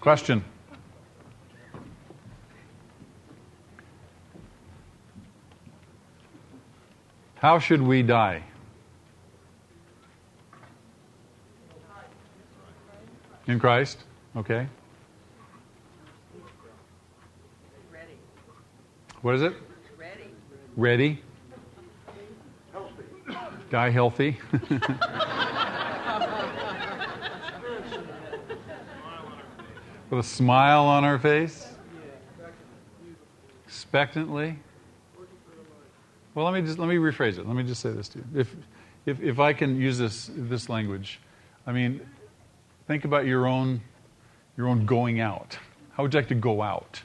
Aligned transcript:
Question. 0.00 0.42
How 7.34 7.58
should 7.58 7.82
we 7.82 8.02
die? 8.02 8.42
In 13.46 13.58
Christ? 13.58 14.04
Okay. 14.36 14.66
Ready. 17.92 18.12
What 19.22 19.34
is 19.34 19.42
it? 19.42 19.54
Ready. 19.98 20.30
Ready? 20.76 21.22
Die 23.70 23.90
healthy. 23.90 24.38
With 30.10 30.18
a 30.18 30.28
smile 30.28 30.86
on 30.86 31.04
our 31.04 31.20
face. 31.20 31.68
Expectantly. 33.64 34.58
Well, 36.34 36.44
let 36.44 36.52
me 36.52 36.62
just 36.62 36.80
let 36.80 36.88
me 36.88 36.96
rephrase 36.96 37.38
it. 37.38 37.46
Let 37.46 37.54
me 37.54 37.62
just 37.62 37.80
say 37.80 37.90
this 37.90 38.08
to 38.08 38.18
you. 38.18 38.24
If 38.34 38.56
if 39.06 39.20
if 39.20 39.38
I 39.38 39.52
can 39.52 39.80
use 39.80 39.98
this 39.98 40.28
this 40.34 40.68
language, 40.68 41.20
I 41.64 41.72
mean, 41.72 42.00
think 42.88 43.04
about 43.04 43.24
your 43.26 43.46
own 43.46 43.80
your 44.56 44.66
own 44.66 44.84
going 44.84 45.20
out. 45.20 45.56
How 45.92 46.02
would 46.02 46.12
you 46.12 46.18
like 46.18 46.28
to 46.28 46.34
go 46.34 46.60
out? 46.60 47.00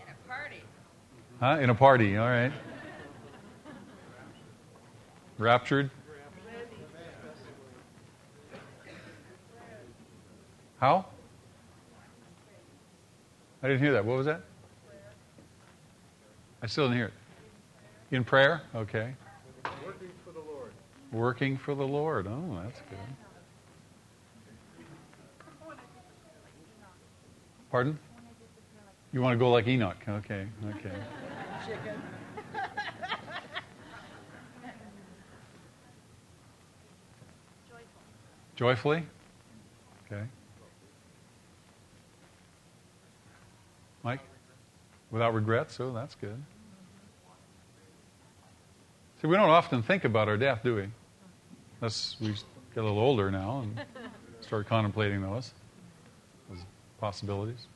In 0.00 0.12
a 0.12 0.28
party. 0.28 0.62
Huh? 1.38 1.58
In 1.60 1.70
a 1.70 1.74
party, 1.74 2.16
all 2.16 2.28
right. 2.28 2.52
Raptured? 5.38 5.90
How? 10.80 11.06
I 13.62 13.68
didn't 13.68 13.80
hear 13.80 13.92
that. 13.92 14.04
What 14.04 14.16
was 14.16 14.26
that? 14.26 14.40
I 16.62 16.66
still 16.66 16.84
didn't 16.86 16.96
hear 16.96 17.06
it. 17.06 17.12
In 18.10 18.24
prayer? 18.24 18.62
Okay. 18.74 19.14
Working 19.64 20.10
for 20.24 20.32
the 20.32 20.40
Lord. 20.40 20.72
Working 21.12 21.56
for 21.56 21.74
the 21.74 21.86
Lord. 21.86 22.26
Oh, 22.26 22.60
that's 22.62 22.80
good. 22.90 22.98
Pardon? 27.70 27.98
You 29.12 29.22
want 29.22 29.34
to 29.34 29.38
go 29.38 29.50
like 29.50 29.66
Enoch? 29.66 29.96
Okay, 30.08 30.46
okay. 30.76 30.92
Chicken. 31.66 32.02
Joyfully? 38.56 39.04
Okay. 40.06 40.22
Mike? 44.02 44.20
Without 45.10 45.34
regrets? 45.34 45.74
so 45.74 45.92
that's 45.92 46.14
good. 46.14 46.42
See, 49.20 49.28
we 49.28 49.36
don't 49.36 49.50
often 49.50 49.82
think 49.82 50.04
about 50.04 50.28
our 50.28 50.36
death, 50.36 50.62
do 50.64 50.74
we? 50.74 50.88
Unless 51.80 52.16
we 52.20 52.28
get 52.28 52.80
a 52.80 52.82
little 52.82 52.98
older 52.98 53.30
now 53.30 53.60
and 53.60 53.80
start 54.40 54.66
contemplating 54.66 55.22
those, 55.22 55.52
those 56.50 56.60
possibilities. 57.00 57.66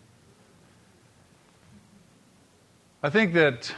I 3.03 3.11
think 3.11 3.35
that 3.35 3.73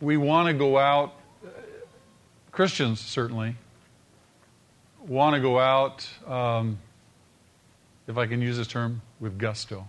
we 0.00 0.16
want 0.16 0.46
to 0.48 0.54
go 0.54 0.78
out, 0.78 1.14
Christians 2.52 3.00
certainly, 3.00 3.56
want 5.06 5.34
to 5.34 5.40
go 5.40 5.58
out, 5.58 6.08
um, 6.26 6.78
if 8.06 8.16
I 8.16 8.26
can 8.26 8.40
use 8.40 8.56
this 8.56 8.68
term, 8.68 9.02
with 9.18 9.38
gusto. 9.38 9.86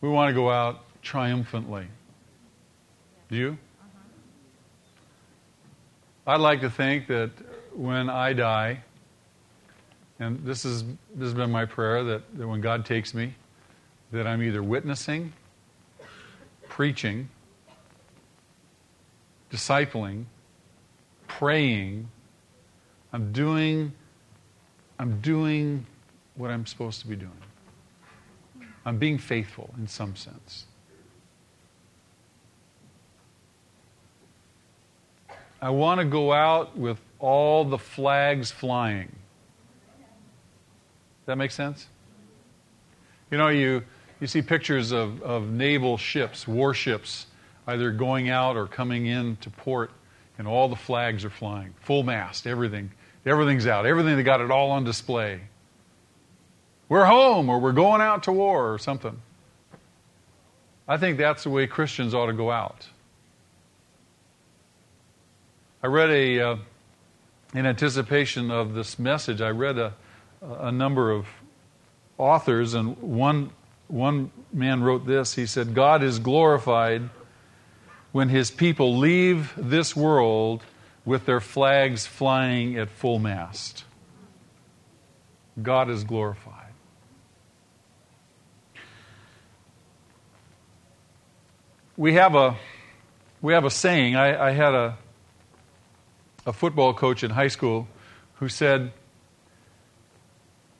We 0.00 0.08
want 0.08 0.30
to 0.30 0.34
go 0.34 0.50
out 0.50 0.84
triumphantly. 1.02 1.86
Do 3.28 3.36
you? 3.36 3.58
Uh-huh. 3.80 3.98
I'd 6.26 6.40
like 6.40 6.60
to 6.62 6.70
think 6.70 7.06
that 7.08 7.30
when 7.74 8.08
I 8.08 8.32
die, 8.32 8.82
and 10.18 10.44
this 10.44 10.64
is 10.64 10.84
this 11.14 11.26
has 11.26 11.34
been 11.34 11.50
my 11.50 11.64
prayer 11.64 12.02
that, 12.04 12.22
that 12.38 12.46
when 12.46 12.60
God 12.60 12.84
takes 12.84 13.14
me, 13.14 13.34
that 14.12 14.26
I'm 14.26 14.42
either 14.42 14.62
witnessing, 14.62 15.32
preaching, 16.68 17.28
discipling, 19.52 20.24
praying, 21.26 22.08
I'm 23.12 23.32
doing 23.32 23.92
I'm 24.98 25.20
doing 25.20 25.86
what 26.36 26.50
I'm 26.50 26.66
supposed 26.66 27.00
to 27.00 27.06
be 27.06 27.16
doing. 27.16 27.32
I'm 28.84 28.98
being 28.98 29.18
faithful 29.18 29.74
in 29.78 29.86
some 29.86 30.16
sense. 30.16 30.64
I 35.62 35.70
want 35.70 36.00
to 36.00 36.06
go 36.06 36.32
out 36.32 36.76
with 36.76 36.98
all 37.18 37.64
the 37.64 37.78
flags 37.78 38.50
flying. 38.50 39.08
Does 39.98 41.26
that 41.26 41.36
make 41.36 41.50
sense? 41.50 41.86
You 43.30 43.36
know, 43.36 43.48
you, 43.48 43.82
you 44.20 44.26
see 44.26 44.40
pictures 44.40 44.90
of, 44.90 45.22
of 45.22 45.50
naval 45.50 45.98
ships, 45.98 46.48
warships, 46.48 47.26
either 47.66 47.90
going 47.90 48.30
out 48.30 48.56
or 48.56 48.66
coming 48.66 49.06
in 49.06 49.36
to 49.36 49.50
port, 49.50 49.90
and 50.38 50.48
all 50.48 50.68
the 50.68 50.76
flags 50.76 51.24
are 51.24 51.30
flying. 51.30 51.74
Full 51.82 52.02
mast, 52.02 52.46
everything. 52.46 52.90
Everything's 53.26 53.66
out. 53.66 53.84
Everything, 53.84 54.16
they 54.16 54.22
got 54.22 54.40
it 54.40 54.50
all 54.50 54.70
on 54.70 54.82
display. 54.82 55.40
We're 56.90 57.04
home, 57.04 57.48
or 57.48 57.60
we're 57.60 57.70
going 57.70 58.00
out 58.00 58.24
to 58.24 58.32
war, 58.32 58.74
or 58.74 58.78
something. 58.78 59.16
I 60.88 60.96
think 60.96 61.18
that's 61.18 61.44
the 61.44 61.50
way 61.50 61.68
Christians 61.68 62.14
ought 62.14 62.26
to 62.26 62.32
go 62.32 62.50
out. 62.50 62.88
I 65.84 65.86
read 65.86 66.10
a, 66.10 66.40
uh, 66.40 66.56
in 67.54 67.64
anticipation 67.64 68.50
of 68.50 68.74
this 68.74 68.98
message, 68.98 69.40
I 69.40 69.50
read 69.50 69.78
a, 69.78 69.94
a 70.42 70.72
number 70.72 71.12
of 71.12 71.28
authors, 72.18 72.74
and 72.74 73.00
one, 73.00 73.50
one 73.86 74.32
man 74.52 74.82
wrote 74.82 75.06
this. 75.06 75.36
He 75.36 75.46
said, 75.46 75.76
God 75.76 76.02
is 76.02 76.18
glorified 76.18 77.08
when 78.10 78.30
his 78.30 78.50
people 78.50 78.98
leave 78.98 79.52
this 79.56 79.94
world 79.94 80.64
with 81.04 81.24
their 81.24 81.40
flags 81.40 82.04
flying 82.04 82.76
at 82.76 82.90
full 82.90 83.20
mast. 83.20 83.84
God 85.62 85.88
is 85.88 86.02
glorified. 86.02 86.49
We 92.00 92.14
have 92.14 92.34
a, 92.34 92.56
we 93.42 93.52
have 93.52 93.66
a 93.66 93.70
saying. 93.70 94.16
I, 94.16 94.46
I 94.46 94.50
had 94.52 94.72
a, 94.72 94.96
a 96.46 96.52
football 96.54 96.94
coach 96.94 97.22
in 97.22 97.30
high 97.30 97.48
school 97.48 97.88
who 98.36 98.48
said, 98.48 98.92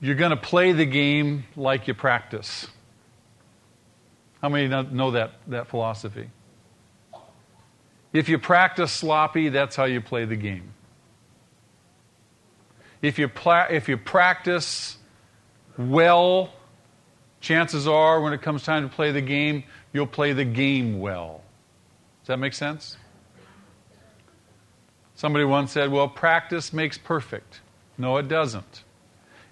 You're 0.00 0.14
going 0.14 0.30
to 0.30 0.38
play 0.38 0.72
the 0.72 0.86
game 0.86 1.44
like 1.56 1.88
you 1.88 1.92
practice. 1.92 2.68
How 4.40 4.48
many 4.48 4.68
know 4.68 5.10
that, 5.10 5.32
that 5.48 5.66
philosophy? 5.66 6.30
If 8.14 8.30
you 8.30 8.38
practice 8.38 8.90
sloppy, 8.90 9.50
that's 9.50 9.76
how 9.76 9.84
you 9.84 10.00
play 10.00 10.24
the 10.24 10.36
game. 10.36 10.72
If 13.02 13.18
you, 13.18 13.28
pla- 13.28 13.66
if 13.68 13.90
you 13.90 13.98
practice 13.98 14.96
well, 15.76 16.50
chances 17.42 17.86
are 17.86 18.22
when 18.22 18.32
it 18.32 18.40
comes 18.40 18.62
time 18.62 18.88
to 18.88 18.94
play 18.94 19.12
the 19.12 19.20
game, 19.20 19.64
you'll 19.92 20.06
play 20.06 20.32
the 20.32 20.44
game 20.44 21.00
well. 21.00 21.42
Does 22.22 22.28
that 22.28 22.38
make 22.38 22.54
sense? 22.54 22.96
Somebody 25.14 25.44
once 25.44 25.72
said, 25.72 25.90
Well, 25.90 26.08
practice 26.08 26.72
makes 26.72 26.96
perfect. 26.96 27.60
No, 27.98 28.16
it 28.16 28.28
doesn't. 28.28 28.84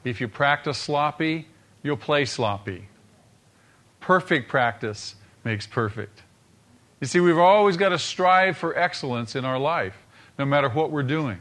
If 0.04 0.20
you 0.20 0.28
practice 0.28 0.78
sloppy, 0.78 1.46
you'll 1.82 1.96
play 1.96 2.24
sloppy. 2.24 2.88
Perfect 4.00 4.48
practice 4.48 5.14
makes 5.44 5.66
perfect. 5.66 6.22
You 7.00 7.06
see, 7.06 7.20
we've 7.20 7.38
always 7.38 7.76
got 7.76 7.90
to 7.90 7.98
strive 7.98 8.56
for 8.56 8.76
excellence 8.76 9.36
in 9.36 9.44
our 9.44 9.58
life, 9.58 9.94
no 10.38 10.44
matter 10.44 10.68
what 10.68 10.90
we're 10.90 11.02
doing. 11.02 11.38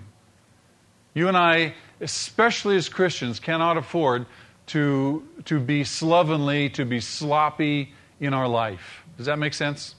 You 1.13 1.27
and 1.27 1.37
I, 1.37 1.73
especially 2.01 2.75
as 2.75 2.89
Christians, 2.89 3.39
cannot 3.39 3.77
afford 3.77 4.25
to, 4.67 5.27
to 5.45 5.59
be 5.59 5.83
slovenly, 5.83 6.69
to 6.71 6.85
be 6.85 6.99
sloppy 6.99 7.93
in 8.19 8.33
our 8.33 8.47
life. 8.47 9.03
Does 9.17 9.25
that 9.25 9.39
make 9.39 9.53
sense? 9.53 9.95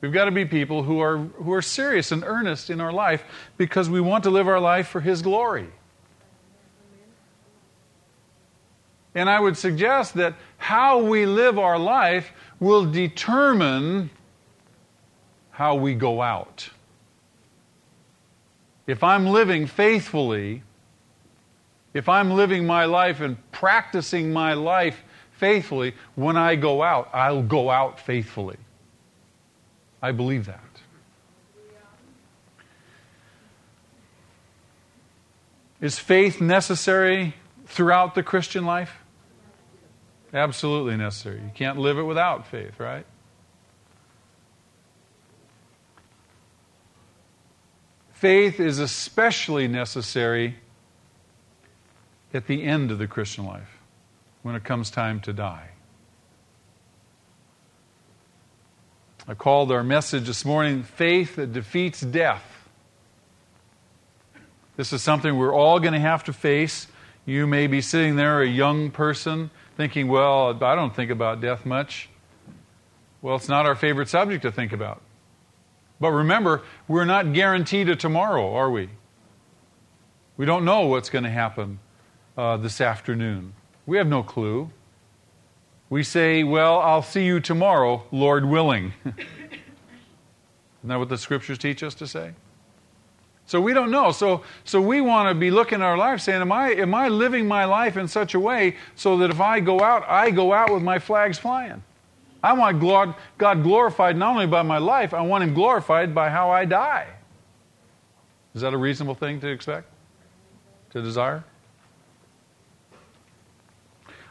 We've 0.00 0.12
got 0.12 0.26
to 0.26 0.30
be 0.30 0.44
people 0.44 0.82
who 0.82 1.00
are, 1.00 1.18
who 1.18 1.52
are 1.52 1.62
serious 1.62 2.12
and 2.12 2.22
earnest 2.24 2.70
in 2.70 2.80
our 2.80 2.92
life 2.92 3.24
because 3.56 3.88
we 3.88 4.00
want 4.00 4.24
to 4.24 4.30
live 4.30 4.46
our 4.46 4.60
life 4.60 4.88
for 4.88 5.00
His 5.00 5.22
glory. 5.22 5.68
And 9.14 9.30
I 9.30 9.40
would 9.40 9.56
suggest 9.56 10.14
that 10.14 10.34
how 10.58 11.02
we 11.02 11.24
live 11.24 11.58
our 11.58 11.78
life 11.78 12.32
will 12.60 12.84
determine 12.84 14.10
how 15.50 15.76
we 15.76 15.94
go 15.94 16.20
out. 16.20 16.68
If 18.86 19.02
I'm 19.02 19.26
living 19.26 19.66
faithfully, 19.66 20.62
if 21.94 22.10
I'm 22.10 22.32
living 22.32 22.66
my 22.66 22.84
life 22.84 23.22
and 23.22 23.38
practicing 23.52 24.34
my 24.34 24.52
life 24.52 25.02
faithfully, 25.36 25.94
when 26.14 26.36
I 26.36 26.56
go 26.56 26.82
out, 26.82 27.08
I'll 27.12 27.42
go 27.42 27.70
out 27.70 28.00
faithfully. 28.00 28.56
I 30.02 30.12
believe 30.12 30.46
that. 30.46 30.60
Is 35.80 35.98
faith 35.98 36.40
necessary 36.40 37.34
throughout 37.66 38.14
the 38.14 38.22
Christian 38.22 38.64
life? 38.64 38.92
Absolutely 40.32 40.96
necessary. 40.96 41.36
You 41.36 41.50
can't 41.54 41.78
live 41.78 41.98
it 41.98 42.02
without 42.02 42.46
faith, 42.46 42.78
right? 42.80 43.06
Faith 48.12 48.58
is 48.58 48.78
especially 48.78 49.68
necessary 49.68 50.56
at 52.32 52.46
the 52.46 52.64
end 52.64 52.90
of 52.90 52.98
the 52.98 53.06
Christian 53.06 53.44
life, 53.44 53.75
when 54.46 54.54
it 54.54 54.62
comes 54.62 54.90
time 54.92 55.18
to 55.18 55.32
die. 55.32 55.70
I 59.26 59.34
called 59.34 59.72
our 59.72 59.82
message 59.82 60.28
this 60.28 60.44
morning 60.44 60.84
Faith 60.84 61.34
That 61.34 61.52
Defeats 61.52 62.00
Death. 62.00 62.44
This 64.76 64.92
is 64.92 65.02
something 65.02 65.36
we're 65.36 65.52
all 65.52 65.80
going 65.80 65.94
to 65.94 65.98
have 65.98 66.22
to 66.24 66.32
face. 66.32 66.86
You 67.24 67.48
may 67.48 67.66
be 67.66 67.80
sitting 67.80 68.14
there, 68.14 68.40
a 68.40 68.46
young 68.46 68.92
person, 68.92 69.50
thinking, 69.76 70.06
well, 70.06 70.56
I 70.62 70.76
don't 70.76 70.94
think 70.94 71.10
about 71.10 71.40
death 71.40 71.66
much. 71.66 72.08
Well, 73.22 73.34
it's 73.34 73.48
not 73.48 73.66
our 73.66 73.74
favorite 73.74 74.08
subject 74.08 74.42
to 74.42 74.52
think 74.52 74.72
about. 74.72 75.02
But 75.98 76.12
remember, 76.12 76.62
we're 76.86 77.04
not 77.04 77.32
guaranteed 77.32 77.88
a 77.88 77.96
tomorrow, 77.96 78.54
are 78.54 78.70
we? 78.70 78.90
We 80.36 80.46
don't 80.46 80.64
know 80.64 80.86
what's 80.86 81.10
going 81.10 81.24
to 81.24 81.30
happen 81.30 81.80
uh, 82.38 82.58
this 82.58 82.80
afternoon. 82.80 83.54
We 83.86 83.96
have 83.96 84.08
no 84.08 84.22
clue. 84.22 84.70
We 85.88 86.02
say, 86.02 86.42
Well, 86.42 86.80
I'll 86.80 87.02
see 87.02 87.24
you 87.24 87.40
tomorrow, 87.40 88.02
Lord 88.10 88.44
willing. 88.44 88.92
Isn't 89.04 89.20
that 90.84 90.98
what 90.98 91.08
the 91.08 91.18
scriptures 91.18 91.58
teach 91.58 91.82
us 91.82 91.94
to 91.94 92.06
say? 92.06 92.32
So 93.46 93.60
we 93.60 93.72
don't 93.72 93.92
know. 93.92 94.10
So, 94.10 94.42
so 94.64 94.80
we 94.80 95.00
want 95.00 95.28
to 95.28 95.34
be 95.34 95.52
looking 95.52 95.76
at 95.76 95.82
our 95.82 95.96
life 95.96 96.20
saying, 96.20 96.40
am 96.40 96.50
I, 96.50 96.70
am 96.70 96.94
I 96.94 97.08
living 97.08 97.46
my 97.46 97.64
life 97.64 97.96
in 97.96 98.08
such 98.08 98.34
a 98.34 98.40
way 98.40 98.76
so 98.96 99.16
that 99.18 99.30
if 99.30 99.40
I 99.40 99.60
go 99.60 99.80
out, 99.80 100.04
I 100.08 100.32
go 100.32 100.52
out 100.52 100.72
with 100.72 100.82
my 100.82 100.98
flags 100.98 101.38
flying? 101.38 101.82
I 102.42 102.52
want 102.52 102.80
God, 102.80 103.14
God 103.38 103.62
glorified 103.62 104.16
not 104.16 104.30
only 104.32 104.46
by 104.46 104.62
my 104.62 104.78
life, 104.78 105.14
I 105.14 105.20
want 105.20 105.44
Him 105.44 105.54
glorified 105.54 106.14
by 106.14 106.28
how 106.28 106.50
I 106.50 106.64
die. 106.64 107.06
Is 108.54 108.62
that 108.62 108.74
a 108.74 108.76
reasonable 108.76 109.14
thing 109.14 109.40
to 109.40 109.48
expect? 109.48 109.88
To 110.90 111.02
desire? 111.02 111.44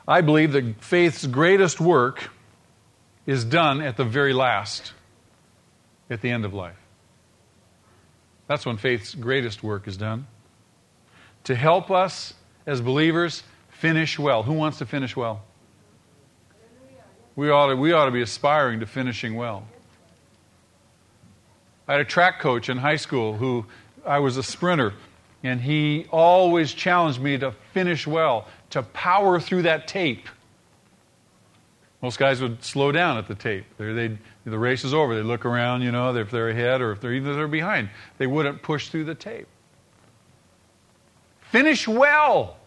I 0.07 0.21
believe 0.21 0.51
that 0.53 0.81
faith's 0.81 1.25
greatest 1.25 1.79
work 1.81 2.29
is 3.25 3.43
done 3.43 3.81
at 3.81 3.97
the 3.97 4.03
very 4.03 4.33
last, 4.33 4.93
at 6.09 6.21
the 6.21 6.29
end 6.29 6.45
of 6.45 6.53
life. 6.53 6.77
That's 8.47 8.65
when 8.65 8.77
faith's 8.77 9.15
greatest 9.15 9.63
work 9.63 9.87
is 9.87 9.97
done. 9.97 10.27
To 11.45 11.55
help 11.55 11.89
us 11.89 12.33
as 12.67 12.81
believers 12.81 13.43
finish 13.69 14.19
well. 14.19 14.43
Who 14.43 14.53
wants 14.53 14.77
to 14.79 14.85
finish 14.85 15.15
well? 15.15 15.43
We 17.35 17.49
ought 17.49 17.67
to, 17.67 17.75
we 17.75 17.91
ought 17.91 18.05
to 18.05 18.11
be 18.11 18.21
aspiring 18.21 18.79
to 18.79 18.85
finishing 18.85 19.35
well. 19.35 19.67
I 21.87 21.93
had 21.93 22.01
a 22.01 22.05
track 22.05 22.39
coach 22.39 22.69
in 22.69 22.77
high 22.77 22.95
school 22.95 23.37
who 23.37 23.65
I 24.05 24.19
was 24.19 24.37
a 24.37 24.43
sprinter, 24.43 24.93
and 25.43 25.59
he 25.61 26.07
always 26.11 26.73
challenged 26.73 27.19
me 27.19 27.37
to 27.39 27.51
finish 27.73 28.07
well, 28.07 28.47
to 28.75 28.83
power 28.83 29.39
through 29.39 29.61
that 29.61 29.87
tape. 29.87 30.27
Most 32.01 32.19
guys 32.19 32.41
would 32.41 32.61
slow 32.61 32.91
down 32.91 33.17
at 33.17 33.25
the 33.25 33.33
tape. 33.33 33.65
The 33.77 34.17
race 34.45 34.83
is 34.83 34.93
over. 34.93 35.15
They 35.15 35.23
look 35.23 35.45
around, 35.45 35.81
you 35.81 35.93
know, 35.93 36.13
if 36.13 36.29
they're 36.29 36.49
ahead 36.49 36.81
or 36.81 36.91
if 36.91 36.99
they're 36.99 37.13
even 37.13 37.31
if 37.31 37.37
they're 37.37 37.47
behind. 37.47 37.89
They 38.17 38.27
wouldn't 38.27 38.61
push 38.61 38.89
through 38.89 39.05
the 39.05 39.15
tape. 39.15 39.47
Finish 41.39 41.87
well. 41.87 42.57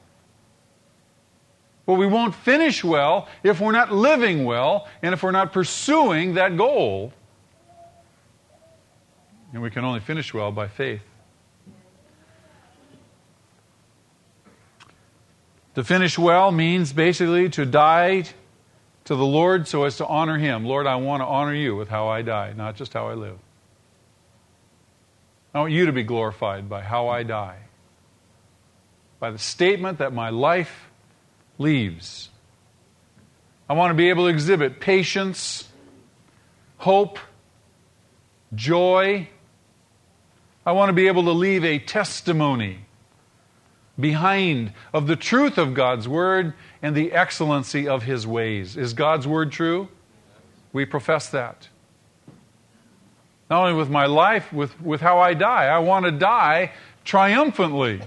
Well, 1.85 1.99
we 1.99 2.07
won't 2.07 2.35
finish 2.35 2.83
well 2.83 3.29
if 3.43 3.61
we're 3.61 3.73
not 3.73 3.93
living 3.93 4.47
well 4.47 4.89
and 5.03 5.13
if 5.13 5.23
we're 5.23 5.31
not 5.31 5.53
pursuing 5.53 6.35
that 6.35 6.57
goal. 6.57 7.13
And 9.53 9.63
we 9.63 9.69
can 9.71 9.85
only 9.85 10.01
finish 10.01 10.33
well 10.33 10.53
by 10.53 10.69
faith. 10.69 11.03
To 15.79 15.85
finish 15.85 16.19
well 16.19 16.51
means 16.51 16.93
basically 16.93 17.49
to 17.51 17.65
die 17.65 18.25
to 19.05 19.15
the 19.15 19.25
Lord 19.25 19.69
so 19.69 19.85
as 19.85 19.99
to 19.99 20.07
honor 20.09 20.37
Him. 20.37 20.65
Lord, 20.65 20.89
I 20.89 20.97
want 20.97 21.21
to 21.21 21.25
honor 21.25 21.55
you 21.55 21.77
with 21.77 21.89
how 21.89 22.09
I 22.09 22.23
die, 22.23 22.53
not 22.57 22.75
just 22.75 22.95
how 22.95 23.07
I 23.07 23.15
live. 23.15 23.39
I 25.55 25.61
want 25.61 25.73
you 25.73 25.87
to 25.87 25.93
be 25.93 26.03
glorified 26.03 26.69
by 26.69 26.83
how 26.83 27.07
I 27.07 27.23
die, 27.23 27.61
by 29.21 29.31
the 29.31 29.39
statement 29.39 29.99
that 29.99 30.13
my 30.13 30.31
life 30.31 30.89
leaves. 31.59 32.29
I 33.71 33.75
want 33.75 33.93
to 33.93 33.95
be 33.95 34.09
able 34.09 34.25
to 34.25 34.31
exhibit 34.31 34.81
patience, 34.81 35.69
hope, 36.79 37.21
joy. 38.53 39.29
I 40.67 40.73
want 40.73 40.89
to 40.89 40.93
be 40.93 41.07
able 41.07 41.23
to 41.27 41.33
leave 41.33 41.65
a 41.65 41.79
testimony 41.79 42.81
behind 43.99 44.73
of 44.93 45.07
the 45.07 45.17
truth 45.17 45.59
of 45.59 45.75
God's 45.75 46.09
Word 46.09 46.55
and 46.83 46.95
the 46.95 47.13
excellency 47.13 47.89
of 47.89 48.05
His 48.05 48.27
ways. 48.27 48.77
Is 48.77 48.93
God's 48.93 49.27
Word 49.27 49.51
true? 49.53 49.89
We 50.73 50.85
profess 50.85 51.29
that. 51.31 51.69
Not 53.51 53.63
only 53.63 53.75
with 53.75 53.91
my 53.91 54.07
life, 54.07 54.53
with, 54.53 54.81
with 54.81 55.01
how 55.01 55.19
I 55.19 55.35
die. 55.35 55.67
I 55.67 55.79
want 55.79 56.05
to 56.05 56.13
die 56.13 56.73
triumphantly. 57.05 58.03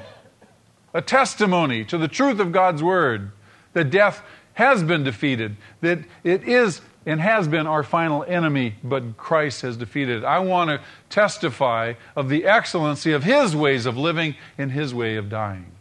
A 0.94 1.02
testimony 1.02 1.84
to 1.86 1.98
the 1.98 2.08
truth 2.08 2.40
of 2.40 2.52
God's 2.52 2.84
Word 2.84 3.32
that 3.74 3.90
death 3.90 4.22
has 4.54 4.84
been 4.84 5.04
defeated, 5.04 5.56
that 5.80 6.00
it 6.24 6.44
is 6.44 6.82
and 7.06 7.20
has 7.20 7.48
been 7.48 7.66
our 7.66 7.84
final 7.84 8.24
enemy, 8.26 8.76
but 8.84 9.18
Christ 9.18 9.62
has 9.62 9.78
defeated 9.78 10.20
it. 10.20 10.26
I 10.26 10.40
want 10.40 10.70
to 10.70 10.82
testify 11.10 11.94
of 12.16 12.30
the 12.30 12.46
excellency 12.46 13.12
of 13.14 13.24
His 13.24 13.56
ways 13.56 13.86
of 13.86 13.98
living 13.98 14.36
and 14.58 14.72
His 14.72 14.94
way 14.94 15.16
of 15.16 15.30
dying. 15.30 15.72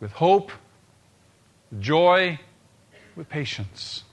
With 0.00 0.12
hope, 0.12 0.50
joy, 1.78 2.40
with 3.14 3.28
patience. 3.28 4.04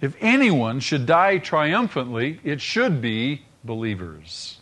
If 0.00 0.14
anyone 0.20 0.80
should 0.80 1.06
die 1.06 1.38
triumphantly, 1.38 2.40
it 2.44 2.60
should 2.60 3.00
be 3.02 3.42
believers. 3.64 4.60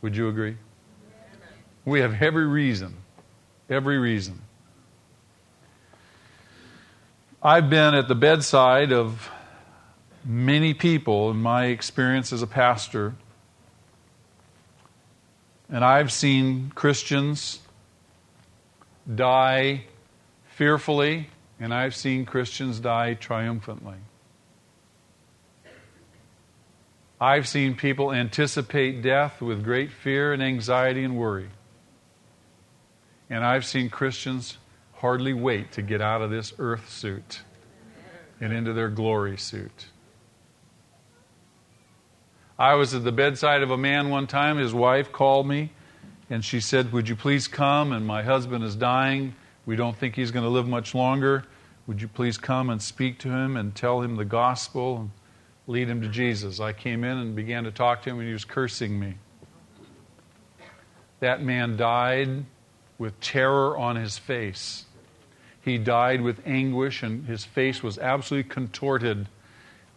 Would 0.00 0.16
you 0.16 0.28
agree? 0.28 0.56
We 1.84 2.00
have 2.00 2.20
every 2.20 2.46
reason, 2.46 2.96
every 3.68 3.98
reason 3.98 4.42
I've 7.44 7.68
been 7.68 7.94
at 7.96 8.06
the 8.06 8.14
bedside 8.14 8.92
of 8.92 9.28
many 10.24 10.74
people 10.74 11.28
in 11.32 11.38
my 11.38 11.66
experience 11.66 12.32
as 12.32 12.40
a 12.40 12.46
pastor, 12.46 13.14
and 15.68 15.84
I've 15.84 16.12
seen 16.12 16.70
Christians 16.76 17.58
die 19.12 19.84
fearfully, 20.56 21.28
and 21.58 21.72
I've 21.72 21.94
seen 21.94 22.24
Christians 22.24 22.80
die 22.80 23.14
triumphantly. 23.14 23.96
I've 27.20 27.46
seen 27.46 27.76
people 27.76 28.12
anticipate 28.12 29.00
death 29.00 29.40
with 29.40 29.62
great 29.62 29.92
fear 29.92 30.32
and 30.32 30.42
anxiety 30.42 31.04
and 31.04 31.16
worry. 31.16 31.50
And 33.30 33.44
I've 33.44 33.64
seen 33.64 33.90
Christians 33.90 34.58
hardly 34.94 35.32
wait 35.32 35.72
to 35.72 35.82
get 35.82 36.00
out 36.00 36.20
of 36.20 36.30
this 36.30 36.52
earth 36.58 36.90
suit 36.90 37.42
and 38.40 38.52
into 38.52 38.72
their 38.72 38.88
glory 38.88 39.36
suit. 39.36 39.86
I 42.58 42.74
was 42.74 42.92
at 42.92 43.04
the 43.04 43.12
bedside 43.12 43.62
of 43.62 43.70
a 43.70 43.78
man 43.78 44.10
one 44.10 44.26
time. 44.26 44.58
His 44.58 44.74
wife 44.74 45.12
called 45.12 45.46
me 45.46 45.70
and 46.32 46.42
she 46.42 46.60
said, 46.60 46.92
Would 46.94 47.10
you 47.10 47.14
please 47.14 47.46
come? 47.46 47.92
And 47.92 48.06
my 48.06 48.22
husband 48.22 48.64
is 48.64 48.74
dying. 48.74 49.34
We 49.66 49.76
don't 49.76 49.94
think 49.94 50.16
he's 50.16 50.30
going 50.30 50.44
to 50.44 50.48
live 50.48 50.66
much 50.66 50.94
longer. 50.94 51.44
Would 51.86 52.00
you 52.00 52.08
please 52.08 52.38
come 52.38 52.70
and 52.70 52.80
speak 52.80 53.18
to 53.18 53.28
him 53.28 53.54
and 53.54 53.74
tell 53.74 54.00
him 54.00 54.16
the 54.16 54.24
gospel 54.24 54.96
and 54.96 55.10
lead 55.66 55.90
him 55.90 56.00
to 56.00 56.08
Jesus? 56.08 56.58
I 56.58 56.72
came 56.72 57.04
in 57.04 57.18
and 57.18 57.36
began 57.36 57.64
to 57.64 57.70
talk 57.70 58.00
to 58.02 58.10
him, 58.10 58.18
and 58.18 58.26
he 58.26 58.32
was 58.32 58.46
cursing 58.46 58.98
me. 58.98 59.16
That 61.20 61.42
man 61.42 61.76
died 61.76 62.46
with 62.96 63.20
terror 63.20 63.76
on 63.76 63.96
his 63.96 64.16
face. 64.16 64.86
He 65.60 65.76
died 65.76 66.22
with 66.22 66.40
anguish, 66.46 67.02
and 67.02 67.26
his 67.26 67.44
face 67.44 67.82
was 67.82 67.98
absolutely 67.98 68.48
contorted. 68.48 69.28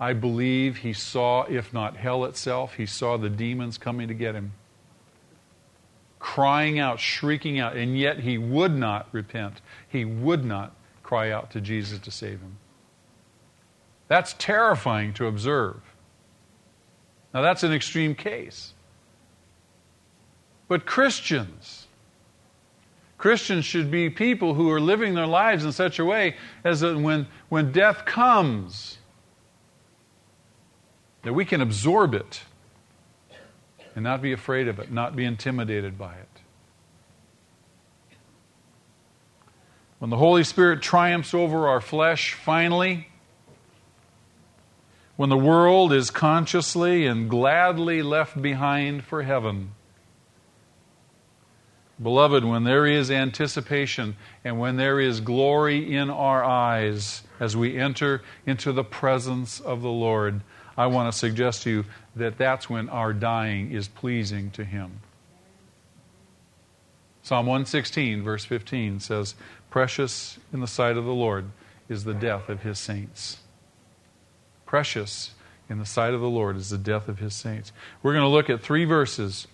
I 0.02 0.12
believe 0.12 0.78
he 0.78 0.92
saw, 0.92 1.44
if 1.44 1.74
not 1.74 1.96
hell 1.96 2.26
itself, 2.26 2.74
he 2.74 2.86
saw 2.86 3.16
the 3.16 3.30
demons 3.30 3.78
coming 3.78 4.10
to 4.10 4.14
get 4.14 4.36
him. 4.36 4.52
Crying 6.26 6.80
out, 6.80 7.00
shrieking 7.00 7.60
out, 7.60 7.78
and 7.78 7.96
yet 8.00 8.20
he 8.20 8.36
would 8.36 8.76
not 8.76 9.08
repent. 9.12 9.62
He 9.88 10.04
would 10.06 10.44
not 10.44 10.76
cry 11.04 11.30
out 11.30 11.52
to 11.52 11.62
Jesus 11.62 12.00
to 12.00 12.10
save 12.10 12.40
him. 12.40 12.58
That's 14.08 14.34
terrifying 14.40 15.14
to 15.14 15.28
observe. 15.28 15.80
Now, 17.32 17.44
that's 17.44 17.62
an 17.62 17.72
extreme 17.72 18.16
case. 18.16 18.74
But 20.68 20.88
Christians, 20.88 21.86
Christians 23.20 23.64
should 23.64 23.92
be 23.92 24.10
people 24.10 24.56
who 24.56 24.72
are 24.72 24.82
living 24.82 25.14
their 25.14 25.28
lives 25.28 25.64
in 25.64 25.72
such 25.72 26.00
a 26.00 26.06
way 26.06 26.38
as 26.64 26.80
that 26.80 26.98
when, 26.98 27.28
when 27.50 27.72
death 27.72 28.04
comes, 28.04 28.98
that 31.22 31.34
we 31.34 31.46
can 31.46 31.62
absorb 31.62 32.16
it 32.16 32.42
and 33.96 34.04
not 34.04 34.22
be 34.22 34.34
afraid 34.34 34.68
of 34.68 34.80
it, 34.80 34.92
not 34.92 35.16
be 35.16 35.24
intimidated 35.24 35.98
by 35.98 36.14
it. 36.14 36.28
When 40.00 40.10
the 40.10 40.18
Holy 40.18 40.44
Spirit 40.44 40.82
triumphs 40.82 41.34
over 41.34 41.68
our 41.70 41.82
flesh 41.82 42.34
finally, 42.34 43.08
when 45.16 45.30
the 45.30 45.38
world 45.38 45.94
is 45.94 46.12
consciously 46.12 47.06
and 47.06 47.30
gladly 47.30 48.02
left 48.02 48.42
behind 48.42 49.04
for 49.06 49.24
heaven. 49.24 49.72
Beloved, 52.02 52.44
when 52.44 52.66
there 52.66 52.86
is 52.86 53.10
anticipation 53.10 54.18
and 54.44 54.60
when 54.60 54.76
there 54.76 55.00
is 55.00 55.22
glory 55.22 55.96
in 55.96 56.10
our 56.10 56.44
eyes 56.44 57.24
as 57.40 57.56
we 57.56 57.78
enter 57.78 58.22
into 58.46 58.74
the 58.74 58.84
presence 58.84 59.62
of 59.62 59.82
the 59.82 59.90
Lord, 59.90 60.42
I 60.78 60.88
want 60.88 61.12
to 61.12 61.18
suggest 61.18 61.64
to 61.64 61.70
you 61.70 61.86
that 62.16 62.38
that's 62.38 62.70
when 62.70 62.90
our 62.90 63.14
dying 63.14 63.72
is 63.72 63.88
pleasing 63.88 64.52
to 64.52 64.64
Him. 64.64 65.00
Psalm 67.24 67.48
116, 67.48 68.24
verse 68.24 68.46
15 68.46 69.00
says, 69.00 69.36
Precious 69.70 70.38
in 70.54 70.62
the 70.62 70.68
sight 70.68 70.96
of 70.96 71.06
the 71.06 71.14
Lord 71.14 71.46
is 71.90 72.04
the 72.04 72.14
death 72.14 72.50
of 72.50 72.62
His 72.62 72.80
saints. 72.80 73.38
Precious 74.66 75.32
in 75.70 75.80
the 75.80 75.86
sight 75.86 76.14
of 76.14 76.22
the 76.22 76.30
Lord 76.30 76.58
is 76.58 76.70
the 76.70 76.78
death 76.78 77.08
of 77.08 77.20
his 77.20 77.34
saints. 77.34 77.72
We're 78.04 78.14
going 78.14 78.24
to 78.24 78.30
look 78.30 78.50
at 78.50 78.62
three 78.62 78.86
verses 78.86 79.48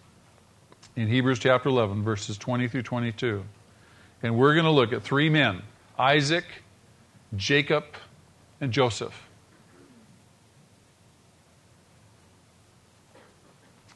in 0.95 1.07
Hebrews 1.07 1.39
chapter 1.39 1.69
11, 1.69 2.03
verses 2.03 2.37
20 2.37 2.67
through 2.67 2.83
22. 2.83 3.43
And 4.23 4.37
we're 4.37 4.53
going 4.53 4.65
to 4.65 4.71
look 4.71 4.93
at 4.93 5.03
three 5.03 5.29
men 5.29 5.61
Isaac, 5.97 6.45
Jacob, 7.35 7.85
and 8.59 8.71
Joseph. 8.71 9.29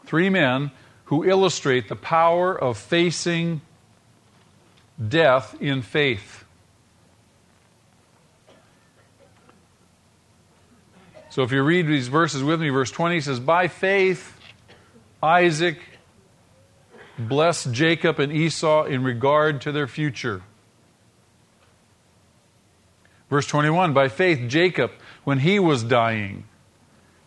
Three 0.05 0.29
men 0.29 0.71
who 1.05 1.24
illustrate 1.24 1.88
the 1.88 1.95
power 1.95 2.57
of 2.57 2.77
facing 2.77 3.62
death 5.07 5.55
in 5.59 5.81
faith. 5.81 6.43
So 11.29 11.43
if 11.43 11.51
you 11.51 11.63
read 11.63 11.88
these 11.88 12.07
verses 12.07 12.43
with 12.43 12.62
me, 12.62 12.69
verse 12.69 12.91
20 12.91 13.19
says, 13.19 13.39
By 13.41 13.67
faith, 13.67 14.39
Isaac 15.21 15.77
blessed 17.19 17.71
Jacob 17.71 18.19
and 18.19 18.31
Esau 18.31 18.85
in 18.85 19.03
regard 19.03 19.62
to 19.62 19.71
their 19.71 19.88
future. 19.88 20.43
Verse 23.29 23.47
21 23.47 23.93
By 23.93 24.07
faith, 24.07 24.47
Jacob, 24.47 24.91
when 25.24 25.39
he 25.39 25.59
was 25.59 25.83
dying, 25.83 26.45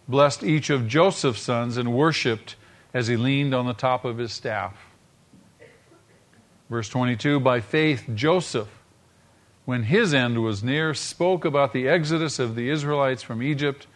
blessed 0.09 0.43
each 0.43 0.71
of 0.71 0.89
Joseph's 0.89 1.43
sons 1.43 1.77
and 1.77 1.93
worshiped 1.93 2.57
as 2.95 3.07
he 3.07 3.17
leaned 3.17 3.55
on 3.55 3.67
the 3.67 3.75
top 3.75 4.05
of 4.05 4.19
his 4.19 4.33
staff. 4.33 4.75
Verse 6.71 6.89
22 6.89 7.41
By 7.41 7.61
faith, 7.61 8.05
Joseph, 8.15 8.69
when 9.65 9.85
his 9.85 10.15
end 10.15 10.43
was 10.43 10.63
near, 10.63 10.95
spoke 10.95 11.45
about 11.45 11.73
the 11.73 11.89
exodus 11.89 12.39
of 12.39 12.55
the 12.55 12.71
Israelites 12.71 13.23
from 13.23 13.43
Egypt 13.43 13.87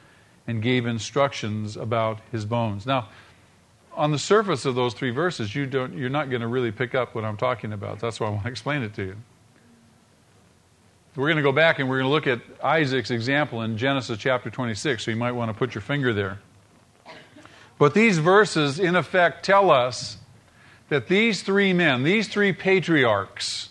and 0.47 0.63
gave 0.63 0.87
instructions 0.87 1.77
about 1.77 2.19
his 2.31 2.45
bones. 2.45 2.87
Now, 2.87 3.09
on 3.95 4.11
the 4.11 4.19
surface 4.19 4.65
of 4.65 4.75
those 4.75 4.95
three 4.95 5.11
verses, 5.11 5.55
you 5.55 5.67
don't, 5.67 5.97
you're 5.97 6.09
not 6.09 6.31
going 6.31 6.41
to 6.41 6.47
really 6.47 6.73
pick 6.73 6.95
up 6.95 7.15
what 7.15 7.25
I'm 7.25 7.37
talking 7.37 7.73
about. 7.73 8.01
That's 8.01 8.19
why 8.21 8.27
I 8.27 8.31
want 8.31 8.45
to 8.45 8.49
explain 8.51 8.83
it 8.83 8.95
to 8.95 9.03
you. 9.03 9.17
We're 11.15 11.27
going 11.27 11.37
to 11.37 11.43
go 11.43 11.53
back 11.53 11.79
and 11.79 11.91
we're 11.91 11.99
going 11.99 12.09
to 12.09 12.13
look 12.13 12.27
at 12.27 12.41
Isaac's 12.65 13.11
example 13.11 13.61
in 13.61 13.77
Genesis 13.77 14.17
chapter 14.17 14.49
26, 14.49 15.05
so 15.05 15.11
you 15.11 15.17
might 15.17 15.33
want 15.33 15.51
to 15.51 15.55
put 15.55 15.75
your 15.75 15.83
finger 15.83 16.15
there. 16.15 16.39
But 17.83 17.95
these 17.95 18.19
verses, 18.19 18.79
in 18.79 18.95
effect, 18.95 19.45
tell 19.45 19.69
us 19.69 20.17
that 20.89 21.09
these 21.09 21.43
three 21.43 21.73
men, 21.73 22.05
these 22.05 22.29
three 22.29 22.53
patriarchs, 22.53 23.71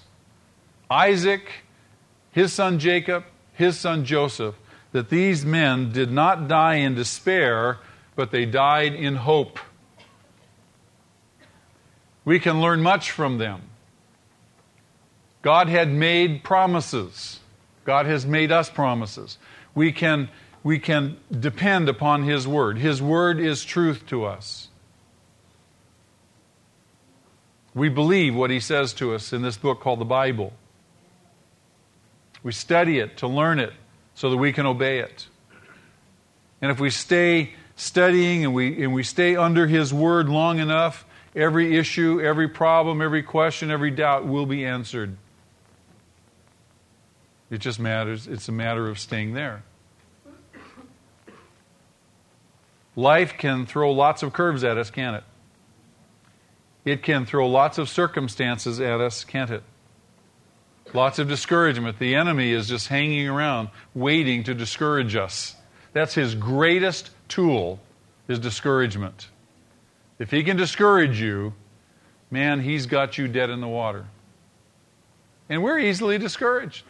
Isaac, 0.89 1.49
his 2.33 2.51
son 2.51 2.77
Jacob, 2.77 3.23
his 3.53 3.79
son 3.79 4.03
Joseph, 4.03 4.55
that 4.91 5.09
these 5.09 5.45
men 5.45 5.93
did 5.93 6.11
not 6.11 6.49
die 6.49 6.73
in 6.73 6.93
despair, 6.93 7.77
but 8.17 8.31
they 8.31 8.43
died 8.45 8.93
in 8.93 9.15
hope. 9.15 9.59
We 12.25 12.37
can 12.41 12.59
learn 12.59 12.83
much 12.83 13.11
from 13.11 13.37
them. 13.37 13.61
God 15.41 15.69
had 15.69 15.89
made 15.89 16.43
promises. 16.43 17.39
God 17.85 18.07
has 18.07 18.25
made 18.25 18.51
us 18.51 18.69
promises. 18.69 19.37
We 19.73 19.93
can, 19.93 20.27
we 20.63 20.79
can 20.79 21.17
depend 21.31 21.89
upon 21.89 22.23
His 22.23 22.47
Word. 22.47 22.77
His 22.77 23.01
Word 23.01 23.39
is 23.39 23.63
truth 23.63 24.05
to 24.07 24.25
us. 24.25 24.67
We 27.73 27.89
believe 27.89 28.35
what 28.35 28.49
He 28.49 28.59
says 28.59 28.93
to 28.93 29.13
us 29.13 29.33
in 29.33 29.41
this 29.41 29.57
book 29.57 29.79
called 29.79 29.99
the 29.99 30.05
Bible. 30.05 30.53
We 32.43 32.51
study 32.51 32.99
it 32.99 33.17
to 33.17 33.27
learn 33.27 33.59
it, 33.59 33.73
so 34.13 34.29
that 34.29 34.37
we 34.37 34.53
can 34.53 34.65
obey 34.65 34.99
it. 34.99 35.27
And 36.61 36.69
if 36.69 36.79
we 36.79 36.89
stay 36.89 37.53
studying 37.75 38.43
and 38.43 38.53
we, 38.53 38.83
and 38.83 38.93
we 38.93 39.03
stay 39.03 39.35
under 39.35 39.67
His 39.67 39.93
Word 39.93 40.29
long 40.29 40.59
enough, 40.59 41.05
every 41.35 41.77
issue, 41.77 42.21
every 42.21 42.47
problem, 42.47 43.01
every 43.01 43.23
question, 43.23 43.71
every 43.71 43.89
doubt 43.89 44.27
will 44.27 44.45
be 44.45 44.65
answered. 44.65 45.17
It 47.49 47.59
just 47.59 47.79
matters, 47.79 48.27
it's 48.27 48.47
a 48.47 48.51
matter 48.51 48.87
of 48.87 48.99
staying 48.99 49.33
there. 49.33 49.63
Life 52.95 53.37
can 53.37 53.65
throw 53.65 53.91
lots 53.91 54.23
of 54.23 54.33
curves 54.33 54.63
at 54.63 54.77
us, 54.77 54.91
can't 54.91 55.17
it? 55.17 55.23
It 56.83 57.03
can 57.03 57.25
throw 57.25 57.47
lots 57.47 57.77
of 57.77 57.89
circumstances 57.89 58.79
at 58.79 58.99
us, 58.99 59.23
can't 59.23 59.51
it? 59.51 59.63
Lots 60.93 61.19
of 61.19 61.27
discouragement. 61.27 61.99
The 61.99 62.15
enemy 62.15 62.51
is 62.51 62.67
just 62.67 62.87
hanging 62.87 63.27
around, 63.27 63.69
waiting 63.93 64.43
to 64.43 64.53
discourage 64.53 65.15
us. 65.15 65.55
That's 65.93 66.13
his 66.13 66.35
greatest 66.35 67.11
tool, 67.27 67.79
is 68.27 68.39
discouragement. 68.39 69.29
If 70.19 70.31
he 70.31 70.43
can 70.43 70.57
discourage 70.57 71.21
you, 71.21 71.53
man, 72.29 72.61
he's 72.61 72.87
got 72.87 73.17
you 73.17 73.27
dead 73.27 73.49
in 73.49 73.61
the 73.61 73.67
water. 73.67 74.05
And 75.49 75.63
we're 75.63 75.79
easily 75.79 76.17
discouraged. 76.17 76.83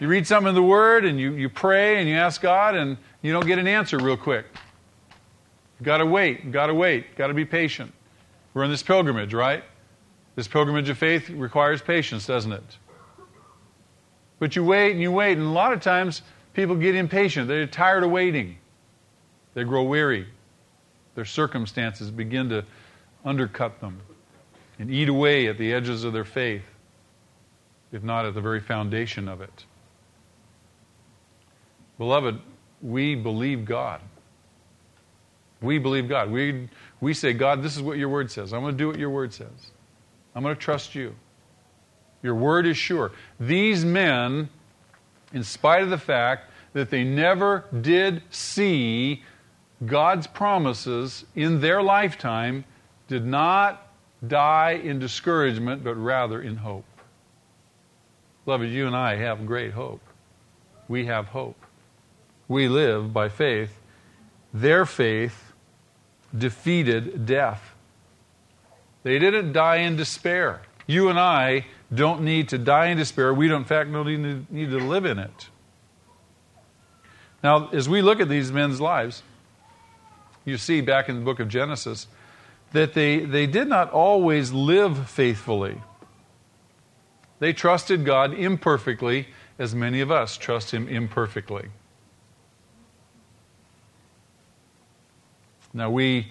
You 0.00 0.08
read 0.08 0.26
something 0.26 0.48
in 0.48 0.54
the 0.54 0.62
Word 0.62 1.04
and 1.04 1.18
you, 1.20 1.32
you 1.32 1.48
pray 1.48 1.98
and 1.98 2.08
you 2.08 2.16
ask 2.16 2.40
God 2.40 2.74
and 2.74 2.96
you 3.20 3.32
don't 3.32 3.46
get 3.46 3.58
an 3.58 3.66
answer 3.66 3.98
real 3.98 4.16
quick. 4.16 4.46
You've 5.78 5.86
got 5.86 5.98
to 5.98 6.06
wait, 6.06 6.44
you've 6.44 6.52
got 6.52 6.66
to 6.66 6.74
wait, 6.74 7.06
you've 7.08 7.18
got 7.18 7.28
to 7.28 7.34
be 7.34 7.44
patient. 7.44 7.92
We're 8.54 8.64
in 8.64 8.70
this 8.70 8.82
pilgrimage, 8.82 9.34
right? 9.34 9.64
This 10.34 10.48
pilgrimage 10.48 10.88
of 10.88 10.98
faith 10.98 11.28
requires 11.30 11.82
patience, 11.82 12.26
doesn't 12.26 12.52
it? 12.52 12.78
But 14.38 14.56
you 14.56 14.64
wait 14.64 14.92
and 14.92 15.00
you 15.00 15.12
wait, 15.12 15.38
and 15.38 15.46
a 15.46 15.50
lot 15.50 15.72
of 15.72 15.80
times 15.80 16.22
people 16.52 16.74
get 16.74 16.94
impatient. 16.94 17.48
They're 17.48 17.66
tired 17.66 18.02
of 18.02 18.10
waiting. 18.10 18.56
They 19.54 19.64
grow 19.64 19.82
weary. 19.82 20.26
Their 21.14 21.24
circumstances 21.24 22.10
begin 22.10 22.48
to 22.48 22.64
undercut 23.24 23.80
them 23.80 24.00
and 24.78 24.90
eat 24.90 25.08
away 25.08 25.46
at 25.46 25.58
the 25.58 25.72
edges 25.72 26.04
of 26.04 26.12
their 26.12 26.24
faith, 26.24 26.64
if 27.92 28.02
not 28.02 28.24
at 28.24 28.34
the 28.34 28.40
very 28.40 28.60
foundation 28.60 29.28
of 29.28 29.40
it. 29.40 29.64
Beloved, 31.98 32.40
we 32.80 33.14
believe 33.14 33.64
God. 33.64 34.00
We 35.60 35.78
believe 35.78 36.08
God. 36.08 36.30
We, 36.30 36.68
we 37.00 37.14
say, 37.14 37.32
God, 37.32 37.62
this 37.62 37.76
is 37.76 37.82
what 37.82 37.98
your 37.98 38.08
word 38.08 38.30
says. 38.30 38.52
I'm 38.52 38.62
going 38.62 38.74
to 38.74 38.78
do 38.78 38.88
what 38.88 38.98
your 38.98 39.10
word 39.10 39.32
says. 39.32 39.70
I'm 40.34 40.42
going 40.42 40.54
to 40.54 40.60
trust 40.60 40.94
you. 40.94 41.14
Your 42.22 42.34
word 42.34 42.66
is 42.66 42.76
sure. 42.76 43.12
These 43.38 43.84
men, 43.84 44.48
in 45.32 45.44
spite 45.44 45.82
of 45.82 45.90
the 45.90 45.98
fact 45.98 46.50
that 46.72 46.90
they 46.90 47.04
never 47.04 47.64
did 47.80 48.22
see 48.30 49.22
God's 49.84 50.26
promises 50.26 51.24
in 51.34 51.60
their 51.60 51.82
lifetime, 51.82 52.64
did 53.08 53.26
not 53.26 53.88
die 54.26 54.80
in 54.82 54.98
discouragement, 54.98 55.84
but 55.84 55.94
rather 55.96 56.40
in 56.40 56.56
hope. 56.56 56.84
Beloved, 58.44 58.68
you 58.68 58.86
and 58.86 58.96
I 58.96 59.16
have 59.16 59.46
great 59.46 59.72
hope. 59.72 60.00
We 60.88 61.06
have 61.06 61.26
hope. 61.26 61.61
We 62.48 62.68
live 62.68 63.12
by 63.12 63.28
faith. 63.28 63.78
Their 64.52 64.84
faith 64.84 65.52
defeated 66.36 67.26
death. 67.26 67.74
They 69.02 69.18
didn't 69.18 69.52
die 69.52 69.76
in 69.76 69.96
despair. 69.96 70.62
You 70.86 71.08
and 71.08 71.18
I 71.18 71.66
don't 71.92 72.22
need 72.22 72.48
to 72.50 72.58
die 72.58 72.86
in 72.86 72.98
despair. 72.98 73.32
We 73.32 73.48
don't, 73.48 73.62
in 73.62 73.64
fact, 73.66 73.92
don't 73.92 74.06
need 74.06 74.50
need 74.50 74.70
to 74.70 74.78
live 74.78 75.04
in 75.04 75.18
it. 75.18 75.48
Now, 77.42 77.68
as 77.70 77.88
we 77.88 78.02
look 78.02 78.20
at 78.20 78.28
these 78.28 78.52
men's 78.52 78.80
lives, 78.80 79.22
you 80.44 80.56
see 80.56 80.80
back 80.80 81.08
in 81.08 81.16
the 81.16 81.22
book 81.22 81.40
of 81.40 81.48
Genesis 81.48 82.06
that 82.72 82.94
they, 82.94 83.20
they 83.20 83.46
did 83.46 83.68
not 83.68 83.90
always 83.90 84.52
live 84.52 85.10
faithfully. 85.10 85.80
They 87.38 87.52
trusted 87.52 88.04
God 88.04 88.32
imperfectly, 88.32 89.28
as 89.58 89.74
many 89.74 90.00
of 90.00 90.10
us 90.10 90.36
trust 90.36 90.72
Him 90.72 90.88
imperfectly. 90.88 91.68
Now, 95.74 95.90
we, 95.90 96.28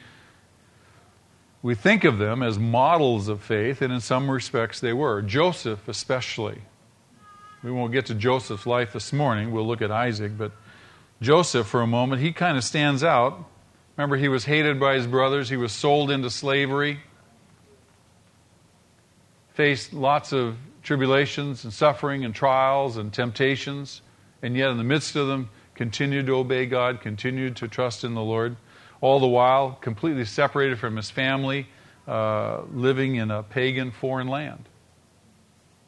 we 1.62 1.76
think 1.76 2.04
of 2.04 2.18
them 2.18 2.44
as 2.44 2.60
models 2.60 3.28
of 3.28 3.42
faith, 3.42 3.82
and 3.82 3.92
in 3.92 4.00
some 4.00 4.30
respects 4.30 4.80
they 4.80 4.94
were. 4.94 5.22
Joseph, 5.22 5.88
especially. 5.88 6.62
We 7.64 7.72
won't 7.72 7.92
get 7.92 8.08
to 8.08 8.16
Joseph's 8.16 8.66
life 8.66 8.94
this 8.94 9.14
morning. 9.14 9.52
We'll 9.52 9.68
look 9.68 9.82
at 9.82 9.92
Isaac, 9.92 10.38
but 10.38 10.52
Joseph, 11.22 11.68
for 11.68 11.82
a 11.82 11.88
moment, 11.88 12.22
he 12.22 12.32
kind 12.32 12.58
of 12.58 12.64
stands 12.64 13.04
out. 13.04 13.46
Remember, 13.98 14.16
he 14.16 14.30
was 14.30 14.46
hated 14.46 14.80
by 14.80 14.96
his 14.96 15.06
brothers, 15.06 15.50
he 15.50 15.58
was 15.58 15.72
sold 15.72 16.10
into 16.10 16.30
slavery, 16.30 17.00
faced 19.54 19.94
lots 19.94 20.34
of 20.34 20.58
tribulations 20.82 21.64
and 21.64 21.72
suffering 21.72 22.26
and 22.26 22.34
trials 22.34 22.98
and 22.98 23.14
temptations, 23.14 24.02
and 24.42 24.56
yet 24.56 24.72
in 24.72 24.78
the 24.78 24.84
midst 24.84 25.16
of 25.16 25.28
them, 25.28 25.50
continued 25.76 26.26
to 26.28 26.36
obey 26.36 26.66
God, 26.66 27.02
continued 27.02 27.56
to 27.58 27.68
trust 27.68 28.04
in 28.04 28.16
the 28.16 28.22
Lord 28.22 28.56
all 29.02 29.20
the 29.20 29.28
while 29.28 29.74
completely 29.82 30.26
separated 30.26 30.80
from 30.80 30.96
his 30.96 31.10
family, 31.10 31.68
uh, 32.08 32.62
living 32.72 33.16
in 33.16 33.32
a 33.32 33.44
pagan 33.44 33.92
foreign 33.92 34.28
land. 34.28 34.64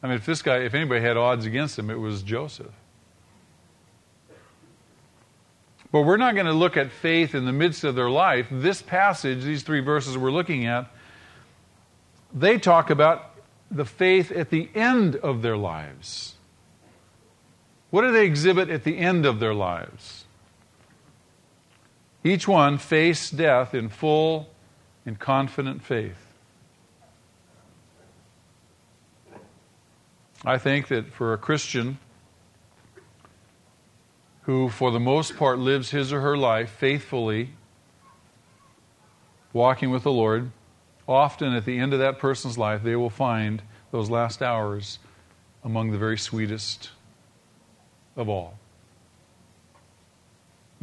I 0.02 0.08
mean, 0.08 0.16
if 0.16 0.26
this 0.26 0.42
guy, 0.42 0.58
if 0.58 0.74
anybody 0.74 1.00
had 1.00 1.16
odds 1.16 1.46
against 1.46 1.78
him, 1.78 1.88
it 1.88 1.98
was 1.98 2.22
Joseph. 2.22 2.72
But 5.90 6.02
we're 6.02 6.16
not 6.16 6.34
going 6.34 6.46
to 6.46 6.52
look 6.52 6.76
at 6.76 6.90
faith 6.90 7.36
in 7.36 7.44
the 7.44 7.52
midst 7.52 7.84
of 7.84 7.94
their 7.94 8.10
life. 8.10 8.48
This 8.50 8.82
passage, 8.82 9.44
these 9.44 9.62
three 9.62 9.78
verses 9.78 10.18
we're 10.18 10.32
looking 10.32 10.66
at, 10.66 10.90
they 12.34 12.58
talk 12.58 12.90
about 12.90 13.30
the 13.70 13.84
faith 13.84 14.32
at 14.32 14.50
the 14.50 14.68
end 14.74 15.14
of 15.16 15.40
their 15.42 15.56
lives. 15.56 16.34
What 17.90 18.02
do 18.02 18.10
they 18.10 18.26
exhibit 18.26 18.70
at 18.70 18.82
the 18.82 18.98
end 18.98 19.24
of 19.24 19.38
their 19.38 19.54
lives? 19.54 20.23
Each 22.26 22.48
one 22.48 22.78
faced 22.78 23.36
death 23.36 23.74
in 23.74 23.90
full 23.90 24.48
and 25.04 25.18
confident 25.18 25.84
faith. 25.84 26.16
I 30.42 30.56
think 30.56 30.88
that 30.88 31.12
for 31.12 31.34
a 31.34 31.38
Christian 31.38 31.98
who, 34.42 34.70
for 34.70 34.90
the 34.90 35.00
most 35.00 35.36
part, 35.36 35.58
lives 35.58 35.90
his 35.90 36.12
or 36.12 36.22
her 36.22 36.36
life 36.36 36.70
faithfully, 36.70 37.50
walking 39.52 39.90
with 39.90 40.02
the 40.02 40.12
Lord, 40.12 40.50
often 41.06 41.54
at 41.54 41.66
the 41.66 41.78
end 41.78 41.92
of 41.92 41.98
that 41.98 42.18
person's 42.18 42.56
life, 42.56 42.82
they 42.82 42.96
will 42.96 43.10
find 43.10 43.62
those 43.90 44.08
last 44.08 44.42
hours 44.42 44.98
among 45.62 45.92
the 45.92 45.98
very 45.98 46.18
sweetest 46.18 46.90
of 48.16 48.28
all. 48.28 48.58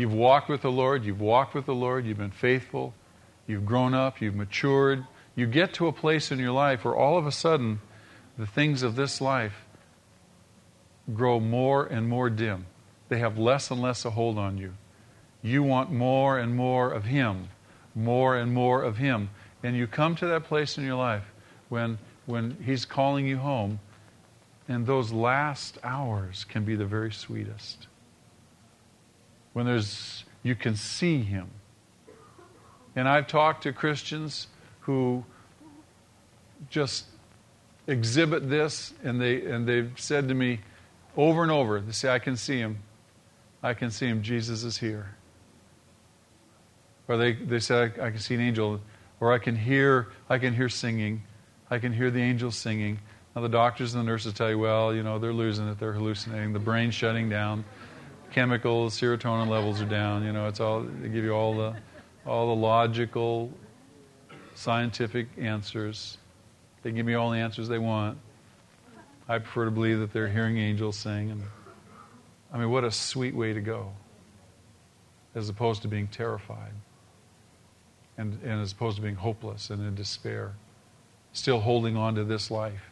You've 0.02 0.16
walked 0.16 0.50
with 0.50 0.64
the 0.64 0.72
Lord, 0.72 1.06
you've 1.06 1.22
walked 1.22 1.54
with 1.54 1.68
the 1.68 1.76
Lord, 1.76 2.08
you've 2.08 2.18
been 2.18 2.32
faithful, 2.32 2.96
you've 3.46 3.68
grown 3.68 3.94
up, 3.94 4.20
you've 4.20 4.34
matured. 4.34 5.06
You 5.36 5.46
get 5.46 5.76
to 5.76 5.86
a 5.86 5.94
place 5.94 6.32
in 6.32 6.40
your 6.40 6.54
life 6.54 6.84
where 6.84 6.96
all 6.96 7.20
of 7.20 7.28
a 7.28 7.32
sudden 7.32 7.82
the 8.36 8.48
things 8.48 8.82
of 8.82 8.96
this 8.96 9.22
life 9.22 9.54
grow 11.14 11.40
more 11.40 11.86
and 11.86 12.10
more 12.10 12.32
dim. 12.32 12.66
They 13.10 13.20
have 13.20 13.38
less 13.38 13.70
and 13.70 13.80
less 13.80 14.04
a 14.04 14.10
hold 14.10 14.40
on 14.40 14.58
you. 14.58 14.74
You 15.44 15.62
want 15.62 15.92
more 15.92 16.40
and 16.40 16.56
more 16.56 16.90
of 16.90 17.04
Him, 17.04 17.50
more 17.94 18.36
and 18.36 18.52
more 18.52 18.82
of 18.82 18.98
Him. 18.98 19.30
And 19.62 19.78
you 19.78 19.86
come 19.86 20.16
to 20.16 20.26
that 20.30 20.46
place 20.46 20.80
in 20.80 20.84
your 20.84 20.96
life 20.96 21.32
when, 21.70 22.00
when 22.26 22.58
He's 22.66 22.86
calling 22.86 23.28
you 23.28 23.38
home, 23.38 23.80
and 24.68 24.88
those 24.88 25.12
last 25.12 25.78
hours 25.84 26.44
can 26.44 26.66
be 26.66 26.76
the 26.76 26.88
very 26.88 27.12
sweetest 27.12 27.86
when 29.54 29.66
there's 29.66 30.24
you 30.44 30.56
can 30.56 30.76
see 30.76 31.22
him. 31.22 31.50
And 32.96 33.08
I've 33.08 33.28
talked 33.28 33.64
to 33.64 33.74
Christians 33.74 34.48
who 34.82 35.24
just 36.70 37.06
exhibit 37.88 38.50
this 38.50 38.94
and 39.04 39.22
they 39.22 39.46
and 39.46 39.68
they've 39.68 39.92
said 39.98 40.28
to 40.28 40.34
me 40.34 40.60
over 41.18 41.44
and 41.44 41.52
over, 41.52 41.80
they 41.82 41.92
say, 41.92 42.10
I 42.10 42.20
can 42.20 42.38
see 42.38 42.58
him. 42.58 42.80
I 43.62 43.74
can 43.74 43.92
see 43.92 44.08
him. 44.08 44.24
Jesus 44.24 44.64
is 44.64 44.78
here. 44.78 45.16
Or 47.08 47.18
they, 47.18 47.34
they 47.34 47.60
say, 47.60 47.76
I, 47.76 48.08
I 48.08 48.12
can 48.12 48.20
see 48.20 48.36
an 48.36 48.42
angel. 48.42 48.80
Or 49.20 49.34
I 49.34 49.38
can 49.38 49.56
hear 49.56 50.08
I 50.30 50.38
can 50.38 50.54
hear 50.54 50.70
singing. 50.70 51.24
I 51.70 51.80
can 51.80 51.94
hear 51.94 52.10
the 52.10 52.22
angels 52.22 52.58
singing. 52.58 53.00
Now 53.36 53.42
the 53.42 53.50
doctors 53.50 53.94
and 53.94 54.02
the 54.02 54.10
nurses 54.10 54.34
tell 54.34 54.50
you, 54.50 54.60
well, 54.60 54.94
you 54.94 55.04
know, 55.04 55.20
they're 55.20 55.32
losing 55.32 55.68
it, 55.70 55.80
they're 55.80 55.94
hallucinating, 55.94 56.52
the 56.52 56.60
brain's 56.60 56.94
shutting 56.94 57.30
down 57.30 57.64
chemicals, 58.32 59.00
serotonin 59.00 59.48
levels 59.48 59.82
are 59.82 59.86
down. 59.86 60.24
You 60.24 60.34
know, 60.34 60.48
it's 60.48 60.60
all 60.60 60.82
they 60.82 61.10
give 61.10 61.24
you 61.24 61.34
all 61.34 61.56
the 61.56 61.76
all 62.26 62.56
the 62.56 62.62
logical, 62.62 63.52
scientific 64.56 65.28
answers. 65.38 66.18
They 66.84 66.92
give 66.92 67.06
me 67.06 67.14
all 67.14 67.30
the 67.30 67.38
answers 67.38 67.68
they 67.68 67.80
want. 67.80 68.18
I 69.28 69.38
prefer 69.40 69.66
to 69.66 69.72
believe 69.72 70.00
that 70.00 70.12
they're 70.14 70.28
hearing 70.28 70.58
angels 70.58 70.98
sing. 70.98 71.32
And 71.32 71.44
I 72.52 72.58
mean, 72.58 72.70
what 72.70 72.84
a 72.84 72.92
sweet 72.92 73.36
way 73.36 73.54
to 73.54 73.62
go, 73.62 73.92
as 75.36 75.48
opposed 75.48 75.84
to 75.84 75.88
being 75.88 76.08
terrified, 76.08 76.74
and, 78.18 78.40
and 78.44 78.62
as 78.62 78.72
opposed 78.72 78.98
to 78.98 79.02
being 79.02 79.16
hopeless 79.16 79.70
and 79.70 79.82
in 79.86 79.96
despair, 79.96 80.54
still 81.34 81.62
holding 81.62 81.96
on 81.96 82.16
to 82.16 82.24
this 82.24 82.52
life. 82.52 82.90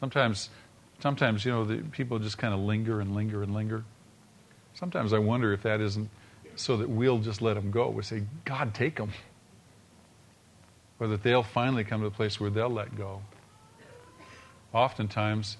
Sometimes 0.00 0.48
Sometimes, 1.00 1.44
you 1.44 1.52
know, 1.52 1.64
the 1.64 1.78
people 1.78 2.18
just 2.18 2.38
kind 2.38 2.52
of 2.52 2.60
linger 2.60 3.00
and 3.00 3.14
linger 3.14 3.42
and 3.42 3.54
linger. 3.54 3.84
Sometimes 4.74 5.12
I 5.12 5.18
wonder 5.18 5.52
if 5.52 5.62
that 5.62 5.80
isn't 5.80 6.08
so 6.56 6.76
that 6.76 6.88
we'll 6.88 7.18
just 7.18 7.40
let 7.40 7.54
them 7.54 7.70
go. 7.70 7.88
We 7.88 8.02
say, 8.02 8.22
God, 8.44 8.74
take 8.74 8.96
them. 8.96 9.12
Or 10.98 11.08
that 11.08 11.22
they'll 11.22 11.42
finally 11.42 11.84
come 11.84 12.02
to 12.02 12.06
a 12.06 12.10
place 12.10 12.38
where 12.38 12.50
they'll 12.50 12.68
let 12.68 12.96
go. 12.96 13.22
Oftentimes, 14.74 15.56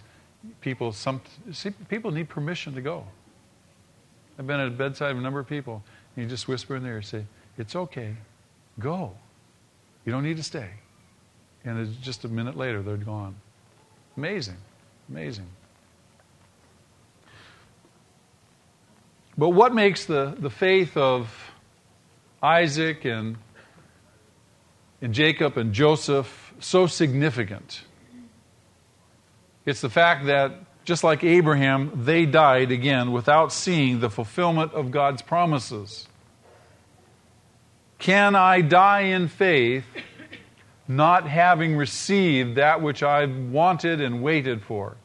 people, 0.61 0.93
some, 0.93 1.21
see, 1.53 1.71
people 1.89 2.11
need 2.11 2.29
permission 2.29 2.75
to 2.75 2.83
go. 2.83 3.07
I've 4.39 4.47
been 4.47 4.61
at 4.61 4.69
a 4.69 4.71
bedside 4.71 5.11
of 5.11 5.19
a 5.19 5.21
number 5.21 5.41
of 5.41 5.49
people, 5.49 5.83
and 6.15 6.25
you 6.25 6.31
just 6.31 6.49
whisper 6.49 6.77
in 6.77 6.83
there 6.83 6.97
and 6.97 7.05
say, 7.05 7.25
It's 7.57 7.75
okay. 7.75 8.15
Go. 8.79 9.13
You 10.05 10.13
don't 10.13 10.23
need 10.23 10.37
to 10.37 10.43
stay. 10.43 10.71
And 11.65 12.01
just 12.01 12.25
a 12.25 12.29
minute 12.29 12.57
later, 12.57 12.83
they're 12.83 12.97
gone. 12.97 13.35
Amazing. 14.17 14.57
Amazing. 15.11 15.47
But 19.37 19.51
what 19.51 19.75
makes 19.75 20.05
the, 20.05 20.37
the 20.39 20.51
faith 20.51 20.97
of 20.97 21.53
Isaac 22.43 23.05
and, 23.05 23.37
and 25.03 25.13
Jacob 25.13 25.57
and 25.57 25.73
Joseph 25.73 26.55
so 26.61 26.87
significant? 26.87 27.83
It's 29.67 29.81
the 29.81 29.91
fact 29.91 30.27
that, 30.27 30.53
just 30.85 31.03
like 31.03 31.25
Abraham, 31.25 32.05
they 32.05 32.25
died 32.25 32.71
again 32.71 33.11
without 33.13 33.53
seeing 33.53 34.01
the 34.01 34.11
fulfillment 34.11 34.73
of 34.75 34.91
God's 34.91 35.23
promises. 35.23 36.07
Can 37.99 38.35
I 38.35 38.61
die 38.61 39.03
in 39.03 39.29
faith 39.29 39.85
not 40.91 41.25
having 41.29 41.77
received 41.77 42.57
that 42.57 42.83
which 42.83 43.01
I've 43.01 43.35
wanted 43.37 44.01
and 44.01 44.23
waited 44.23 44.61
for. 44.61 44.97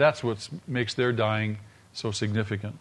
That's 0.00 0.24
what 0.24 0.48
makes 0.66 0.94
their 0.94 1.12
dying 1.12 1.58
so 1.92 2.10
significant. 2.10 2.78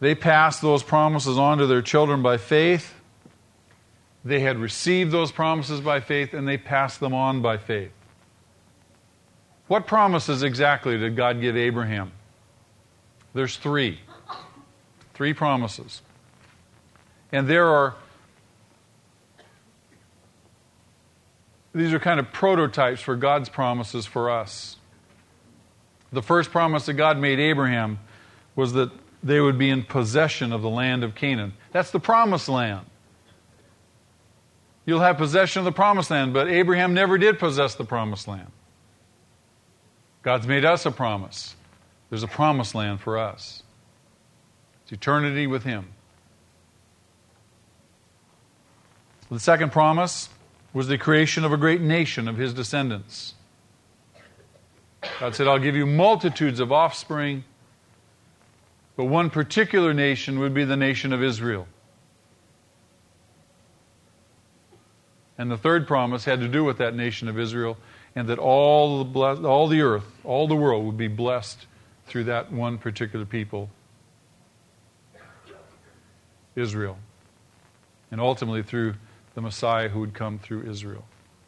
They 0.00 0.14
passed 0.14 0.62
those 0.62 0.82
promises 0.82 1.36
on 1.36 1.58
to 1.58 1.66
their 1.66 1.82
children 1.82 2.22
by 2.22 2.38
faith. 2.38 2.94
They 4.24 4.40
had 4.40 4.56
received 4.56 5.12
those 5.12 5.30
promises 5.30 5.82
by 5.82 6.00
faith 6.00 6.32
and 6.32 6.48
they 6.48 6.56
passed 6.56 7.00
them 7.00 7.12
on 7.12 7.42
by 7.42 7.58
faith. 7.58 7.90
What 9.66 9.86
promises 9.86 10.42
exactly 10.42 10.96
did 10.96 11.16
God 11.16 11.38
give 11.38 11.54
Abraham? 11.54 12.12
There's 13.34 13.58
three. 13.58 14.00
Three 15.12 15.34
promises. 15.34 16.00
And 17.30 17.46
there 17.46 17.66
are, 17.66 17.94
these 21.74 21.92
are 21.92 21.98
kind 21.98 22.18
of 22.18 22.32
prototypes 22.32 23.02
for 23.02 23.16
God's 23.16 23.50
promises 23.50 24.06
for 24.06 24.30
us. 24.30 24.78
The 26.14 26.22
first 26.22 26.52
promise 26.52 26.86
that 26.86 26.94
God 26.94 27.18
made 27.18 27.40
Abraham 27.40 27.98
was 28.54 28.72
that 28.74 28.90
they 29.22 29.40
would 29.40 29.58
be 29.58 29.68
in 29.68 29.82
possession 29.82 30.52
of 30.52 30.62
the 30.62 30.70
land 30.70 31.02
of 31.02 31.16
Canaan. 31.16 31.54
That's 31.72 31.90
the 31.90 31.98
promised 31.98 32.48
land. 32.48 32.86
You'll 34.86 35.00
have 35.00 35.16
possession 35.16 35.60
of 35.60 35.64
the 35.64 35.72
promised 35.72 36.10
land, 36.10 36.32
but 36.32 36.48
Abraham 36.48 36.94
never 36.94 37.18
did 37.18 37.38
possess 37.38 37.74
the 37.74 37.84
promised 37.84 38.28
land. 38.28 38.52
God's 40.22 40.46
made 40.46 40.64
us 40.64 40.86
a 40.86 40.90
promise. 40.90 41.56
There's 42.10 42.22
a 42.22 42.28
promised 42.28 42.74
land 42.74 43.00
for 43.00 43.18
us. 43.18 43.62
It's 44.84 44.92
eternity 44.92 45.46
with 45.48 45.64
Him. 45.64 45.88
The 49.30 49.40
second 49.40 49.72
promise 49.72 50.28
was 50.72 50.86
the 50.86 50.98
creation 50.98 51.44
of 51.44 51.52
a 51.52 51.56
great 51.56 51.80
nation 51.80 52.28
of 52.28 52.36
His 52.36 52.54
descendants. 52.54 53.34
God 55.20 55.34
said, 55.34 55.46
I'll 55.46 55.58
give 55.58 55.76
you 55.76 55.86
multitudes 55.86 56.60
of 56.60 56.72
offspring 56.72 57.44
but 58.96 59.06
one 59.06 59.30
particular 59.30 59.92
nation 59.92 60.38
would 60.38 60.54
be 60.54 60.64
the 60.64 60.76
nation 60.76 61.12
of 61.12 61.22
Israel. 61.22 61.66
And 65.36 65.50
the 65.50 65.56
third 65.56 65.88
promise 65.88 66.24
had 66.24 66.40
to 66.40 66.48
do 66.48 66.62
with 66.62 66.78
that 66.78 66.94
nation 66.94 67.26
of 67.26 67.38
Israel, 67.38 67.76
and 68.14 68.28
that 68.28 68.38
all 68.38 69.02
the, 69.04 69.20
all 69.48 69.66
the 69.66 69.80
earth, 69.80 70.04
all 70.22 70.46
the 70.46 70.54
world 70.54 70.84
would 70.86 70.96
be 70.96 71.08
blessed 71.08 71.66
through 72.06 72.24
that 72.24 72.52
one 72.52 72.78
particular 72.78 73.24
people, 73.24 73.68
Israel. 76.54 76.96
And 78.12 78.20
ultimately 78.20 78.62
through 78.62 78.94
the 79.34 79.40
Messiah 79.40 79.88
who 79.88 79.98
would 79.98 80.14
come 80.14 80.38
through 80.38 80.70
Israel. 80.70 81.04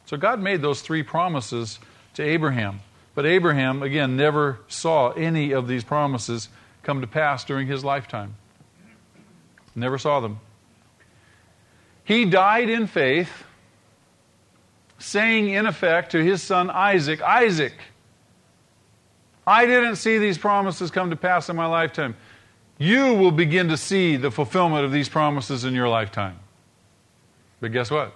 So 0.06 0.16
God 0.16 0.40
made 0.40 0.62
those 0.62 0.80
three 0.80 1.04
promises 1.04 1.78
to 2.14 2.24
Abraham. 2.24 2.80
But 3.16 3.24
Abraham, 3.24 3.82
again, 3.82 4.14
never 4.14 4.60
saw 4.68 5.10
any 5.12 5.52
of 5.52 5.66
these 5.66 5.82
promises 5.82 6.50
come 6.82 7.00
to 7.00 7.06
pass 7.06 7.44
during 7.44 7.66
his 7.66 7.82
lifetime. 7.82 8.36
Never 9.74 9.96
saw 9.96 10.20
them. 10.20 10.38
He 12.04 12.26
died 12.26 12.68
in 12.68 12.86
faith, 12.86 13.44
saying, 14.98 15.48
in 15.48 15.64
effect, 15.64 16.12
to 16.12 16.22
his 16.22 16.42
son 16.42 16.68
Isaac, 16.68 17.22
Isaac, 17.22 17.72
I 19.46 19.64
didn't 19.64 19.96
see 19.96 20.18
these 20.18 20.36
promises 20.36 20.90
come 20.90 21.08
to 21.08 21.16
pass 21.16 21.48
in 21.48 21.56
my 21.56 21.66
lifetime. 21.66 22.16
You 22.76 23.14
will 23.14 23.32
begin 23.32 23.68
to 23.68 23.78
see 23.78 24.16
the 24.16 24.30
fulfillment 24.30 24.84
of 24.84 24.92
these 24.92 25.08
promises 25.08 25.64
in 25.64 25.72
your 25.72 25.88
lifetime. 25.88 26.38
But 27.60 27.72
guess 27.72 27.90
what? 27.90 28.12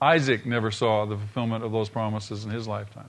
Isaac 0.00 0.46
never 0.46 0.70
saw 0.70 1.06
the 1.06 1.16
fulfillment 1.16 1.64
of 1.64 1.72
those 1.72 1.88
promises 1.88 2.44
in 2.44 2.52
his 2.52 2.68
lifetime. 2.68 3.08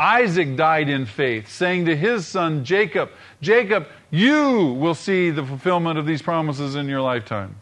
Isaac 0.00 0.56
died 0.56 0.88
in 0.88 1.04
faith, 1.04 1.50
saying 1.50 1.84
to 1.84 1.94
his 1.94 2.26
son 2.26 2.64
Jacob, 2.64 3.10
Jacob, 3.42 3.86
you 4.10 4.72
will 4.78 4.94
see 4.94 5.28
the 5.28 5.44
fulfillment 5.44 5.98
of 5.98 6.06
these 6.06 6.22
promises 6.22 6.74
in 6.74 6.88
your 6.88 7.02
lifetime. 7.02 7.56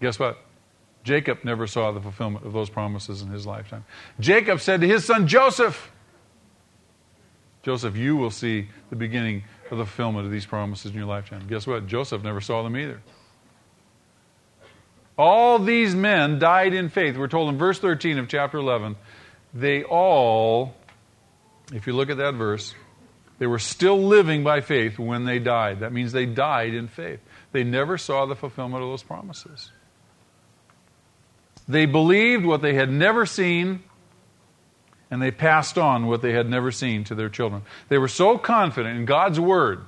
Guess 0.00 0.18
what? 0.18 0.38
Jacob 1.04 1.40
never 1.44 1.66
saw 1.66 1.92
the 1.92 2.00
fulfillment 2.00 2.46
of 2.46 2.54
those 2.54 2.70
promises 2.70 3.20
in 3.20 3.28
his 3.28 3.46
lifetime. 3.46 3.84
Jacob 4.20 4.62
said 4.62 4.80
to 4.80 4.88
his 4.88 5.04
son 5.04 5.28
Joseph, 5.28 5.92
Joseph, 7.62 7.94
you 7.94 8.16
will 8.16 8.30
see 8.30 8.68
the 8.88 8.96
beginning 8.96 9.44
of 9.70 9.76
the 9.76 9.84
fulfillment 9.84 10.24
of 10.24 10.32
these 10.32 10.46
promises 10.46 10.92
in 10.92 10.96
your 10.96 11.06
lifetime. 11.06 11.46
Guess 11.46 11.66
what? 11.66 11.86
Joseph 11.86 12.22
never 12.22 12.40
saw 12.40 12.62
them 12.62 12.74
either. 12.74 13.02
All 15.18 15.58
these 15.58 15.94
men 15.94 16.38
died 16.38 16.72
in 16.72 16.88
faith. 16.88 17.18
We're 17.18 17.28
told 17.28 17.50
in 17.50 17.58
verse 17.58 17.78
13 17.78 18.16
of 18.16 18.28
chapter 18.28 18.56
11, 18.56 18.96
they 19.52 19.84
all 19.84 20.74
if 21.72 21.86
you 21.86 21.92
look 21.92 22.10
at 22.10 22.16
that 22.18 22.34
verse, 22.34 22.74
they 23.38 23.46
were 23.46 23.58
still 23.58 24.00
living 24.00 24.44
by 24.44 24.60
faith 24.60 24.98
when 24.98 25.24
they 25.24 25.38
died. 25.38 25.80
That 25.80 25.92
means 25.92 26.12
they 26.12 26.26
died 26.26 26.74
in 26.74 26.88
faith. 26.88 27.20
They 27.52 27.64
never 27.64 27.98
saw 27.98 28.26
the 28.26 28.36
fulfillment 28.36 28.82
of 28.82 28.88
those 28.90 29.02
promises. 29.02 29.70
They 31.68 31.86
believed 31.86 32.44
what 32.44 32.62
they 32.62 32.74
had 32.74 32.90
never 32.90 33.26
seen, 33.26 33.82
and 35.10 35.22
they 35.22 35.30
passed 35.30 35.78
on 35.78 36.06
what 36.06 36.22
they 36.22 36.32
had 36.32 36.48
never 36.48 36.70
seen 36.72 37.04
to 37.04 37.14
their 37.14 37.28
children. 37.28 37.62
They 37.88 37.98
were 37.98 38.08
so 38.08 38.38
confident 38.38 38.96
in 38.96 39.04
God's 39.04 39.38
word 39.38 39.80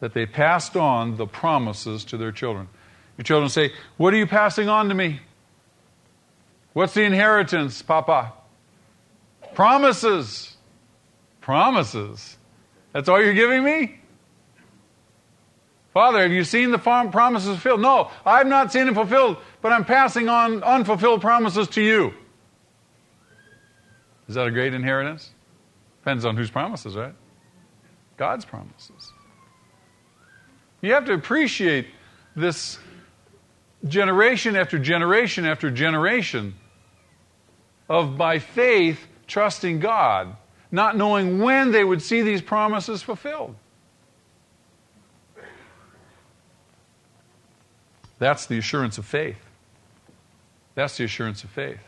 that 0.00 0.12
they 0.14 0.26
passed 0.26 0.76
on 0.76 1.16
the 1.16 1.26
promises 1.26 2.04
to 2.06 2.16
their 2.16 2.32
children. 2.32 2.68
Your 3.16 3.24
children 3.24 3.48
say, 3.48 3.72
What 3.96 4.12
are 4.12 4.18
you 4.18 4.26
passing 4.26 4.68
on 4.68 4.88
to 4.88 4.94
me? 4.94 5.20
What's 6.74 6.94
the 6.94 7.02
inheritance, 7.02 7.80
Papa? 7.80 8.32
Promises. 9.56 10.54
Promises. 11.40 12.36
That's 12.92 13.08
all 13.08 13.22
you're 13.22 13.32
giving 13.32 13.64
me? 13.64 13.98
Father, 15.94 16.20
have 16.20 16.30
you 16.30 16.44
seen 16.44 16.72
the 16.72 16.78
promises 16.78 17.48
fulfilled? 17.48 17.80
No, 17.80 18.10
I've 18.26 18.46
not 18.46 18.70
seen 18.70 18.84
them 18.84 18.94
fulfilled, 18.94 19.38
but 19.62 19.72
I'm 19.72 19.86
passing 19.86 20.28
on 20.28 20.62
unfulfilled 20.62 21.22
promises 21.22 21.68
to 21.68 21.80
you. 21.80 22.12
Is 24.28 24.34
that 24.34 24.46
a 24.46 24.50
great 24.50 24.74
inheritance? 24.74 25.30
Depends 26.00 26.26
on 26.26 26.36
whose 26.36 26.50
promises, 26.50 26.94
right? 26.94 27.14
God's 28.18 28.44
promises. 28.44 29.10
You 30.82 30.92
have 30.92 31.06
to 31.06 31.14
appreciate 31.14 31.86
this 32.34 32.78
generation 33.88 34.54
after 34.54 34.78
generation 34.78 35.46
after 35.46 35.70
generation 35.70 36.56
of 37.88 38.18
by 38.18 38.38
faith 38.38 39.00
trusting 39.26 39.80
God, 39.80 40.36
not 40.70 40.96
knowing 40.96 41.38
when 41.40 41.72
they 41.72 41.84
would 41.84 42.02
see 42.02 42.22
these 42.22 42.42
promises 42.42 43.02
fulfilled. 43.02 43.54
That's 48.18 48.46
the 48.46 48.58
assurance 48.58 48.98
of 48.98 49.04
faith. 49.04 49.36
That's 50.74 50.96
the 50.96 51.04
assurance 51.04 51.44
of 51.44 51.50
faith. 51.50 51.80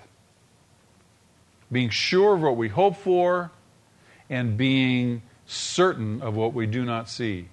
Being 1.71 1.91
sure 1.91 2.35
of 2.35 2.43
what 2.43 2.57
we 2.57 2.69
hope 2.69 2.97
for 2.97 3.51
and 4.31 4.57
being 4.57 5.23
certain 5.47 6.21
of 6.23 6.37
what 6.37 6.53
we 6.53 6.67
do 6.67 6.85
not 6.85 7.09
see. 7.09 7.49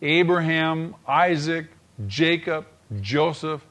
Abraham, 0.00 0.94
Isaac, 1.06 1.66
Jacob, 2.06 2.66
Joseph, 3.00 3.64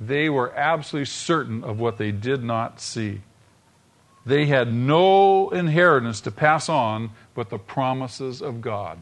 they 0.00 0.28
were 0.28 0.54
absolutely 0.54 1.06
certain 1.06 1.64
of 1.64 1.78
what 1.78 1.98
they 1.98 2.12
did 2.12 2.42
not 2.42 2.80
see. 2.80 3.20
They 4.24 4.46
had 4.46 4.72
no 4.72 5.50
inheritance 5.50 6.20
to 6.22 6.30
pass 6.30 6.68
on 6.68 7.10
but 7.34 7.50
the 7.50 7.58
promises 7.58 8.40
of 8.40 8.60
God. 8.60 8.98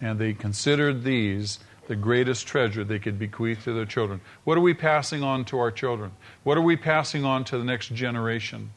And 0.00 0.18
they 0.18 0.32
considered 0.32 1.04
these 1.04 1.58
the 1.86 1.96
greatest 1.96 2.46
treasure 2.46 2.84
they 2.84 2.98
could 2.98 3.18
bequeath 3.18 3.64
to 3.64 3.72
their 3.72 3.84
children. 3.84 4.20
What 4.44 4.58
are 4.58 4.62
we 4.62 4.74
passing 4.74 5.22
on 5.22 5.44
to 5.46 5.58
our 5.58 5.70
children? 5.70 6.12
What 6.42 6.58
are 6.58 6.62
we 6.62 6.76
passing 6.76 7.24
on 7.24 7.44
to 7.44 7.58
the 7.58 7.64
next 7.64 7.94
generation? 7.94 8.70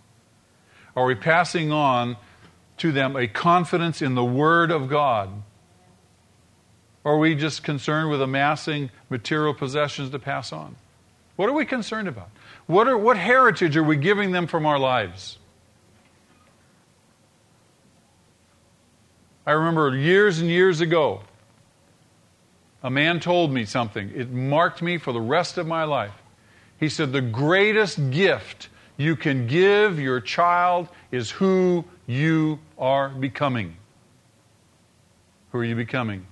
Are 0.96 1.06
we 1.06 1.16
passing 1.16 1.72
on 1.72 2.18
to 2.78 2.92
them 2.92 3.16
a 3.16 3.28
confidence 3.28 4.02
in 4.02 4.16
the 4.16 4.24
Word 4.24 4.72
of 4.72 4.90
God? 4.90 5.30
Or 7.04 7.14
are 7.14 7.18
we 7.18 7.36
just 7.36 7.64
concerned 7.64 8.10
with 8.10 8.22
amassing 8.22 8.92
material 9.10 9.54
possessions 9.54 10.12
to 10.12 10.20
pass 10.20 10.54
on? 10.54 10.76
What 11.36 11.50
are 11.50 11.54
we 11.54 11.66
concerned 11.66 12.08
about? 12.08 12.30
What, 12.70 12.88
are, 12.88 12.96
what 12.96 13.18
heritage 13.18 13.76
are 13.78 13.84
we 13.84 13.96
giving 13.96 14.32
them 14.32 14.46
from 14.46 14.68
our 14.68 14.78
lives? 14.78 15.40
I 19.44 19.54
remember 19.54 19.98
years 19.98 20.38
and 20.38 20.48
years 20.48 20.80
ago, 20.80 21.22
a 22.84 22.92
man 22.92 23.22
told 23.22 23.52
me 23.52 23.66
something. 23.66 24.12
It 24.14 24.30
marked 24.30 24.84
me 24.84 25.00
for 25.00 25.12
the 25.14 25.20
rest 25.20 25.58
of 25.58 25.66
my 25.66 25.84
life. 25.84 26.14
He 26.80 26.90
said, 26.90 27.12
The 27.12 27.22
greatest 27.22 28.12
gift 28.12 28.70
you 28.98 29.16
can 29.16 29.48
give 29.48 30.00
your 30.00 30.22
child 30.22 30.90
is 31.12 31.32
who 31.32 31.86
you 32.06 32.60
are 32.78 33.10
becoming. 33.10 33.78
Who 35.54 35.58
are 35.58 35.66
you 35.66 35.76
becoming? 35.76 36.28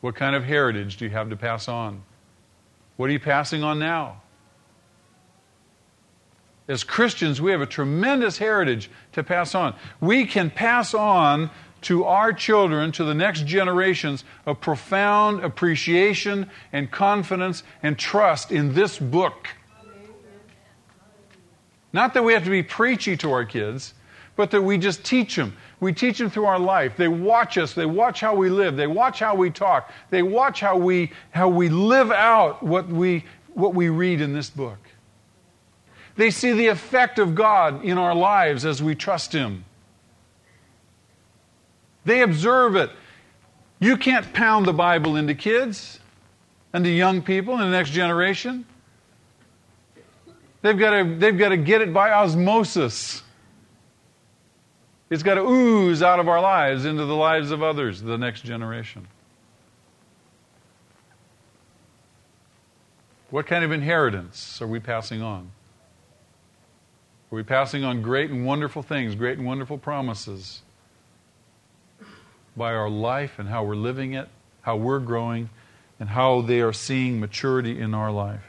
What 0.00 0.14
kind 0.14 0.36
of 0.36 0.44
heritage 0.44 0.96
do 0.98 1.06
you 1.06 1.10
have 1.10 1.28
to 1.30 1.36
pass 1.36 1.66
on? 1.66 2.02
What 2.96 3.10
are 3.10 3.12
you 3.12 3.18
passing 3.18 3.64
on 3.64 3.80
now? 3.80 4.22
As 6.70 6.84
Christians, 6.84 7.40
we 7.40 7.50
have 7.50 7.60
a 7.60 7.66
tremendous 7.66 8.38
heritage 8.38 8.92
to 9.10 9.24
pass 9.24 9.56
on. 9.56 9.74
We 10.00 10.24
can 10.24 10.50
pass 10.50 10.94
on 10.94 11.50
to 11.80 12.04
our 12.04 12.32
children, 12.32 12.92
to 12.92 13.02
the 13.02 13.12
next 13.12 13.44
generations, 13.44 14.22
a 14.46 14.54
profound 14.54 15.42
appreciation 15.42 16.48
and 16.72 16.88
confidence 16.88 17.64
and 17.82 17.98
trust 17.98 18.52
in 18.52 18.72
this 18.72 19.00
book. 19.00 19.48
Not 21.92 22.14
that 22.14 22.22
we 22.22 22.34
have 22.34 22.44
to 22.44 22.50
be 22.50 22.62
preachy 22.62 23.16
to 23.16 23.32
our 23.32 23.44
kids, 23.44 23.94
but 24.36 24.52
that 24.52 24.62
we 24.62 24.78
just 24.78 25.02
teach 25.02 25.34
them. 25.34 25.56
We 25.80 25.92
teach 25.92 26.18
them 26.18 26.30
through 26.30 26.44
our 26.44 26.60
life. 26.60 26.96
They 26.96 27.08
watch 27.08 27.58
us. 27.58 27.74
They 27.74 27.86
watch 27.86 28.20
how 28.20 28.36
we 28.36 28.48
live. 28.48 28.76
They 28.76 28.86
watch 28.86 29.18
how 29.18 29.34
we 29.34 29.50
talk. 29.50 29.90
They 30.10 30.22
watch 30.22 30.60
how 30.60 30.76
we, 30.76 31.10
how 31.32 31.48
we 31.48 31.68
live 31.68 32.12
out 32.12 32.62
what 32.62 32.86
we, 32.86 33.24
what 33.54 33.74
we 33.74 33.88
read 33.88 34.20
in 34.20 34.32
this 34.32 34.50
book. 34.50 34.78
They 36.20 36.30
see 36.30 36.52
the 36.52 36.66
effect 36.66 37.18
of 37.18 37.34
God 37.34 37.82
in 37.82 37.96
our 37.96 38.14
lives 38.14 38.66
as 38.66 38.82
we 38.82 38.94
trust 38.94 39.32
Him. 39.32 39.64
They 42.04 42.20
observe 42.20 42.76
it. 42.76 42.90
You 43.78 43.96
can't 43.96 44.30
pound 44.34 44.66
the 44.66 44.74
Bible 44.74 45.16
into 45.16 45.34
kids 45.34 45.98
and 46.74 46.84
to 46.84 46.90
young 46.90 47.22
people 47.22 47.54
in 47.54 47.60
the 47.60 47.70
next 47.70 47.92
generation. 47.92 48.66
They've 50.60 50.78
got 50.78 50.90
to, 50.90 51.16
they've 51.16 51.38
got 51.38 51.48
to 51.48 51.56
get 51.56 51.80
it 51.80 51.90
by 51.90 52.10
osmosis. 52.10 53.22
It's 55.08 55.22
got 55.22 55.36
to 55.36 55.48
ooze 55.48 56.02
out 56.02 56.20
of 56.20 56.28
our 56.28 56.42
lives 56.42 56.84
into 56.84 57.06
the 57.06 57.16
lives 57.16 57.50
of 57.50 57.62
others, 57.62 58.02
the 58.02 58.18
next 58.18 58.44
generation. 58.44 59.08
What 63.30 63.46
kind 63.46 63.64
of 63.64 63.72
inheritance 63.72 64.60
are 64.60 64.66
we 64.66 64.80
passing 64.80 65.22
on? 65.22 65.52
Are 67.32 67.36
we 67.36 67.42
passing 67.44 67.84
on 67.84 68.02
great 68.02 68.30
and 68.30 68.44
wonderful 68.44 68.82
things, 68.82 69.14
great 69.14 69.38
and 69.38 69.46
wonderful 69.46 69.78
promises 69.78 70.62
by 72.56 72.74
our 72.74 72.90
life 72.90 73.38
and 73.38 73.48
how 73.48 73.62
we're 73.62 73.76
living 73.76 74.14
it, 74.14 74.28
how 74.62 74.76
we're 74.76 74.98
growing, 74.98 75.48
and 76.00 76.08
how 76.08 76.40
they 76.40 76.60
are 76.60 76.72
seeing 76.72 77.20
maturity 77.20 77.78
in 77.78 77.94
our 77.94 78.10
life? 78.10 78.42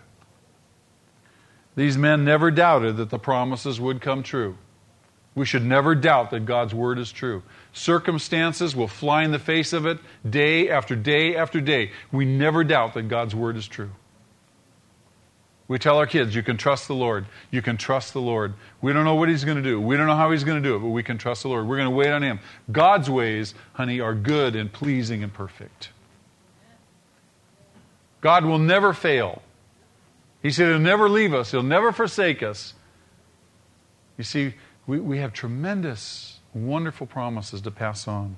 These 1.76 1.98
men 1.98 2.26
never 2.26 2.50
doubted 2.50 2.98
that 2.98 3.12
the 3.12 3.20
promises 3.20 3.80
would 3.80 4.02
come 4.02 4.24
true. 4.24 4.58
We 5.36 5.46
should 5.46 5.64
never 5.64 5.96
doubt 5.96 6.32
that 6.32 6.46
God's 6.46 6.74
word 6.74 6.98
is 6.98 7.12
true. 7.12 7.44
Circumstances 7.72 8.76
will 8.76 8.88
fly 8.88 9.24
in 9.24 9.32
the 9.32 9.40
face 9.40 9.72
of 9.72 9.86
it 9.86 10.00
day 10.28 10.70
after 10.70 10.96
day 10.96 11.36
after 11.36 11.62
day. 11.62 11.92
We 12.12 12.26
never 12.26 12.64
doubt 12.64 12.96
that 12.96 13.04
God's 13.04 13.34
word 13.34 13.56
is 13.56 13.68
true. 13.68 13.92
We 15.68 15.80
tell 15.80 15.98
our 15.98 16.06
kids, 16.06 16.36
you 16.36 16.44
can 16.44 16.58
trust 16.58 16.88
the 16.88 16.96
Lord. 16.96 17.26
You 17.50 17.62
can 17.62 17.78
trust 17.78 18.14
the 18.14 18.20
Lord. 18.20 18.54
We 18.82 18.92
don't 18.92 19.06
know 19.06 19.16
what 19.16 19.30
He's 19.30 19.46
going 19.46 19.58
to 19.58 19.64
do. 19.64 19.80
We 19.80 19.96
don't 19.96 20.08
know 20.08 20.18
how 20.18 20.32
He's 20.32 20.44
going 20.44 20.62
to 20.62 20.68
do 20.68 20.76
it, 20.76 20.80
but 20.80 20.90
we 20.90 21.04
can 21.04 21.18
trust 21.18 21.44
the 21.44 21.48
Lord. 21.48 21.68
We're 21.68 21.78
going 21.78 21.90
to 21.90 21.96
wait 21.96 22.12
on 22.12 22.24
Him. 22.24 22.40
God's 22.72 23.10
ways, 23.10 23.54
honey, 23.74 24.02
are 24.02 24.14
good 24.14 24.56
and 24.56 24.72
pleasing 24.72 25.24
and 25.24 25.34
perfect. 25.34 25.90
God 28.20 28.46
will 28.46 28.60
never 28.60 28.94
fail. 28.94 29.42
He 30.42 30.52
said 30.52 30.68
He'll 30.68 30.80
never 30.80 31.10
leave 31.10 31.34
us, 31.34 31.52
He'll 31.52 31.64
never 31.64 31.92
forsake 31.92 32.44
us. 32.44 32.74
You 34.18 34.24
see, 34.24 34.54
we, 34.86 35.00
we 35.00 35.20
have 35.20 35.34
tremendous, 35.34 36.40
wonderful 36.54 37.08
promises 37.08 37.62
to 37.62 37.72
pass 37.72 38.08
on. 38.08 38.36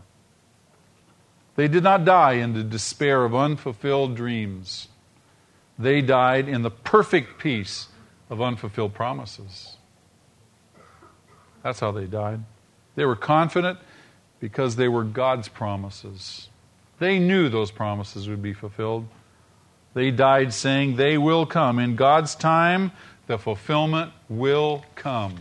They 1.56 1.68
did 1.68 1.84
not 1.84 2.06
die 2.06 2.34
in 2.34 2.54
the 2.54 2.64
despair 2.64 3.26
of 3.26 3.36
unfulfilled 3.36 4.16
dreams. 4.16 4.88
They 5.78 6.02
died 6.02 6.48
in 6.48 6.62
the 6.62 6.72
perfect 6.72 7.40
peace 7.40 7.88
of 8.30 8.42
unfulfilled 8.42 8.94
promises. 8.94 9.78
That's 11.64 11.80
how 11.80 11.92
they 11.92 12.06
died. 12.06 12.42
They 12.96 13.06
were 13.06 13.16
confident 13.16 13.80
because 14.40 14.76
they 14.76 14.88
were 14.88 15.04
God's 15.04 15.48
promises. 15.48 16.50
They 17.00 17.18
knew 17.20 17.50
those 17.50 17.72
promises 17.72 18.30
would 18.30 18.42
be 18.42 18.54
fulfilled. 18.54 19.08
They 19.94 20.12
died 20.12 20.54
saying, 20.54 20.96
They 20.96 21.18
will 21.18 21.46
come. 21.46 21.80
In 21.80 21.96
God's 21.96 22.36
time, 22.36 22.92
the 23.28 23.38
fulfillment 23.38 24.12
will 24.30 24.84
come. 24.96 25.36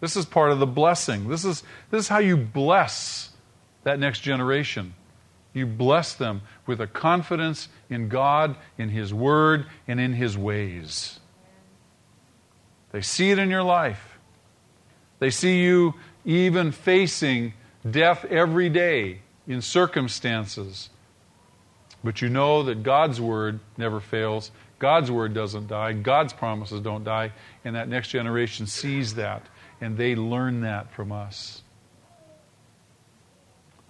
This 0.00 0.16
is 0.16 0.26
part 0.26 0.50
of 0.50 0.58
the 0.58 0.66
blessing. 0.66 1.28
This 1.28 1.44
is, 1.44 1.62
this 1.90 2.04
is 2.04 2.08
how 2.08 2.18
you 2.18 2.36
bless 2.36 3.30
that 3.84 4.00
next 4.00 4.20
generation. 4.20 4.94
You 5.54 5.66
bless 5.66 6.14
them 6.14 6.42
with 6.66 6.80
a 6.80 6.86
confidence 6.86 7.68
in 7.90 8.08
God, 8.08 8.56
in 8.78 8.88
His 8.88 9.12
Word, 9.12 9.66
and 9.86 10.00
in 10.00 10.14
His 10.14 10.36
ways. 10.36 11.20
They 12.92 13.02
see 13.02 13.30
it 13.30 13.38
in 13.38 13.50
your 13.50 13.62
life. 13.62 14.18
They 15.18 15.30
see 15.30 15.62
you 15.62 15.94
even 16.24 16.72
facing 16.72 17.54
death 17.88 18.24
every 18.24 18.68
day 18.68 19.20
in 19.46 19.60
circumstances. 19.62 20.90
But 22.04 22.22
you 22.22 22.28
know 22.28 22.64
that 22.64 22.82
God's 22.82 23.20
Word 23.20 23.60
never 23.76 24.00
fails. 24.00 24.50
God's 24.78 25.10
Word 25.10 25.34
doesn't 25.34 25.68
die. 25.68 25.92
God's 25.92 26.32
promises 26.32 26.80
don't 26.80 27.04
die. 27.04 27.32
And 27.64 27.76
that 27.76 27.88
next 27.88 28.08
generation 28.08 28.66
sees 28.66 29.14
that 29.14 29.46
and 29.82 29.96
they 29.96 30.14
learn 30.14 30.60
that 30.60 30.92
from 30.92 31.10
us. 31.10 31.61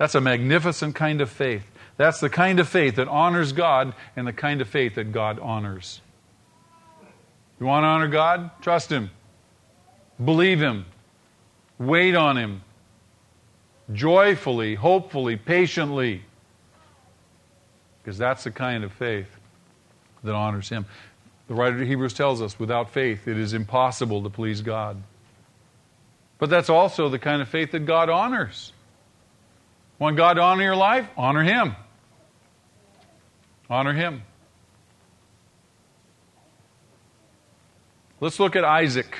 That's 0.03 0.17
a 0.17 0.21
magnificent 0.21 0.97
kind 0.97 1.21
of 1.21 1.31
faith. 1.31 1.65
That's 1.97 2.19
the 2.19 2.29
kind 2.29 2.59
of 2.59 2.69
faith 2.69 2.97
that 2.97 3.07
honors 3.07 3.53
God 3.53 3.95
and 4.17 4.27
the 4.27 4.33
kind 4.33 4.61
of 4.61 4.69
faith 4.69 4.97
that 4.97 5.12
God 5.12 5.38
honors. 5.38 6.01
You 7.61 7.67
want 7.67 7.85
to 7.85 7.87
honor 7.87 8.09
God? 8.09 8.51
Trust 8.62 8.91
Him. 8.91 9.12
Believe 10.25 10.59
Him. 10.61 10.87
Wait 11.79 12.17
on 12.17 12.37
Him. 12.37 12.62
Joyfully, 13.93 14.75
hopefully, 14.75 15.37
patiently. 15.37 16.25
Because 18.03 18.19
that's 18.19 18.43
the 18.43 18.51
kind 18.51 18.83
of 18.83 18.91
faith 18.91 19.29
that 20.25 20.35
honors 20.35 20.69
Him. 20.69 20.85
The 21.47 21.55
writer 21.55 21.81
of 21.81 21.87
Hebrews 21.87 22.15
tells 22.15 22.43
us 22.43 22.59
without 22.59 22.91
faith, 22.91 23.29
it 23.29 23.38
is 23.38 23.53
impossible 23.53 24.25
to 24.25 24.31
please 24.31 24.62
God. 24.62 25.01
But 26.41 26.51
that's 26.51 26.71
also 26.71 27.09
the 27.09 27.21
kind 27.21 27.41
of 27.41 27.49
faith 27.49 27.71
that 27.71 27.87
God 27.87 28.11
honors. 28.11 28.73
Want 30.03 30.17
God 30.17 30.33
to 30.33 30.41
honor 30.41 30.65
your 30.65 30.75
life? 30.75 31.09
Honor 31.17 31.45
Him. 31.45 31.77
Honor 33.71 33.93
Him. 33.93 34.25
Let's 38.19 38.41
look 38.41 38.57
at 38.57 38.65
Isaac. 38.65 39.17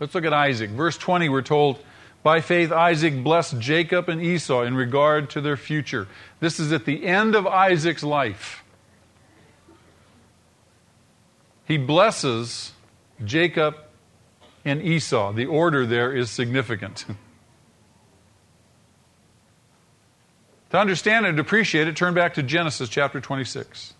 Let's 0.00 0.14
look 0.14 0.24
at 0.24 0.32
Isaac. 0.32 0.70
Verse 0.70 0.96
20, 0.96 1.28
we're 1.28 1.42
told, 1.42 1.78
By 2.22 2.40
faith, 2.40 2.72
Isaac 2.72 3.22
blessed 3.22 3.58
Jacob 3.58 4.08
and 4.08 4.22
Esau 4.22 4.62
in 4.62 4.74
regard 4.74 5.28
to 5.28 5.42
their 5.42 5.58
future. 5.58 6.08
This 6.40 6.58
is 6.58 6.72
at 6.72 6.86
the 6.86 7.04
end 7.04 7.34
of 7.34 7.46
Isaac's 7.46 8.02
life. 8.02 8.64
He 11.66 11.76
blesses 11.76 12.72
Jacob 13.22 13.76
and 14.64 14.80
Esau. 14.80 15.34
The 15.34 15.44
order 15.44 15.84
there 15.84 16.16
is 16.16 16.30
significant. 16.30 17.04
to 20.72 20.78
understand 20.78 21.26
and 21.26 21.38
appreciate 21.38 21.86
it, 21.86 21.96
turn 21.96 22.14
back 22.14 22.32
to 22.34 22.42
Genesis 22.42 22.88
chapter 22.88 23.20
26. 23.20 23.92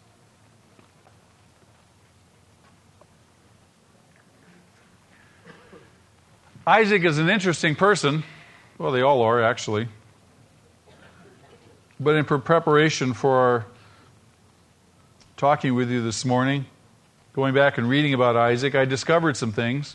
Isaac 6.66 7.04
is 7.04 7.18
an 7.18 7.28
interesting 7.28 7.74
person. 7.74 8.24
Well, 8.78 8.90
they 8.90 9.02
all 9.02 9.20
are, 9.20 9.42
actually. 9.42 9.88
But 12.00 12.16
in 12.16 12.24
preparation 12.24 13.12
for 13.12 13.37
our 13.37 13.66
talking 15.37 15.74
with 15.74 15.90
you 15.90 16.02
this 16.02 16.24
morning, 16.24 16.64
going 17.35 17.52
back 17.52 17.76
and 17.76 17.87
reading 17.87 18.14
about 18.14 18.35
Isaac, 18.35 18.74
I 18.74 18.87
discovered 18.87 19.37
some 19.37 19.52
things. 19.52 19.94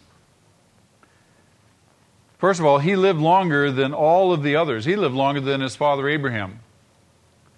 First 2.38 2.60
of 2.60 2.68
all, 2.68 2.78
he 2.78 2.96
lived 2.96 3.20
longer 3.20 3.72
than 3.72 3.96
all 3.96 4.32
of 4.32 4.44
the 4.44 4.56
others. 4.56 4.86
He 4.86 4.96
lived 4.96 5.16
longer 5.16 5.42
than 5.42 5.62
his 5.62 5.76
father 5.76 6.08
Abraham. 6.08 6.60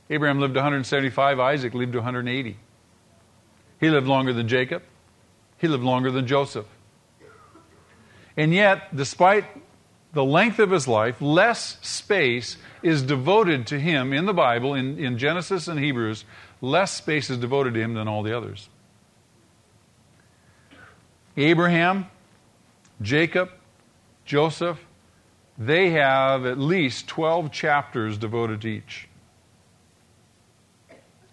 Abraham 0.09 0.39
lived 0.39 0.55
175, 0.55 1.39
Isaac 1.39 1.73
lived 1.73 1.95
180. 1.95 2.57
He 3.79 3.89
lived 3.89 4.07
longer 4.07 4.33
than 4.33 4.47
Jacob. 4.47 4.83
He 5.57 5.67
lived 5.67 5.83
longer 5.83 6.11
than 6.11 6.25
Joseph. 6.25 6.65
And 8.35 8.53
yet, 8.53 8.95
despite 8.95 9.45
the 10.13 10.23
length 10.23 10.59
of 10.59 10.71
his 10.71 10.87
life, 10.87 11.21
less 11.21 11.77
space 11.81 12.57
is 12.81 13.03
devoted 13.03 13.67
to 13.67 13.79
him 13.79 14.13
in 14.13 14.25
the 14.25 14.33
Bible, 14.33 14.73
in, 14.73 14.97
in 14.97 15.17
Genesis 15.17 15.67
and 15.67 15.79
Hebrews, 15.79 16.25
less 16.61 16.93
space 16.93 17.29
is 17.29 17.37
devoted 17.37 17.73
to 17.75 17.81
him 17.81 17.93
than 17.93 18.07
all 18.07 18.23
the 18.23 18.35
others. 18.35 18.69
Abraham, 21.37 22.07
Jacob, 23.01 23.51
Joseph, 24.25 24.79
they 25.57 25.91
have 25.91 26.45
at 26.45 26.57
least 26.57 27.07
12 27.07 27.51
chapters 27.51 28.17
devoted 28.17 28.61
to 28.61 28.69
each. 28.69 29.08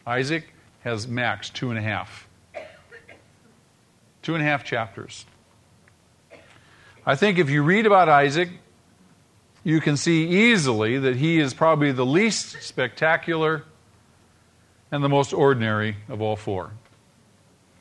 Isaac 0.07 0.53
has 0.85 1.09
max 1.09 1.51
two 1.51 1.71
and 1.71 1.79
a 1.79 1.83
half. 1.83 2.29
Two 4.23 4.35
and 4.35 4.42
a 4.42 4.47
half 4.47 4.64
chapters. 4.64 5.27
I 7.05 7.16
think 7.16 7.38
if 7.38 7.51
you 7.51 7.62
read 7.62 7.87
about 7.87 8.09
Isaac, 8.09 8.51
you 9.64 9.81
can 9.81 9.97
see 9.97 10.51
easily 10.51 10.99
that 10.99 11.16
he 11.16 11.40
is 11.40 11.55
probably 11.55 11.90
the 11.92 12.07
least 12.07 12.62
spectacular 12.62 13.64
and 14.92 15.03
the 15.03 15.09
most 15.09 15.33
ordinary 15.33 15.97
of 16.09 16.21
all 16.21 16.37
four. 16.37 16.71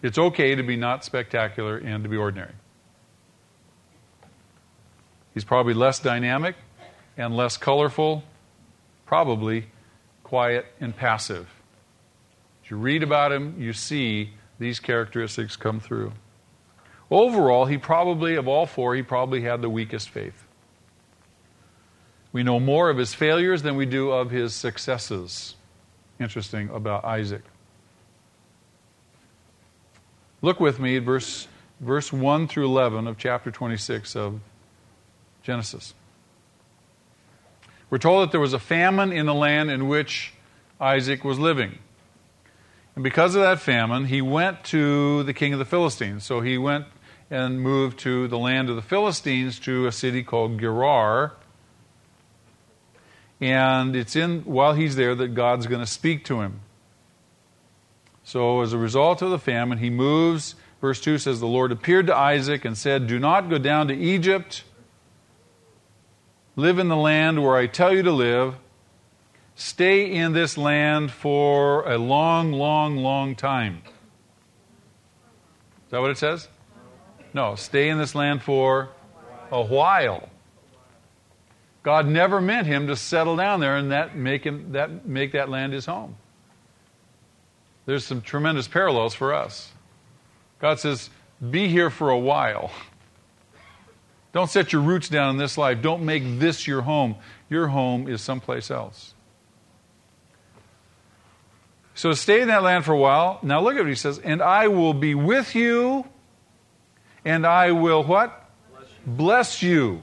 It's 0.02 0.18
okay 0.18 0.56
to 0.56 0.64
be 0.64 0.76
not 0.76 1.06
spectacular 1.06 1.78
and 1.78 2.04
to 2.04 2.10
be 2.10 2.18
ordinary. 2.18 2.54
He's 5.34 5.44
probably 5.44 5.74
less 5.74 6.00
dynamic 6.00 6.56
and 7.18 7.36
less 7.36 7.58
colorful, 7.58 8.24
probably 9.06 9.68
quiet 10.24 10.66
and 10.80 10.96
passive. 10.96 11.55
As 12.66 12.72
you 12.72 12.78
read 12.78 13.04
about 13.04 13.32
him, 13.32 13.56
you 13.60 13.74
see 13.74 14.32
these 14.58 14.80
characteristics 14.80 15.56
come 15.56 15.80
through. 15.80 16.14
Overall, 17.12 17.66
he 17.66 17.78
probably, 17.78 18.36
of 18.36 18.48
all 18.48 18.66
four, 18.66 18.96
he 18.96 19.04
probably 19.04 19.42
had 19.42 19.62
the 19.62 19.70
weakest 19.70 20.10
faith. 20.10 20.48
We 22.32 22.42
know 22.42 22.60
more 22.60 22.90
of 22.90 22.98
his 22.98 23.14
failures 23.14 23.62
than 23.62 23.76
we 23.76 23.86
do 23.86 24.10
of 24.10 24.32
his 24.32 24.56
successes. 24.56 25.56
Interesting 26.20 26.70
about 26.72 27.06
Isaac. 27.06 27.44
Look 30.42 30.60
with 30.60 30.80
me 30.80 30.98
at 30.98 31.04
verse, 31.04 31.48
verse 31.80 32.12
1 32.12 32.48
through 32.48 32.66
11 32.66 33.06
of 33.06 33.20
chapter 33.20 33.52
26 33.52 34.16
of 34.16 34.40
Genesis. 35.44 35.94
We're 37.92 38.00
told 38.00 38.24
that 38.24 38.32
there 38.32 38.42
was 38.42 38.54
a 38.54 38.60
famine 38.60 39.12
in 39.12 39.28
the 39.28 39.36
land 39.36 39.70
in 39.70 39.88
which 39.88 40.34
Isaac 40.82 41.24
was 41.24 41.38
living. 41.38 41.78
And 42.96 43.04
because 43.04 43.36
of 43.36 43.42
that 43.42 43.60
famine, 43.60 44.06
he 44.06 44.22
went 44.22 44.64
to 44.66 45.24
the 45.24 45.34
king 45.34 45.54
of 45.54 45.60
the 45.60 45.66
Philistines. 45.66 46.24
So 46.24 46.40
he 46.40 46.58
went 46.58 46.86
and 47.30 47.62
moved 47.62 48.00
to 48.00 48.28
the 48.28 48.38
land 48.38 48.70
of 48.70 48.76
the 48.76 48.82
Philistines 48.82 49.60
to 49.60 49.86
a 49.86 49.92
city 49.92 50.24
called 50.24 50.60
Gerar. 50.60 51.34
And 53.42 53.96
it's 53.96 54.16
in 54.16 54.42
while 54.42 54.74
he's 54.74 54.96
there 54.96 55.14
that 55.16 55.36
God's 55.36 55.68
going 55.68 55.82
to 55.82 55.88
speak 55.88 56.24
to 56.26 56.42
him. 56.42 56.62
So 58.24 58.62
as 58.62 58.72
a 58.74 58.78
result 58.78 59.22
of 59.22 59.30
the 59.30 59.40
famine, 59.40 59.80
he 59.80 59.90
moves. 59.90 60.56
Verse 60.80 61.02
2 61.02 61.18
says, 61.18 61.40
The 61.40 61.48
Lord 61.48 61.72
appeared 61.72 62.08
to 62.08 62.16
Isaac 62.16 62.64
and 62.64 62.78
said, 62.78 63.08
Do 63.08 63.20
not 63.20 63.50
go 63.50 63.58
down 63.58 63.90
to 63.90 63.94
Egypt. 63.94 64.64
Live 66.56 66.80
in 66.80 66.88
the 66.88 66.96
land 66.96 67.44
where 67.44 67.58
I 67.58 67.68
tell 67.68 67.94
you 67.94 68.04
to 68.04 68.12
live. 68.12 68.56
Stay 69.56 70.12
in 70.12 70.34
this 70.34 70.58
land 70.58 71.12
for 71.12 71.90
a 71.90 71.98
long, 71.98 72.52
long, 72.52 72.98
long 72.98 73.36
time. 73.36 73.82
Is 75.86 75.92
that 75.92 76.02
what 76.02 76.12
it 76.12 76.18
says? 76.18 76.50
No, 77.34 77.56
stay 77.56 77.90
in 77.90 77.98
this 77.98 78.14
land 78.16 78.42
for 78.42 78.90
a 79.52 79.62
while. 79.62 80.30
God 81.84 82.08
never 82.08 82.42
meant 82.42 82.68
him 82.68 82.88
to 82.88 82.96
settle 82.96 83.36
down 83.36 83.60
there 83.60 83.78
and 83.78 83.92
that 83.92 84.16
make, 84.16 84.44
him, 84.44 84.74
that, 84.74 85.06
make 85.06 85.32
that 85.34 85.50
land 85.50 85.72
his 85.72 85.86
home. 85.86 86.16
There's 87.86 88.06
some 88.06 88.22
tremendous 88.22 88.68
parallels 88.68 89.14
for 89.14 89.34
us. 89.34 89.72
God 90.60 90.80
says, 90.80 91.10
Be 91.52 91.68
here 91.68 91.90
for 91.90 92.10
a 92.10 92.18
while. 92.18 92.72
Don't 94.34 94.50
set 94.50 94.74
your 94.74 94.82
roots 94.82 95.08
down 95.08 95.30
in 95.30 95.38
this 95.38 95.58
life. 95.58 95.82
Don't 95.82 96.04
make 96.04 96.24
this 96.40 96.68
your 96.68 96.82
home. 96.82 97.16
Your 97.50 97.68
home 97.68 98.10
is 98.10 98.22
someplace 98.22 98.70
else. 98.70 99.15
So 101.96 102.12
stay 102.14 102.42
in 102.42 102.50
that 102.50 102.62
land 102.62 102.84
for 102.86 102.92
a 102.92 102.98
while. 102.98 103.40
Now 103.42 103.62
look 103.62 103.76
at 103.76 103.80
what 103.80 103.88
he 103.88 103.96
says. 103.96 104.20
And 104.20 104.42
I 104.42 104.68
will 104.68 104.94
be 104.94 105.16
with 105.16 105.56
you, 105.56 106.06
and 107.24 107.48
I 107.48 107.72
will 107.72 108.04
what? 108.04 108.50
Bless 108.74 108.90
you. 108.92 109.14
Bless 109.16 109.64
you. 109.64 110.02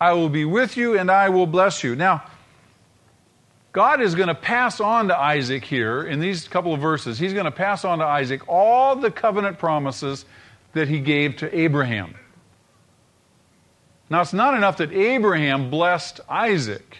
I 0.00 0.12
will 0.12 0.28
be 0.28 0.44
with 0.44 0.76
you, 0.76 0.96
and 0.96 1.10
I 1.10 1.28
will 1.30 1.48
bless 1.48 1.82
you. 1.82 1.96
Now, 1.96 2.22
God 3.72 4.00
is 4.00 4.14
going 4.14 4.28
to 4.28 4.34
pass 4.34 4.80
on 4.80 5.08
to 5.08 5.18
Isaac 5.18 5.64
here 5.64 6.02
in 6.02 6.20
these 6.20 6.46
couple 6.46 6.72
of 6.72 6.80
verses. 6.80 7.18
He's 7.18 7.32
going 7.32 7.44
to 7.44 7.50
pass 7.50 7.84
on 7.84 7.98
to 7.98 8.04
Isaac 8.04 8.48
all 8.48 8.94
the 8.94 9.10
covenant 9.10 9.58
promises 9.58 10.24
that 10.72 10.88
he 10.88 11.00
gave 11.00 11.36
to 11.38 11.58
Abraham. 11.58 12.14
Now, 14.08 14.20
it's 14.20 14.32
not 14.32 14.54
enough 14.54 14.76
that 14.76 14.92
Abraham 14.92 15.68
blessed 15.68 16.20
Isaac 16.28 16.98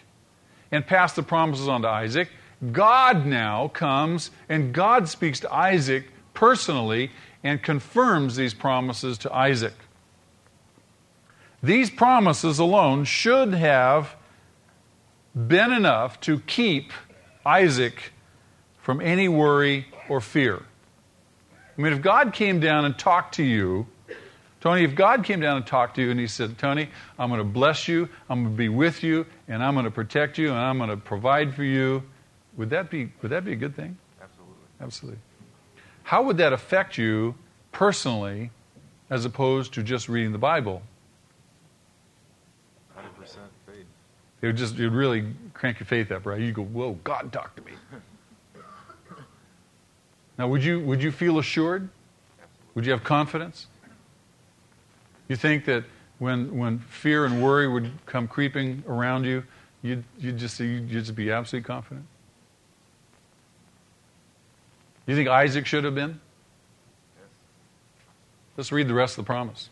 and 0.72 0.84
passed 0.84 1.14
the 1.14 1.22
promises 1.22 1.68
on 1.68 1.82
to 1.82 1.88
Isaac. 1.88 2.28
God 2.72 3.24
now 3.24 3.68
comes 3.68 4.30
and 4.48 4.72
God 4.72 5.08
speaks 5.08 5.40
to 5.40 5.52
Isaac 5.52 6.06
personally 6.34 7.10
and 7.44 7.62
confirms 7.62 8.36
these 8.36 8.54
promises 8.54 9.18
to 9.18 9.32
Isaac. 9.32 9.74
These 11.62 11.90
promises 11.90 12.58
alone 12.58 13.04
should 13.04 13.54
have 13.54 14.14
been 15.34 15.72
enough 15.72 16.20
to 16.22 16.40
keep 16.40 16.92
Isaac 17.44 18.12
from 18.78 19.00
any 19.00 19.28
worry 19.28 19.86
or 20.08 20.20
fear. 20.20 20.62
I 21.76 21.80
mean, 21.80 21.92
if 21.92 22.02
God 22.02 22.32
came 22.32 22.58
down 22.58 22.84
and 22.84 22.98
talked 22.98 23.36
to 23.36 23.44
you, 23.44 23.86
Tony, 24.60 24.82
if 24.82 24.96
God 24.96 25.22
came 25.22 25.40
down 25.40 25.56
and 25.56 25.66
talked 25.66 25.94
to 25.96 26.02
you 26.02 26.10
and 26.10 26.18
he 26.18 26.26
said, 26.26 26.58
Tony, 26.58 26.88
I'm 27.18 27.28
going 27.28 27.38
to 27.38 27.44
bless 27.44 27.86
you, 27.86 28.08
I'm 28.28 28.42
going 28.42 28.54
to 28.54 28.58
be 28.58 28.68
with 28.68 29.04
you, 29.04 29.26
and 29.46 29.62
I'm 29.62 29.74
going 29.74 29.84
to 29.84 29.90
protect 29.90 30.38
you, 30.38 30.48
and 30.48 30.58
I'm 30.58 30.78
going 30.78 30.90
to 30.90 30.96
provide 30.96 31.54
for 31.54 31.62
you, 31.62 32.02
would 32.58 32.70
that 32.70 32.90
be, 32.90 33.10
would 33.22 33.30
that 33.30 33.44
be 33.44 33.52
a 33.52 33.56
good 33.56 33.74
thing? 33.74 33.96
Absolutely. 34.20 34.56
Absolutely. 34.80 35.20
How 36.02 36.22
would 36.24 36.36
that 36.38 36.52
affect 36.52 36.98
you 36.98 37.36
personally 37.70 38.50
as 39.08 39.24
opposed 39.24 39.72
to 39.74 39.82
just 39.82 40.08
reading 40.08 40.32
the 40.32 40.38
Bible? 40.38 40.82
100% 42.98 43.36
faith. 43.64 43.86
It 44.42 44.46
would 44.46 44.56
just, 44.56 44.76
it 44.76 44.82
would 44.82 44.92
really 44.92 45.32
crank 45.54 45.78
your 45.78 45.86
faith 45.86 46.10
up, 46.10 46.26
right? 46.26 46.40
You 46.40 46.52
go, 46.52 46.64
whoa, 46.64 46.98
God 47.04 47.32
talk 47.32 47.54
to 47.54 47.62
me. 47.62 47.72
now, 50.38 50.48
would 50.48 50.64
you, 50.64 50.80
would 50.80 51.02
you 51.02 51.12
feel 51.12 51.38
assured? 51.38 51.88
Would 52.74 52.86
you 52.86 52.92
have 52.92 53.04
confidence? 53.04 53.68
You 55.28 55.36
think 55.36 55.64
that 55.66 55.84
when, 56.18 56.56
when 56.56 56.80
fear 56.80 57.24
and 57.24 57.40
worry 57.40 57.68
would 57.68 57.92
come 58.06 58.26
creeping 58.26 58.82
around 58.88 59.24
you, 59.24 59.44
you'd, 59.82 60.02
you'd, 60.18 60.38
just, 60.38 60.58
you'd 60.58 60.88
just 60.88 61.14
be 61.14 61.30
absolutely 61.30 61.66
confident? 61.66 62.06
You 65.08 65.16
think 65.16 65.28
Isaac 65.30 65.64
should 65.64 65.84
have 65.84 65.94
been? 65.94 66.20
Let's 68.58 68.70
read 68.70 68.88
the 68.88 68.94
rest 68.94 69.16
of 69.16 69.24
the 69.24 69.26
promise. 69.26 69.70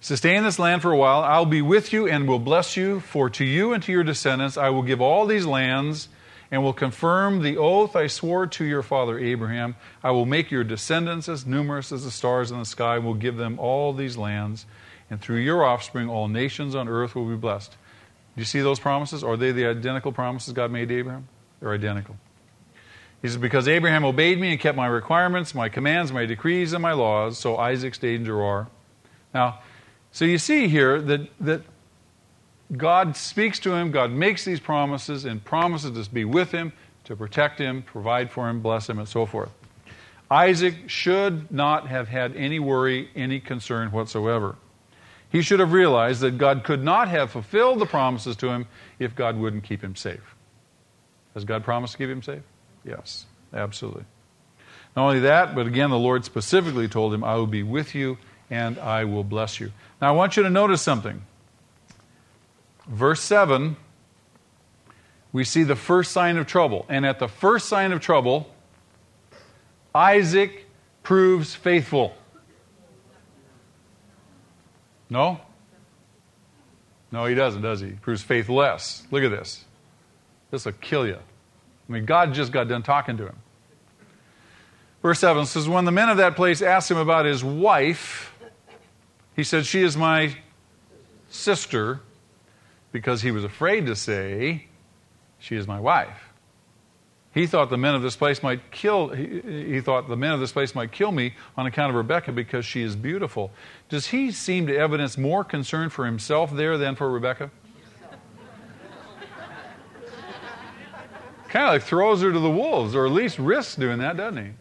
Sustain 0.00 0.36
in 0.36 0.44
this 0.44 0.60
land 0.60 0.82
for 0.82 0.92
a 0.92 0.96
while. 0.96 1.24
I'll 1.24 1.46
be 1.46 1.62
with 1.62 1.92
you 1.92 2.06
and 2.06 2.28
will 2.28 2.38
bless 2.38 2.76
you, 2.76 3.00
for 3.00 3.28
to 3.30 3.44
you 3.44 3.72
and 3.72 3.82
to 3.82 3.90
your 3.90 4.04
descendants 4.04 4.56
I 4.56 4.68
will 4.68 4.84
give 4.84 5.00
all 5.00 5.26
these 5.26 5.46
lands 5.46 6.08
and 6.52 6.62
will 6.62 6.72
confirm 6.72 7.42
the 7.42 7.56
oath 7.56 7.96
I 7.96 8.06
swore 8.06 8.46
to 8.46 8.64
your 8.64 8.82
father 8.82 9.18
Abraham. 9.18 9.74
I 10.04 10.12
will 10.12 10.26
make 10.26 10.52
your 10.52 10.62
descendants 10.62 11.28
as 11.28 11.44
numerous 11.44 11.90
as 11.90 12.04
the 12.04 12.12
stars 12.12 12.52
in 12.52 12.60
the 12.60 12.64
sky, 12.64 12.96
and 12.96 13.04
will 13.04 13.14
give 13.14 13.36
them 13.36 13.58
all 13.58 13.92
these 13.92 14.16
lands, 14.16 14.64
and 15.10 15.20
through 15.20 15.38
your 15.38 15.64
offspring 15.64 16.08
all 16.08 16.28
nations 16.28 16.76
on 16.76 16.86
earth 16.86 17.16
will 17.16 17.28
be 17.28 17.34
blessed. 17.34 17.76
Do 18.34 18.40
you 18.40 18.44
see 18.44 18.60
those 18.60 18.80
promises? 18.80 19.22
Are 19.22 19.36
they 19.36 19.52
the 19.52 19.66
identical 19.66 20.12
promises 20.12 20.52
God 20.52 20.70
made 20.70 20.88
to 20.88 20.98
Abraham? 20.98 21.28
They're 21.60 21.72
identical. 21.72 22.16
He 23.22 23.28
says, 23.28 23.36
Because 23.36 23.68
Abraham 23.68 24.04
obeyed 24.04 24.40
me 24.40 24.50
and 24.50 24.60
kept 24.60 24.76
my 24.76 24.86
requirements, 24.86 25.54
my 25.54 25.68
commands, 25.68 26.12
my 26.12 26.26
decrees, 26.26 26.72
and 26.72 26.82
my 26.82 26.92
laws, 26.92 27.38
so 27.38 27.56
Isaac 27.56 27.94
stayed 27.94 28.16
in 28.16 28.24
Gerar. 28.24 28.68
Now, 29.32 29.60
so 30.12 30.24
you 30.24 30.38
see 30.38 30.68
here 30.68 31.00
that, 31.00 31.28
that 31.40 31.62
God 32.76 33.16
speaks 33.16 33.58
to 33.60 33.72
him, 33.72 33.92
God 33.92 34.10
makes 34.10 34.44
these 34.44 34.60
promises, 34.60 35.24
and 35.24 35.44
promises 35.44 36.06
to 36.06 36.12
be 36.12 36.24
with 36.24 36.50
him, 36.50 36.72
to 37.04 37.16
protect 37.16 37.58
him, 37.58 37.82
provide 37.82 38.30
for 38.30 38.48
him, 38.48 38.60
bless 38.60 38.88
him, 38.88 38.98
and 38.98 39.08
so 39.08 39.26
forth. 39.26 39.50
Isaac 40.30 40.88
should 40.88 41.52
not 41.52 41.88
have 41.88 42.08
had 42.08 42.34
any 42.36 42.58
worry, 42.58 43.10
any 43.14 43.40
concern 43.40 43.92
whatsoever. 43.92 44.56
He 45.34 45.42
should 45.42 45.58
have 45.58 45.72
realized 45.72 46.20
that 46.20 46.38
God 46.38 46.62
could 46.62 46.84
not 46.84 47.08
have 47.08 47.32
fulfilled 47.32 47.80
the 47.80 47.86
promises 47.86 48.36
to 48.36 48.50
him 48.50 48.68
if 49.00 49.16
God 49.16 49.36
wouldn't 49.36 49.64
keep 49.64 49.82
him 49.82 49.96
safe. 49.96 50.22
Has 51.34 51.44
God 51.44 51.64
promised 51.64 51.94
to 51.94 51.98
keep 51.98 52.08
him 52.08 52.22
safe? 52.22 52.44
Yes, 52.84 53.26
absolutely. 53.52 54.04
Not 54.94 55.06
only 55.06 55.18
that, 55.20 55.56
but 55.56 55.66
again, 55.66 55.90
the 55.90 55.98
Lord 55.98 56.24
specifically 56.24 56.86
told 56.86 57.12
him, 57.12 57.24
I 57.24 57.34
will 57.34 57.48
be 57.48 57.64
with 57.64 57.96
you 57.96 58.16
and 58.48 58.78
I 58.78 59.06
will 59.06 59.24
bless 59.24 59.58
you. 59.58 59.72
Now, 60.00 60.10
I 60.10 60.12
want 60.12 60.36
you 60.36 60.44
to 60.44 60.50
notice 60.50 60.82
something 60.82 61.20
verse 62.86 63.20
7, 63.20 63.74
we 65.32 65.42
see 65.42 65.64
the 65.64 65.74
first 65.74 66.12
sign 66.12 66.36
of 66.36 66.46
trouble. 66.46 66.86
And 66.88 67.04
at 67.04 67.18
the 67.18 67.26
first 67.26 67.68
sign 67.68 67.90
of 67.90 68.00
trouble, 68.00 68.54
Isaac 69.92 70.66
proves 71.02 71.56
faithful. 71.56 72.14
No? 75.10 75.40
No, 77.12 77.26
he 77.26 77.34
doesn't, 77.34 77.62
does 77.62 77.80
he? 77.80 77.90
Proves 77.90 78.22
faithless. 78.22 79.06
Look 79.10 79.22
at 79.22 79.30
this. 79.30 79.64
This 80.50 80.64
will 80.64 80.72
kill 80.72 81.06
you. 81.06 81.16
I 81.16 81.92
mean, 81.92 82.04
God 82.04 82.34
just 82.34 82.50
got 82.50 82.68
done 82.68 82.82
talking 82.82 83.16
to 83.18 83.26
him. 83.26 83.36
Verse 85.02 85.20
7 85.20 85.46
says, 85.46 85.68
When 85.68 85.84
the 85.84 85.92
men 85.92 86.08
of 86.08 86.16
that 86.16 86.34
place 86.34 86.62
asked 86.62 86.90
him 86.90 86.96
about 86.96 87.26
his 87.26 87.44
wife, 87.44 88.32
he 89.36 89.44
said, 89.44 89.66
She 89.66 89.82
is 89.82 89.96
my 89.96 90.34
sister 91.28 92.00
because 92.90 93.22
he 93.22 93.30
was 93.30 93.44
afraid 93.44 93.86
to 93.86 93.96
say, 93.96 94.66
She 95.38 95.56
is 95.56 95.66
my 95.66 95.78
wife. 95.78 96.23
He 97.34 97.48
thought 97.48 97.68
the 97.68 97.76
men 97.76 97.96
of 97.96 98.02
this 98.02 98.14
place 98.14 98.44
might 98.44 98.70
kill 98.70 99.08
he, 99.08 99.40
he, 99.40 99.80
thought 99.80 100.08
the 100.08 100.16
men 100.16 100.30
of 100.30 100.38
this 100.38 100.52
place 100.52 100.72
might 100.72 100.92
kill 100.92 101.10
me 101.10 101.34
on 101.56 101.66
account 101.66 101.90
of 101.90 101.96
Rebecca 101.96 102.30
because 102.30 102.64
she 102.64 102.80
is 102.80 102.94
beautiful. 102.94 103.50
Does 103.88 104.06
he 104.06 104.30
seem 104.30 104.68
to 104.68 104.76
evidence 104.76 105.18
more 105.18 105.42
concern 105.42 105.90
for 105.90 106.06
himself 106.06 106.54
there 106.54 106.78
than 106.78 106.94
for 106.94 107.10
Rebecca? 107.10 107.50
kind 111.48 111.66
of 111.66 111.74
like 111.74 111.82
throws 111.82 112.20
her 112.20 112.32
to 112.32 112.38
the 112.38 112.50
wolves, 112.50 112.96
or 112.96 113.06
at 113.06 113.12
least 113.12 113.38
risks 113.38 113.76
doing 113.76 113.98
that, 113.98 114.16
doesn't 114.16 114.44
he? 114.44 114.52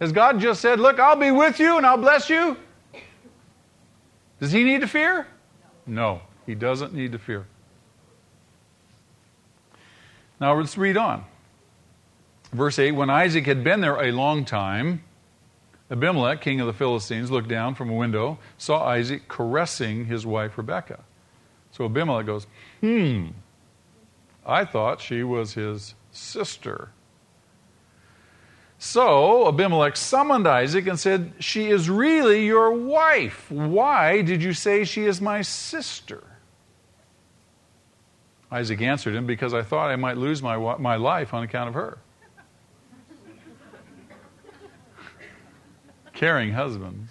Has 0.00 0.12
God 0.12 0.40
just 0.40 0.60
said, 0.60 0.80
Look, 0.80 0.98
I'll 0.98 1.16
be 1.16 1.30
with 1.30 1.58
you 1.58 1.76
and 1.76 1.86
I'll 1.86 1.96
bless 1.96 2.30
you? 2.30 2.56
Does 4.40 4.52
he 4.52 4.64
need 4.64 4.80
to 4.80 4.88
fear? 4.88 5.26
No, 5.86 6.20
he 6.46 6.54
doesn't 6.54 6.94
need 6.94 7.12
to 7.12 7.18
fear. 7.18 7.46
Now 10.40 10.54
let's 10.58 10.76
read 10.76 10.96
on. 10.96 11.24
Verse 12.56 12.78
8 12.78 12.92
When 12.92 13.10
Isaac 13.10 13.46
had 13.46 13.62
been 13.62 13.80
there 13.80 14.02
a 14.02 14.10
long 14.10 14.44
time, 14.44 15.02
Abimelech, 15.90 16.40
king 16.40 16.60
of 16.60 16.66
the 16.66 16.72
Philistines, 16.72 17.30
looked 17.30 17.48
down 17.48 17.74
from 17.74 17.90
a 17.90 17.94
window, 17.94 18.38
saw 18.58 18.84
Isaac 18.84 19.28
caressing 19.28 20.06
his 20.06 20.26
wife 20.26 20.58
Rebekah. 20.58 21.04
So 21.70 21.84
Abimelech 21.84 22.26
goes, 22.26 22.46
Hmm, 22.80 23.28
I 24.44 24.64
thought 24.64 25.00
she 25.00 25.22
was 25.22 25.54
his 25.54 25.94
sister. 26.10 26.90
So 28.78 29.48
Abimelech 29.48 29.96
summoned 29.96 30.46
Isaac 30.46 30.86
and 30.86 30.98
said, 30.98 31.32
She 31.38 31.68
is 31.68 31.88
really 31.88 32.46
your 32.46 32.72
wife. 32.72 33.50
Why 33.50 34.22
did 34.22 34.42
you 34.42 34.52
say 34.52 34.84
she 34.84 35.04
is 35.04 35.20
my 35.20 35.42
sister? 35.42 36.22
Isaac 38.50 38.80
answered 38.80 39.14
him, 39.14 39.26
Because 39.26 39.54
I 39.54 39.62
thought 39.62 39.90
I 39.90 39.96
might 39.96 40.16
lose 40.16 40.42
my, 40.42 40.56
my 40.78 40.96
life 40.96 41.32
on 41.34 41.42
account 41.42 41.68
of 41.68 41.74
her. 41.74 41.98
Caring 46.16 46.50
husbands. 46.50 47.10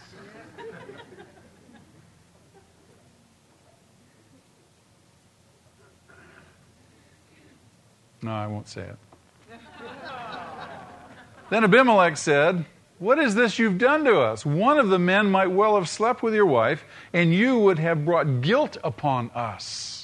No, 8.24 8.32
I 8.32 8.47
won't 8.47 8.68
say 8.68 8.82
it. 8.82 8.97
Then 11.51 11.64
Abimelech 11.64 12.18
said, 12.18 12.66
What 12.97 13.20
is 13.20 13.36
this 13.36 13.60
you've 13.60 13.78
done 13.78 14.03
to 14.06 14.20
us? 14.20 14.43
One 14.43 14.80
of 14.80 14.89
the 14.89 14.97
men 14.97 15.30
might 15.30 15.51
well 15.51 15.76
have 15.76 15.88
slept 15.88 16.24
with 16.24 16.34
your 16.34 16.47
wife, 16.47 16.84
and 17.14 17.32
you 17.32 17.60
would 17.60 17.78
have 17.78 18.03
brought 18.03 18.41
guilt 18.41 18.78
upon 18.84 19.30
us. 19.36 19.95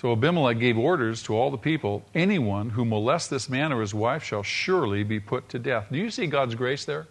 So 0.00 0.12
Abimelech 0.12 0.60
gave 0.60 0.78
orders 0.78 1.24
to 1.24 1.34
all 1.34 1.50
the 1.50 1.58
people 1.58 2.04
anyone 2.14 2.70
who 2.70 2.84
molests 2.84 3.28
this 3.28 3.48
man 3.48 3.72
or 3.72 3.80
his 3.80 3.92
wife 3.92 4.22
shall 4.22 4.44
surely 4.44 5.02
be 5.02 5.18
put 5.18 5.48
to 5.48 5.58
death. 5.58 5.88
Do 5.90 5.98
you 5.98 6.08
see 6.08 6.28
God's 6.28 6.54
grace 6.54 6.84
there? 6.84 7.08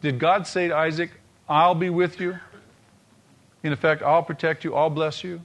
Did 0.00 0.20
God 0.20 0.46
say 0.46 0.68
to 0.68 0.76
Isaac, 0.76 1.10
I'll 1.48 1.74
be 1.74 1.90
with 1.90 2.20
you? 2.20 2.38
In 3.64 3.72
effect, 3.72 4.02
I'll 4.02 4.22
protect 4.22 4.62
you, 4.62 4.76
I'll 4.76 4.88
bless 4.88 5.24
you? 5.24 5.40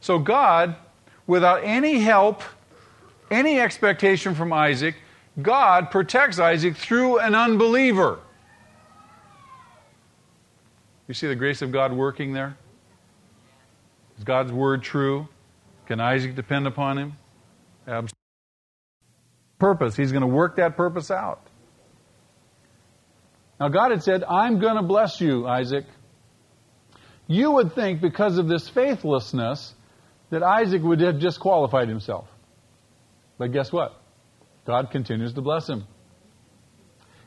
So 0.00 0.20
God, 0.20 0.76
without 1.26 1.64
any 1.64 1.98
help, 1.98 2.42
any 3.28 3.58
expectation 3.58 4.36
from 4.36 4.52
Isaac, 4.52 4.94
God 5.42 5.90
protects 5.90 6.38
Isaac 6.38 6.76
through 6.76 7.18
an 7.18 7.34
unbeliever. 7.34 8.20
You 11.08 11.14
see 11.14 11.26
the 11.26 11.34
grace 11.34 11.60
of 11.60 11.72
God 11.72 11.92
working 11.92 12.34
there? 12.34 12.56
Is 14.16 14.22
God's 14.22 14.52
word 14.52 14.84
true? 14.84 15.26
Can 15.90 15.98
Isaac 15.98 16.36
depend 16.36 16.68
upon 16.68 16.98
him? 16.98 17.14
Absolutely. 17.84 18.12
Purpose. 19.58 19.96
He's 19.96 20.12
going 20.12 20.22
to 20.22 20.28
work 20.28 20.54
that 20.54 20.76
purpose 20.76 21.10
out. 21.10 21.40
Now, 23.58 23.70
God 23.70 23.90
had 23.90 24.04
said, 24.04 24.22
I'm 24.22 24.60
going 24.60 24.76
to 24.76 24.84
bless 24.84 25.20
you, 25.20 25.48
Isaac. 25.48 25.86
You 27.26 27.50
would 27.50 27.74
think 27.74 28.00
because 28.00 28.38
of 28.38 28.46
this 28.46 28.68
faithlessness 28.68 29.74
that 30.30 30.44
Isaac 30.44 30.80
would 30.80 31.00
have 31.00 31.18
disqualified 31.18 31.88
himself. 31.88 32.28
But 33.36 33.50
guess 33.52 33.72
what? 33.72 34.00
God 34.68 34.92
continues 34.92 35.32
to 35.34 35.40
bless 35.40 35.68
him. 35.68 35.88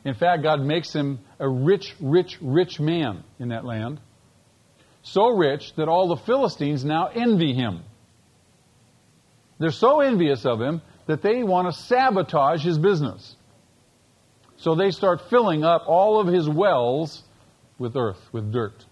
In 0.06 0.14
fact, 0.14 0.42
God 0.42 0.62
makes 0.62 0.94
him 0.94 1.20
a 1.38 1.50
rich, 1.50 1.94
rich, 2.00 2.38
rich 2.42 2.80
man 2.80 3.26
in 3.40 3.50
that 3.50 3.66
land. 3.66 4.00
So 5.02 5.36
rich 5.36 5.76
that 5.76 5.90
all 5.90 6.08
the 6.08 6.24
Philistines 6.24 6.86
now 6.86 7.08
envy 7.08 7.54
him. 7.54 7.84
They're 9.60 9.72
so 9.72 10.02
envious 10.02 10.46
of 10.46 10.62
him 10.62 10.82
that 11.08 11.22
they 11.22 11.44
want 11.44 11.68
to 11.68 11.74
sabotage 11.74 12.64
his 12.64 12.78
business. 12.78 13.36
So 14.58 14.76
they 14.76 14.92
start 14.92 15.30
filling 15.30 15.64
up 15.64 15.84
all 15.88 16.20
of 16.20 16.28
his 16.28 16.48
wells 16.48 17.22
with 17.78 17.96
earth, 17.96 18.20
with 18.32 18.52
dirt. 18.52 18.86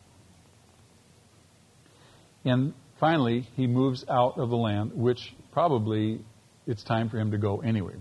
And 2.43 2.73
Finally, 3.01 3.47
he 3.55 3.65
moves 3.65 4.05
out 4.07 4.37
of 4.37 4.51
the 4.51 4.55
land, 4.55 4.91
which 4.93 5.33
probably 5.51 6.21
it's 6.67 6.83
time 6.83 7.09
for 7.09 7.17
him 7.17 7.31
to 7.31 7.37
go 7.39 7.59
anyway. 7.59 7.95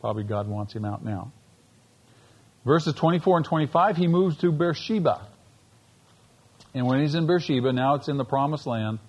Probably 0.00 0.22
God 0.22 0.46
wants 0.46 0.72
him 0.72 0.84
out 0.84 1.04
now. 1.04 1.32
Verses 2.64 2.94
24 2.94 3.38
and 3.38 3.46
25, 3.46 3.96
he 3.96 4.06
moves 4.06 4.36
to 4.38 4.52
Beersheba. 4.52 5.26
And 6.74 6.86
when 6.86 7.00
he's 7.00 7.16
in 7.16 7.26
Beersheba, 7.26 7.72
now 7.72 7.96
it's 7.96 8.06
in 8.06 8.18
the 8.18 8.24
promised 8.24 8.68
land, 8.68 9.00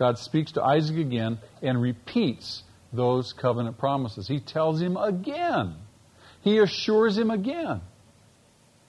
God 0.00 0.18
speaks 0.18 0.52
to 0.52 0.62
Isaac 0.62 0.96
again 0.96 1.38
and 1.60 1.80
repeats 1.80 2.62
those 2.90 3.34
covenant 3.34 3.76
promises. 3.76 4.26
He 4.26 4.40
tells 4.40 4.80
him 4.80 4.96
again. 4.96 5.76
He 6.40 6.58
assures 6.58 7.18
him 7.18 7.30
again. 7.30 7.82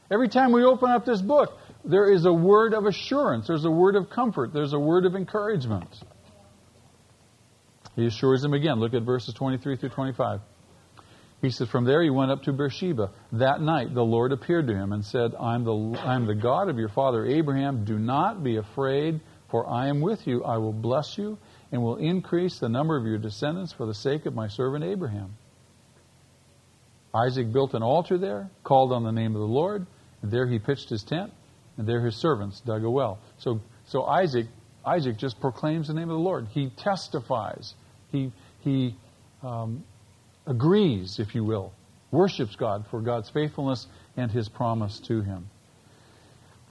Every 0.09 0.29
time 0.29 0.53
we 0.53 0.63
open 0.63 0.89
up 0.89 1.05
this 1.05 1.21
book, 1.21 1.57
there 1.83 2.11
is 2.11 2.25
a 2.25 2.31
word 2.31 2.73
of 2.73 2.85
assurance, 2.85 3.47
there's 3.47 3.65
a 3.65 3.71
word 3.71 3.97
of 3.97 4.09
comfort, 4.09 4.53
there's 4.53 4.71
a 4.71 4.79
word 4.79 5.05
of 5.05 5.15
encouragement. 5.15 5.89
He 7.97 8.05
assures 8.05 8.41
him 8.41 8.53
again. 8.53 8.79
Look 8.79 8.93
at 8.93 9.03
verses 9.03 9.33
23 9.33 9.75
through 9.75 9.89
25. 9.89 10.39
He 11.41 11.49
says, 11.49 11.67
From 11.67 11.83
there 11.83 12.01
he 12.01 12.09
went 12.09 12.31
up 12.31 12.43
to 12.43 12.53
Beersheba. 12.53 13.09
That 13.33 13.61
night 13.61 13.93
the 13.93 14.03
Lord 14.03 14.31
appeared 14.31 14.67
to 14.67 14.73
him 14.73 14.93
and 14.93 15.03
said, 15.03 15.35
I'm 15.37 15.65
the, 15.65 15.99
I'm 15.99 16.25
the 16.25 16.35
God 16.35 16.69
of 16.69 16.77
your 16.77 16.89
father 16.89 17.25
Abraham. 17.25 17.83
Do 17.83 17.99
not 17.99 18.43
be 18.43 18.55
afraid, 18.55 19.19
for 19.51 19.69
I 19.69 19.89
am 19.89 20.01
with 20.01 20.25
you. 20.25 20.43
I 20.43 20.57
will 20.57 20.73
bless 20.73 21.17
you 21.17 21.37
and 21.71 21.83
will 21.83 21.97
increase 21.97 22.59
the 22.59 22.69
number 22.69 22.97
of 22.97 23.05
your 23.05 23.17
descendants 23.17 23.73
for 23.73 23.85
the 23.85 23.93
sake 23.93 24.25
of 24.25 24.33
my 24.33 24.47
servant 24.47 24.83
Abraham. 24.83 25.35
Isaac 27.13 27.51
built 27.51 27.73
an 27.73 27.83
altar 27.83 28.17
there, 28.17 28.49
called 28.63 28.93
on 28.93 29.03
the 29.03 29.11
name 29.11 29.35
of 29.35 29.41
the 29.41 29.47
Lord, 29.47 29.85
and 30.21 30.31
there 30.31 30.47
he 30.47 30.57
pitched 30.57 30.89
his 30.89 31.03
tent 31.03 31.33
and 31.77 31.87
there 31.87 32.03
his 32.05 32.15
servants 32.15 32.61
dug 32.61 32.83
a 32.83 32.89
well. 32.89 33.19
So, 33.39 33.59
so 33.87 34.03
Isaac, 34.03 34.47
Isaac 34.85 35.17
just 35.17 35.39
proclaims 35.39 35.87
the 35.87 35.93
name 35.93 36.09
of 36.09 36.15
the 36.15 36.23
Lord. 36.23 36.47
He 36.51 36.69
testifies. 36.69 37.73
He, 38.11 38.31
he 38.59 38.95
um, 39.43 39.83
agrees, 40.45 41.19
if 41.19 41.35
you 41.35 41.43
will, 41.43 41.73
worships 42.11 42.55
God 42.55 42.85
for 42.89 43.01
God's 43.01 43.29
faithfulness 43.29 43.87
and 44.15 44.31
his 44.31 44.49
promise 44.49 44.99
to 45.07 45.21
him. 45.21 45.49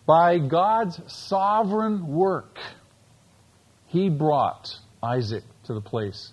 By 0.06 0.38
God's 0.38 1.00
sovereign 1.06 2.06
work, 2.06 2.58
he 3.86 4.08
brought 4.08 4.76
Isaac 5.02 5.44
to 5.64 5.74
the 5.74 5.80
place 5.80 6.32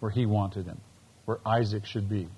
where 0.00 0.10
he 0.10 0.26
wanted 0.26 0.66
him, 0.66 0.80
where 1.24 1.38
Isaac 1.46 1.86
should 1.86 2.08
be. 2.08 2.28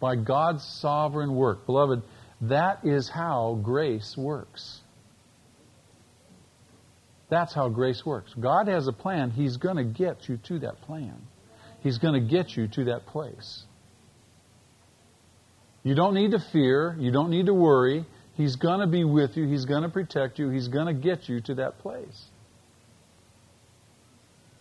By 0.00 0.16
God's 0.16 0.64
sovereign 0.64 1.34
work. 1.34 1.66
Beloved, 1.66 2.02
that 2.42 2.84
is 2.84 3.08
how 3.08 3.60
grace 3.62 4.16
works. 4.16 4.80
That's 7.28 7.54
how 7.54 7.68
grace 7.68 8.04
works. 8.04 8.34
God 8.38 8.68
has 8.68 8.88
a 8.88 8.92
plan. 8.92 9.30
He's 9.30 9.56
going 9.56 9.76
to 9.76 9.84
get 9.84 10.28
you 10.28 10.38
to 10.48 10.58
that 10.60 10.80
plan. 10.82 11.16
He's 11.82 11.98
going 11.98 12.14
to 12.14 12.28
get 12.28 12.56
you 12.56 12.66
to 12.68 12.84
that 12.86 13.06
place. 13.06 13.64
You 15.82 15.94
don't 15.94 16.14
need 16.14 16.32
to 16.32 16.40
fear. 16.52 16.96
You 16.98 17.10
don't 17.10 17.30
need 17.30 17.46
to 17.46 17.54
worry. 17.54 18.04
He's 18.40 18.56
going 18.56 18.80
to 18.80 18.86
be 18.86 19.04
with 19.04 19.36
you. 19.36 19.46
He's 19.46 19.66
going 19.66 19.82
to 19.82 19.90
protect 19.90 20.38
you. 20.38 20.48
He's 20.48 20.68
going 20.68 20.86
to 20.86 20.94
get 20.94 21.28
you 21.28 21.42
to 21.42 21.56
that 21.56 21.78
place. 21.80 22.24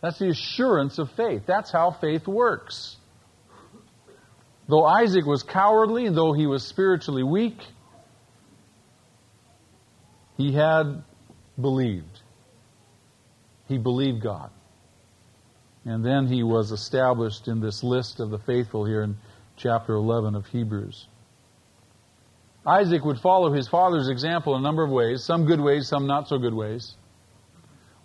That's 0.01 0.19
the 0.19 0.29
assurance 0.29 0.97
of 0.97 1.09
faith. 1.11 1.43
That's 1.45 1.71
how 1.71 1.91
faith 1.91 2.27
works. 2.27 2.97
Though 4.67 4.85
Isaac 4.85 5.25
was 5.25 5.43
cowardly, 5.43 6.09
though 6.09 6.33
he 6.33 6.45
was 6.45 6.65
spiritually 6.65 7.23
weak, 7.23 7.57
he 10.37 10.53
had 10.53 11.03
believed. 11.59 12.19
He 13.67 13.77
believed 13.77 14.21
God. 14.21 14.51
And 15.85 16.03
then 16.03 16.27
he 16.27 16.43
was 16.43 16.71
established 16.71 17.47
in 17.47 17.61
this 17.61 17.83
list 17.83 18.19
of 18.19 18.29
the 18.29 18.39
faithful 18.39 18.85
here 18.85 19.03
in 19.03 19.17
chapter 19.55 19.93
11 19.93 20.35
of 20.35 20.45
Hebrews. 20.47 21.07
Isaac 22.69 23.03
would 23.03 23.19
follow 23.19 23.51
his 23.51 23.67
father's 23.67 24.09
example 24.09 24.53
in 24.53 24.61
a 24.61 24.63
number 24.63 24.83
of 24.83 24.91
ways, 24.91 25.23
some 25.23 25.45
good 25.45 25.59
ways, 25.59 25.87
some 25.87 26.05
not 26.05 26.27
so 26.27 26.37
good 26.37 26.53
ways. 26.53 26.95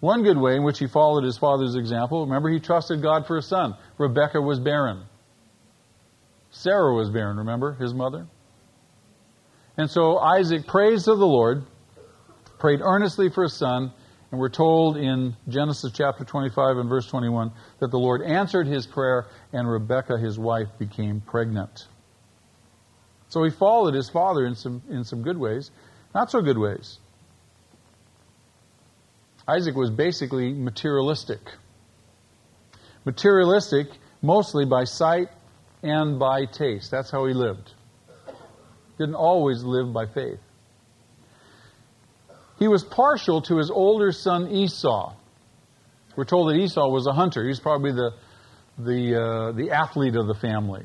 One 0.01 0.23
good 0.23 0.39
way 0.39 0.57
in 0.57 0.63
which 0.65 0.79
he 0.79 0.87
followed 0.87 1.23
his 1.23 1.37
father's 1.37 1.77
example, 1.77 2.25
remember, 2.25 2.49
he 2.49 2.61
trusted 2.61 3.03
God 3.03 3.27
for 3.27 3.37
a 3.37 3.43
son. 3.43 3.75
Rebekah 3.99 4.41
was 4.41 4.59
barren. 4.59 5.03
Sarah 6.51 6.95
was 6.95 7.11
barren, 7.11 7.37
remember, 7.37 7.75
his 7.75 7.93
mother? 7.93 8.27
And 9.77 9.91
so 9.91 10.19
Isaac 10.19 10.67
prays 10.67 11.05
to 11.05 11.15
the 11.15 11.27
Lord, 11.27 11.65
prayed 12.59 12.81
earnestly 12.81 13.29
for 13.29 13.45
a 13.45 13.49
son, 13.51 13.93
and 14.31 14.41
we're 14.41 14.49
told 14.49 14.97
in 14.97 15.37
Genesis 15.47 15.93
chapter 15.93 16.25
25 16.25 16.79
and 16.79 16.89
verse 16.89 17.07
21 17.07 17.53
that 17.81 17.91
the 17.91 17.99
Lord 17.99 18.23
answered 18.23 18.67
his 18.67 18.87
prayer 18.87 19.27
and 19.53 19.71
Rebekah, 19.71 20.19
his 20.19 20.39
wife, 20.39 20.69
became 20.79 21.21
pregnant. 21.21 21.87
So 23.35 23.43
he 23.43 23.51
followed 23.51 23.95
his 23.95 24.09
father 24.09 24.47
in 24.47 24.55
some, 24.55 24.81
in 24.89 25.03
some 25.03 25.23
good 25.23 25.37
ways, 25.37 25.73
not 26.15 26.31
so 26.31 26.41
good 26.41 26.57
ways. 26.57 27.01
Isaac 29.49 29.75
was 29.75 29.91
basically 29.91 30.53
materialistic. 30.53 31.41
Materialistic 33.05 33.89
mostly 34.23 34.67
by 34.67 34.85
sight 34.85 35.31
and 35.83 36.17
by 36.17 36.45
taste. 36.45 36.93
That's 36.93 37.11
how 37.11 37.27
he 37.27 37.35
lived. 37.35 37.73
Didn't 38.99 39.17
always 39.17 39.65
live 39.65 39.93
by 39.93 40.07
faith. 40.07 40.39
He 42.61 42.69
was 42.69 42.85
partial 42.85 43.43
to 43.43 43.57
his 43.57 43.69
older 43.69 44.13
son 44.13 44.47
Esau. 44.47 45.13
We're 46.15 46.25
told 46.25 46.51
that 46.51 46.57
Esau 46.57 46.89
was 46.89 47.09
a 47.09 47.13
hunter. 47.13 47.43
He 47.43 47.49
was 47.49 47.59
probably 47.59 47.91
the, 47.91 48.13
the, 48.79 49.21
uh, 49.21 49.53
the 49.57 49.73
athlete 49.73 50.15
of 50.15 50.29
the 50.29 50.35
family. 50.35 50.85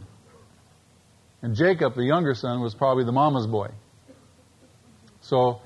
And 1.41 1.55
Jacob, 1.55 1.95
the 1.95 2.03
younger 2.03 2.33
son, 2.33 2.61
was 2.61 2.75
probably 2.75 3.05
the 3.05 3.11
mama's 3.11 3.47
boy. 3.47 3.69
So 5.21 5.61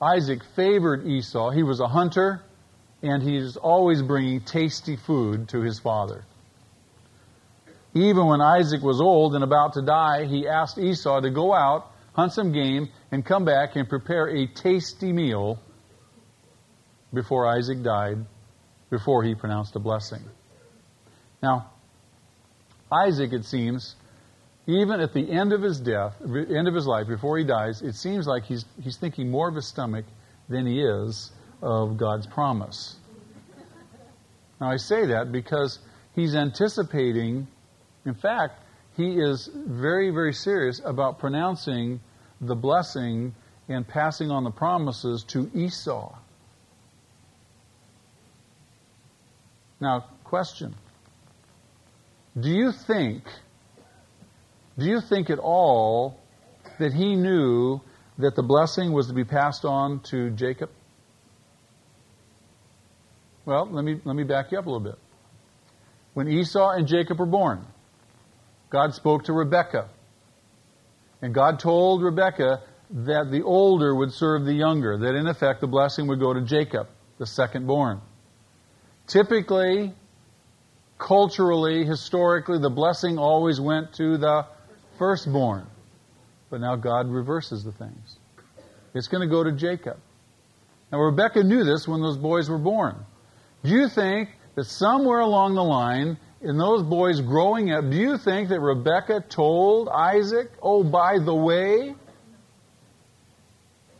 Isaac 0.00 0.42
favored 0.54 1.06
Esau. 1.06 1.50
He 1.50 1.62
was 1.62 1.80
a 1.80 1.88
hunter, 1.88 2.42
and 3.02 3.22
he 3.22 3.38
was 3.38 3.56
always 3.56 4.02
bringing 4.02 4.40
tasty 4.40 4.96
food 4.96 5.48
to 5.48 5.60
his 5.60 5.78
father. 5.78 6.24
Even 7.94 8.26
when 8.26 8.40
Isaac 8.40 8.82
was 8.82 9.00
old 9.00 9.34
and 9.34 9.42
about 9.42 9.72
to 9.72 9.82
die, 9.82 10.26
he 10.26 10.46
asked 10.46 10.78
Esau 10.78 11.20
to 11.20 11.30
go 11.30 11.54
out, 11.54 11.90
hunt 12.12 12.32
some 12.32 12.52
game, 12.52 12.90
and 13.10 13.24
come 13.24 13.44
back 13.44 13.74
and 13.74 13.88
prepare 13.88 14.28
a 14.28 14.46
tasty 14.46 15.12
meal 15.12 15.58
before 17.14 17.46
Isaac 17.46 17.82
died, 17.82 18.18
before 18.90 19.22
he 19.22 19.34
pronounced 19.34 19.74
a 19.76 19.78
blessing. 19.78 20.22
Now, 21.42 21.70
Isaac, 22.92 23.32
it 23.32 23.46
seems, 23.46 23.96
even 24.66 25.00
at 25.00 25.12
the 25.12 25.30
end 25.30 25.52
of 25.52 25.62
his 25.62 25.78
death, 25.78 26.14
end 26.22 26.66
of 26.66 26.74
his 26.74 26.86
life, 26.86 27.06
before 27.06 27.38
he 27.38 27.44
dies, 27.44 27.82
it 27.82 27.94
seems 27.94 28.26
like 28.26 28.44
he's, 28.44 28.64
he's 28.82 28.96
thinking 28.96 29.30
more 29.30 29.48
of 29.48 29.54
his 29.54 29.66
stomach 29.66 30.04
than 30.48 30.66
he 30.66 30.80
is 30.80 31.30
of 31.62 31.96
God's 31.96 32.26
promise. 32.26 32.96
Now, 34.60 34.70
I 34.70 34.76
say 34.76 35.06
that 35.06 35.30
because 35.30 35.78
he's 36.14 36.34
anticipating, 36.34 37.46
in 38.04 38.14
fact, 38.14 38.60
he 38.96 39.20
is 39.20 39.48
very, 39.54 40.10
very 40.10 40.32
serious 40.32 40.80
about 40.84 41.18
pronouncing 41.18 42.00
the 42.40 42.54
blessing 42.56 43.34
and 43.68 43.86
passing 43.86 44.30
on 44.30 44.42
the 44.44 44.50
promises 44.50 45.24
to 45.24 45.50
Esau. 45.54 46.16
Now, 49.80 50.06
question 50.24 50.74
Do 52.40 52.48
you 52.48 52.72
think 52.72 53.24
do 54.78 54.86
you 54.86 55.00
think 55.00 55.30
at 55.30 55.38
all 55.38 56.18
that 56.78 56.92
he 56.92 57.16
knew 57.16 57.80
that 58.18 58.34
the 58.34 58.42
blessing 58.42 58.92
was 58.92 59.06
to 59.08 59.14
be 59.14 59.24
passed 59.24 59.64
on 59.64 60.00
to 60.10 60.30
Jacob? 60.30 60.70
Well, 63.44 63.68
let 63.70 63.84
me, 63.84 64.00
let 64.04 64.16
me 64.16 64.24
back 64.24 64.52
you 64.52 64.58
up 64.58 64.66
a 64.66 64.70
little 64.70 64.84
bit. 64.84 64.98
When 66.14 66.28
Esau 66.28 66.70
and 66.70 66.86
Jacob 66.86 67.18
were 67.18 67.26
born, 67.26 67.64
God 68.70 68.94
spoke 68.94 69.24
to 69.24 69.32
Rebekah. 69.32 69.88
And 71.22 71.32
God 71.32 71.60
told 71.60 72.02
Rebekah 72.02 72.62
that 72.90 73.30
the 73.30 73.42
older 73.42 73.94
would 73.94 74.12
serve 74.12 74.44
the 74.44 74.52
younger, 74.52 74.98
that 74.98 75.14
in 75.14 75.26
effect 75.26 75.60
the 75.60 75.66
blessing 75.66 76.06
would 76.08 76.20
go 76.20 76.34
to 76.34 76.42
Jacob, 76.42 76.88
the 77.18 77.26
second 77.26 77.66
born. 77.66 78.00
Typically, 79.06 79.94
culturally, 80.98 81.84
historically, 81.84 82.58
the 82.58 82.70
blessing 82.70 83.18
always 83.18 83.60
went 83.60 83.92
to 83.94 84.18
the 84.18 84.46
firstborn. 84.98 85.66
But 86.50 86.60
now 86.60 86.76
God 86.76 87.08
reverses 87.08 87.64
the 87.64 87.72
things. 87.72 88.16
It's 88.94 89.08
going 89.08 89.26
to 89.26 89.32
go 89.32 89.44
to 89.44 89.52
Jacob. 89.52 89.98
Now, 90.92 91.00
Rebecca 91.00 91.42
knew 91.42 91.64
this 91.64 91.86
when 91.88 92.00
those 92.00 92.16
boys 92.16 92.48
were 92.48 92.58
born. 92.58 92.94
Do 93.64 93.70
you 93.70 93.88
think 93.88 94.30
that 94.54 94.64
somewhere 94.64 95.20
along 95.20 95.54
the 95.54 95.64
line, 95.64 96.16
in 96.40 96.56
those 96.56 96.82
boys 96.82 97.20
growing 97.20 97.72
up, 97.72 97.90
do 97.90 97.96
you 97.96 98.18
think 98.18 98.50
that 98.50 98.60
Rebecca 98.60 99.24
told 99.28 99.88
Isaac, 99.88 100.50
oh, 100.62 100.84
by 100.84 101.18
the 101.18 101.34
way? 101.34 101.94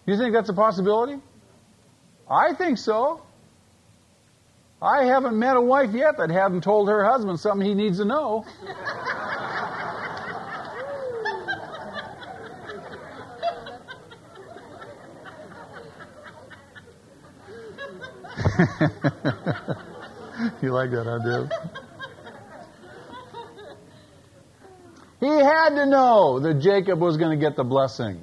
Do 0.06 0.12
you 0.12 0.16
think 0.16 0.32
that's 0.32 0.48
a 0.48 0.54
possibility? 0.54 1.20
I 2.30 2.54
think 2.54 2.78
so. 2.78 3.22
I 4.80 5.06
haven't 5.06 5.38
met 5.38 5.56
a 5.56 5.60
wife 5.60 5.92
yet 5.92 6.18
that 6.18 6.30
hadn't 6.30 6.62
told 6.62 6.88
her 6.88 7.04
husband 7.04 7.40
something 7.40 7.66
he 7.66 7.74
needs 7.74 7.98
to 7.98 8.04
know. 8.04 8.44
you 20.62 20.72
like 20.72 20.90
that, 20.90 21.06
idea? 21.06 21.48
He 25.20 25.28
had 25.28 25.70
to 25.70 25.86
know 25.86 26.40
that 26.40 26.60
Jacob 26.60 27.00
was 27.00 27.16
going 27.16 27.38
to 27.38 27.44
get 27.44 27.56
the 27.56 27.64
blessing. 27.64 28.22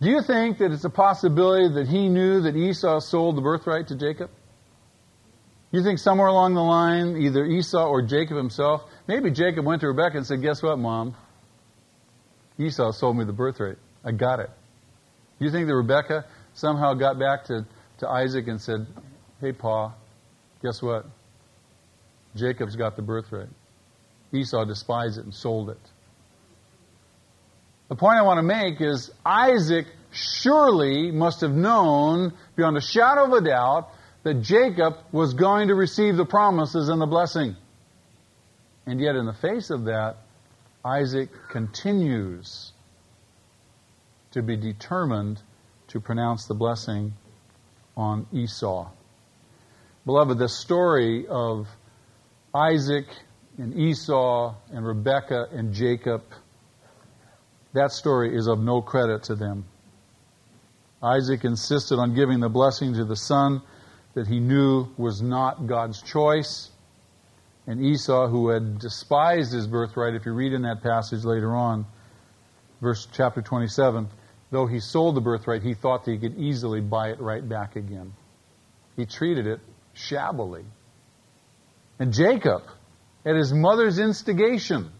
Do 0.00 0.08
you 0.08 0.22
think 0.22 0.58
that 0.58 0.72
it's 0.72 0.84
a 0.84 0.90
possibility 0.90 1.74
that 1.74 1.88
he 1.88 2.08
knew 2.08 2.42
that 2.42 2.56
Esau 2.56 3.00
sold 3.00 3.36
the 3.36 3.42
birthright 3.42 3.88
to 3.88 3.96
Jacob? 3.96 4.30
You 5.70 5.82
think 5.82 5.98
somewhere 5.98 6.28
along 6.28 6.54
the 6.54 6.62
line, 6.62 7.16
either 7.16 7.44
Esau 7.44 7.86
or 7.86 8.02
Jacob 8.02 8.36
himself, 8.36 8.82
maybe 9.06 9.30
Jacob 9.30 9.66
went 9.66 9.82
to 9.82 9.88
Rebekah 9.88 10.16
and 10.16 10.26
said, 10.26 10.40
Guess 10.40 10.62
what, 10.62 10.78
Mom? 10.78 11.14
Esau 12.58 12.92
sold 12.92 13.16
me 13.16 13.24
the 13.24 13.32
birthright. 13.32 13.76
I 14.04 14.12
got 14.12 14.40
it. 14.40 14.50
You 15.38 15.50
think 15.50 15.66
that 15.66 15.74
Rebekah 15.74 16.24
somehow 16.58 16.94
got 16.94 17.18
back 17.18 17.44
to, 17.44 17.64
to 17.98 18.08
Isaac 18.08 18.48
and 18.48 18.60
said, 18.60 18.86
Hey, 19.40 19.52
Pa, 19.52 19.94
guess 20.62 20.82
what? 20.82 21.06
Jacob's 22.34 22.76
got 22.76 22.96
the 22.96 23.02
birthright. 23.02 23.48
Esau 24.32 24.64
despised 24.64 25.18
it 25.18 25.24
and 25.24 25.32
sold 25.32 25.70
it. 25.70 25.80
The 27.88 27.94
point 27.94 28.18
I 28.18 28.22
want 28.22 28.38
to 28.38 28.42
make 28.42 28.80
is 28.80 29.10
Isaac 29.24 29.86
surely 30.10 31.10
must 31.10 31.40
have 31.42 31.52
known, 31.52 32.34
beyond 32.56 32.76
a 32.76 32.80
shadow 32.80 33.24
of 33.24 33.32
a 33.32 33.40
doubt, 33.40 33.88
that 34.24 34.42
Jacob 34.42 34.94
was 35.12 35.34
going 35.34 35.68
to 35.68 35.74
receive 35.74 36.16
the 36.16 36.26
promises 36.26 36.88
and 36.88 37.00
the 37.00 37.06
blessing. 37.06 37.56
And 38.84 39.00
yet, 39.00 39.14
in 39.14 39.26
the 39.26 39.32
face 39.32 39.70
of 39.70 39.84
that, 39.84 40.16
Isaac 40.84 41.30
continues 41.50 42.72
to 44.32 44.42
be 44.42 44.56
determined 44.56 45.40
to 45.88 46.00
pronounce 46.00 46.46
the 46.46 46.54
blessing 46.54 47.12
on 47.96 48.26
Esau. 48.32 48.88
Beloved, 50.06 50.38
the 50.38 50.48
story 50.48 51.26
of 51.26 51.66
Isaac 52.54 53.06
and 53.58 53.74
Esau 53.74 54.54
and 54.72 54.86
Rebekah 54.86 55.48
and 55.52 55.74
Jacob, 55.74 56.22
that 57.74 57.92
story 57.92 58.34
is 58.34 58.46
of 58.46 58.60
no 58.60 58.80
credit 58.80 59.24
to 59.24 59.34
them. 59.34 59.64
Isaac 61.02 61.44
insisted 61.44 61.98
on 61.98 62.14
giving 62.14 62.40
the 62.40 62.48
blessing 62.48 62.94
to 62.94 63.04
the 63.04 63.16
son 63.16 63.62
that 64.14 64.26
he 64.26 64.40
knew 64.40 64.88
was 64.96 65.22
not 65.22 65.66
God's 65.66 66.02
choice. 66.02 66.70
And 67.66 67.84
Esau, 67.84 68.28
who 68.28 68.48
had 68.48 68.78
despised 68.78 69.52
his 69.52 69.66
birthright, 69.66 70.14
if 70.14 70.24
you 70.26 70.32
read 70.32 70.52
in 70.52 70.62
that 70.62 70.82
passage 70.82 71.24
later 71.24 71.54
on, 71.54 71.86
verse 72.80 73.06
chapter 73.12 73.42
27, 73.42 74.08
though 74.50 74.66
he 74.66 74.80
sold 74.80 75.14
the 75.14 75.20
birthright, 75.20 75.62
he 75.62 75.74
thought 75.74 76.04
that 76.04 76.12
he 76.12 76.18
could 76.18 76.38
easily 76.38 76.80
buy 76.80 77.10
it 77.10 77.20
right 77.20 77.46
back 77.46 77.76
again. 77.76 78.12
He 78.96 79.06
treated 79.06 79.46
it 79.46 79.60
shabbily. 79.92 80.64
And 81.98 82.12
Jacob, 82.12 82.62
at 83.24 83.36
his 83.36 83.52
mother's 83.52 83.98
instigation, 83.98 84.90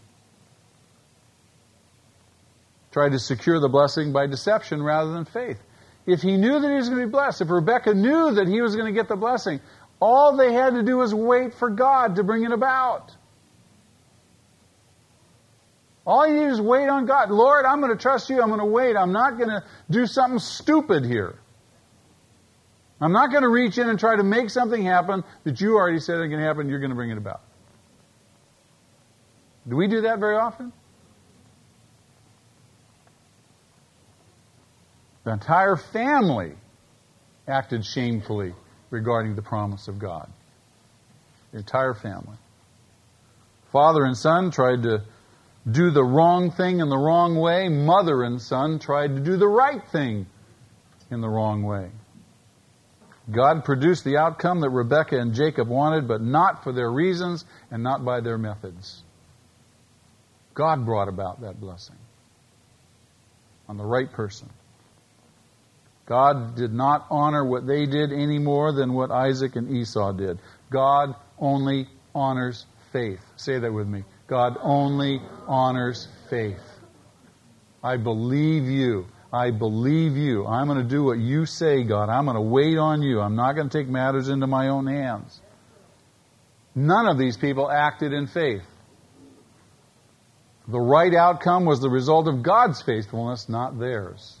tried 2.91 3.11
to 3.11 3.19
secure 3.19 3.59
the 3.59 3.69
blessing 3.69 4.11
by 4.11 4.27
deception 4.27 4.81
rather 4.81 5.11
than 5.11 5.25
faith. 5.25 5.59
If 6.05 6.21
he 6.21 6.37
knew 6.37 6.59
that 6.59 6.67
he 6.67 6.75
was 6.75 6.89
going 6.89 7.01
to 7.01 7.07
be 7.07 7.11
blessed, 7.11 7.41
if 7.41 7.49
Rebecca 7.49 7.93
knew 7.93 8.33
that 8.35 8.47
he 8.47 8.61
was 8.61 8.75
going 8.75 8.87
to 8.87 8.97
get 8.97 9.07
the 9.07 9.15
blessing, 9.15 9.59
all 9.99 10.35
they 10.35 10.53
had 10.53 10.73
to 10.73 10.83
do 10.83 10.97
was 10.97 11.13
wait 11.13 11.53
for 11.53 11.69
God 11.69 12.15
to 12.15 12.23
bring 12.23 12.43
it 12.43 12.51
about. 12.51 13.11
All 16.05 16.27
you 16.27 16.33
need 16.33 16.51
is 16.51 16.61
wait 16.61 16.87
on 16.87 17.05
God. 17.05 17.29
Lord, 17.29 17.65
I'm 17.65 17.81
going 17.81 17.95
to 17.95 18.01
trust 18.01 18.29
you. 18.29 18.41
I'm 18.41 18.47
going 18.47 18.59
to 18.59 18.65
wait. 18.65 18.95
I'm 18.95 19.11
not 19.11 19.37
going 19.37 19.49
to 19.49 19.63
do 19.89 20.07
something 20.07 20.39
stupid 20.39 21.05
here. 21.05 21.35
I'm 23.01 23.11
not 23.11 23.31
going 23.31 23.43
to 23.43 23.49
reach 23.49 23.77
in 23.77 23.89
and 23.89 23.99
try 23.99 24.15
to 24.15 24.23
make 24.23 24.49
something 24.49 24.83
happen 24.83 25.23
that 25.43 25.61
you 25.61 25.75
already 25.75 25.99
said 25.99 26.15
is 26.15 26.27
going 26.27 26.39
to 26.39 26.45
happen. 26.45 26.67
You're 26.67 26.79
going 26.79 26.89
to 26.89 26.95
bring 26.95 27.11
it 27.11 27.17
about. 27.17 27.41
Do 29.67 29.75
we 29.75 29.87
do 29.87 30.01
that 30.01 30.19
very 30.19 30.35
often? 30.35 30.73
The 35.23 35.33
entire 35.33 35.75
family 35.75 36.53
acted 37.47 37.85
shamefully 37.85 38.53
regarding 38.89 39.35
the 39.35 39.41
promise 39.41 39.87
of 39.87 39.99
God. 39.99 40.29
The 41.51 41.59
entire 41.59 41.93
family. 41.93 42.37
Father 43.71 44.03
and 44.03 44.17
son 44.17 44.49
tried 44.51 44.83
to 44.83 45.03
do 45.69 45.91
the 45.91 46.03
wrong 46.03 46.51
thing 46.51 46.79
in 46.79 46.89
the 46.89 46.97
wrong 46.97 47.35
way, 47.35 47.69
mother 47.69 48.23
and 48.23 48.41
son 48.41 48.79
tried 48.79 49.15
to 49.15 49.21
do 49.21 49.37
the 49.37 49.47
right 49.47 49.85
thing 49.91 50.25
in 51.11 51.21
the 51.21 51.29
wrong 51.29 51.63
way. 51.63 51.89
God 53.31 53.63
produced 53.63 54.03
the 54.03 54.17
outcome 54.17 54.61
that 54.61 54.69
Rebekah 54.69 55.19
and 55.19 55.33
Jacob 55.33 55.67
wanted, 55.67 56.07
but 56.07 56.21
not 56.21 56.63
for 56.63 56.71
their 56.71 56.91
reasons 56.91 57.45
and 57.69 57.83
not 57.83 58.03
by 58.03 58.21
their 58.21 58.37
methods. 58.37 59.03
God 60.55 60.85
brought 60.85 61.07
about 61.07 61.41
that 61.41 61.59
blessing 61.59 61.95
on 63.67 63.77
the 63.77 63.85
right 63.85 64.11
person. 64.11 64.49
God 66.07 66.55
did 66.55 66.73
not 66.73 67.05
honor 67.11 67.45
what 67.45 67.67
they 67.67 67.85
did 67.85 68.11
any 68.11 68.39
more 68.39 68.71
than 68.73 68.93
what 68.93 69.11
Isaac 69.11 69.55
and 69.55 69.69
Esau 69.69 70.11
did. 70.13 70.39
God 70.71 71.13
only 71.37 71.87
honors 72.15 72.65
faith. 72.91 73.21
Say 73.37 73.59
that 73.59 73.71
with 73.71 73.87
me. 73.87 74.03
God 74.29 74.57
only 74.61 75.19
honors 75.47 76.07
faith. 76.29 76.61
I 77.83 77.97
believe 77.97 78.65
you. 78.65 79.07
I 79.33 79.51
believe 79.51 80.15
you. 80.17 80.45
I'm 80.45 80.67
going 80.67 80.77
to 80.77 80.87
do 80.87 81.03
what 81.03 81.17
you 81.17 81.45
say, 81.45 81.83
God. 81.83 82.09
I'm 82.09 82.25
going 82.25 82.35
to 82.35 82.41
wait 82.41 82.77
on 82.77 83.01
you. 83.01 83.21
I'm 83.21 83.35
not 83.35 83.53
going 83.53 83.69
to 83.69 83.77
take 83.77 83.87
matters 83.87 84.29
into 84.29 84.47
my 84.47 84.69
own 84.69 84.87
hands. 84.87 85.39
None 86.75 87.07
of 87.07 87.17
these 87.17 87.37
people 87.37 87.69
acted 87.69 88.13
in 88.13 88.27
faith. 88.27 88.63
The 90.67 90.79
right 90.79 91.13
outcome 91.13 91.65
was 91.65 91.81
the 91.81 91.89
result 91.89 92.27
of 92.27 92.43
God's 92.43 92.81
faithfulness, 92.81 93.49
not 93.49 93.79
theirs. 93.79 94.39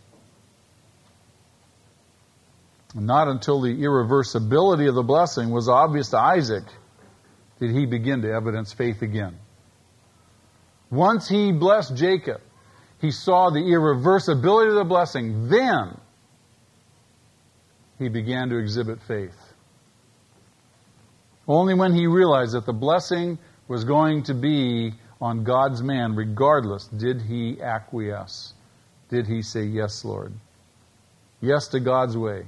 Not 2.93 3.27
until 3.27 3.61
the 3.61 3.75
irreversibility 3.75 4.87
of 4.87 4.95
the 4.95 5.03
blessing 5.03 5.49
was 5.49 5.67
obvious 5.67 6.09
to 6.09 6.17
Isaac 6.17 6.65
did 7.59 7.71
he 7.71 7.85
begin 7.85 8.21
to 8.21 8.31
evidence 8.31 8.73
faith 8.73 9.01
again. 9.01 9.37
Once 10.91 11.27
he 11.27 11.51
blessed 11.51 11.95
Jacob, 11.95 12.41
he 12.99 13.11
saw 13.11 13.49
the 13.49 13.59
irreversibility 13.59 14.69
of 14.69 14.75
the 14.75 14.83
blessing. 14.83 15.47
Then 15.49 15.97
he 17.97 18.09
began 18.09 18.49
to 18.49 18.57
exhibit 18.57 18.99
faith. 19.01 19.35
Only 21.47 21.73
when 21.73 21.93
he 21.93 22.07
realized 22.07 22.53
that 22.53 22.65
the 22.65 22.73
blessing 22.73 23.37
was 23.67 23.83
going 23.83 24.23
to 24.23 24.33
be 24.33 24.93
on 25.21 25.43
God's 25.43 25.81
man, 25.81 26.15
regardless, 26.15 26.87
did 26.87 27.21
he 27.21 27.61
acquiesce. 27.61 28.53
Did 29.09 29.27
he 29.27 29.41
say, 29.41 29.63
Yes, 29.63 30.05
Lord? 30.05 30.33
Yes 31.41 31.67
to 31.69 31.79
God's 31.79 32.17
way. 32.17 32.45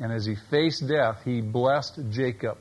And 0.00 0.12
as 0.12 0.24
he 0.24 0.34
faced 0.34 0.88
death, 0.88 1.22
he 1.24 1.40
blessed 1.40 2.00
Jacob 2.10 2.58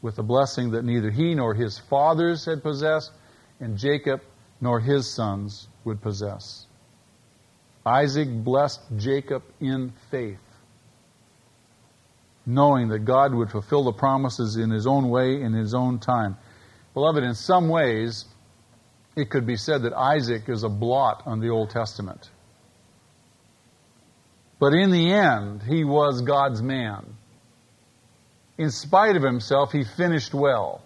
with 0.00 0.18
a 0.18 0.22
blessing 0.22 0.70
that 0.72 0.84
neither 0.84 1.10
he 1.10 1.34
nor 1.34 1.54
his 1.54 1.78
fathers 1.78 2.44
had 2.44 2.62
possessed, 2.62 3.10
and 3.60 3.78
Jacob 3.78 4.20
nor 4.60 4.80
his 4.80 5.12
sons 5.12 5.68
would 5.84 6.00
possess. 6.00 6.66
Isaac 7.86 8.28
blessed 8.28 8.80
Jacob 8.96 9.42
in 9.60 9.92
faith, 10.10 10.38
knowing 12.46 12.88
that 12.88 13.00
God 13.00 13.34
would 13.34 13.50
fulfill 13.50 13.84
the 13.84 13.92
promises 13.92 14.56
in 14.56 14.70
his 14.70 14.86
own 14.86 15.10
way, 15.10 15.40
in 15.40 15.52
his 15.52 15.74
own 15.74 15.98
time. 15.98 16.36
Beloved, 16.94 17.22
in 17.22 17.34
some 17.34 17.68
ways, 17.68 18.24
it 19.16 19.30
could 19.30 19.46
be 19.46 19.56
said 19.56 19.82
that 19.82 19.92
Isaac 19.92 20.48
is 20.48 20.62
a 20.62 20.68
blot 20.68 21.22
on 21.26 21.40
the 21.40 21.50
Old 21.50 21.70
Testament. 21.70 22.30
But 24.58 24.72
in 24.72 24.90
the 24.90 25.12
end, 25.12 25.62
he 25.62 25.84
was 25.84 26.22
God's 26.22 26.62
man. 26.62 27.04
In 28.56 28.70
spite 28.70 29.16
of 29.16 29.22
himself, 29.22 29.72
he 29.72 29.84
finished 29.84 30.32
well. 30.32 30.83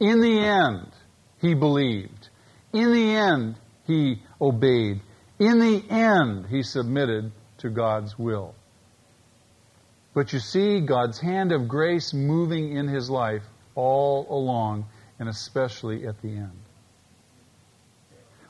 In 0.00 0.20
the 0.20 0.38
end, 0.40 0.90
he 1.40 1.54
believed. 1.54 2.30
In 2.72 2.90
the 2.90 3.14
end, 3.14 3.56
he 3.86 4.22
obeyed. 4.40 5.00
In 5.38 5.58
the 5.58 5.84
end, 5.90 6.46
he 6.46 6.62
submitted 6.62 7.32
to 7.58 7.68
God's 7.68 8.18
will. 8.18 8.54
But 10.14 10.32
you 10.32 10.38
see 10.38 10.80
God's 10.80 11.20
hand 11.20 11.52
of 11.52 11.68
grace 11.68 12.12
moving 12.14 12.76
in 12.76 12.88
his 12.88 13.10
life 13.10 13.42
all 13.74 14.26
along, 14.30 14.86
and 15.18 15.28
especially 15.28 16.06
at 16.06 16.20
the 16.22 16.28
end. 16.28 16.58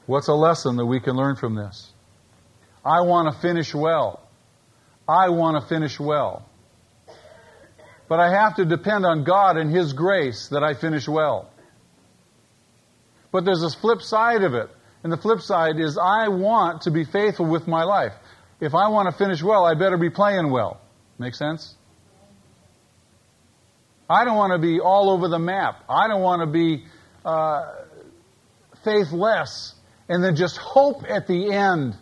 What's 0.07 0.29
a 0.29 0.35
lesson 0.35 0.77
that 0.77 0.87
we 0.87 1.01
can 1.01 1.17
learn 1.17 1.37
from 1.37 1.55
this? 1.55 1.93
I 2.85 3.03
want 3.03 3.33
to 3.33 3.41
finish 3.41 3.75
well. 3.75 4.21
I 5.09 5.29
want 5.29 5.61
to 5.61 5.69
finish 5.69 6.01
well. 6.01 6.49
But 8.11 8.19
I 8.19 8.43
have 8.43 8.57
to 8.57 8.65
depend 8.65 9.07
on 9.07 9.23
God 9.23 9.57
and 9.57 9.71
His 9.71 9.93
grace 9.93 10.49
that 10.49 10.65
I 10.65 10.75
finish 10.75 11.07
well. 11.07 11.49
But 13.31 13.45
there's 13.45 13.61
this 13.61 13.77
flip 13.77 14.03
side 14.03 14.43
of 14.43 14.53
it. 14.53 14.69
And 15.05 15.13
the 15.13 15.17
flip 15.17 15.41
side 15.41 15.79
is 15.79 15.97
I 15.97 16.27
want 16.27 16.83
to 16.83 16.91
be 16.91 17.05
faithful 17.05 17.47
with 17.47 17.69
my 17.69 17.85
life. 17.85 18.13
If 18.61 18.75
I 18.75 18.89
want 18.89 19.09
to 19.09 19.17
finish 19.17 19.45
well, 19.45 19.65
I 19.65 19.75
better 19.75 19.97
be 19.97 20.11
playing 20.11 20.51
well. 20.51 20.81
Make 21.21 21.37
sense? 21.37 21.77
I 24.09 24.25
don't 24.25 24.37
want 24.37 24.55
to 24.55 24.59
be 24.59 24.81
all 24.81 25.11
over 25.11 25.29
the 25.29 25.39
map. 25.39 25.85
I 25.89 26.09
don't 26.09 26.21
want 26.21 26.41
to 26.41 26.47
be 26.47 26.87
uh, 27.25 27.75
faithless 28.85 29.73
and 30.09 30.25
then 30.25 30.35
just 30.35 30.57
hope 30.57 31.05
at 31.09 31.29
the 31.29 31.53
end 31.53 31.95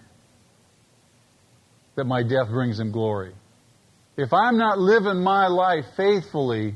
that 1.97 2.07
my 2.07 2.23
death 2.23 2.49
brings 2.49 2.81
him 2.81 2.93
glory. 2.93 3.35
If 4.19 4.33
I'm 4.33 4.59
not 4.59 4.81
living 4.81 5.23
my 5.23 5.47
life 5.47 5.85
faithfully 5.97 6.75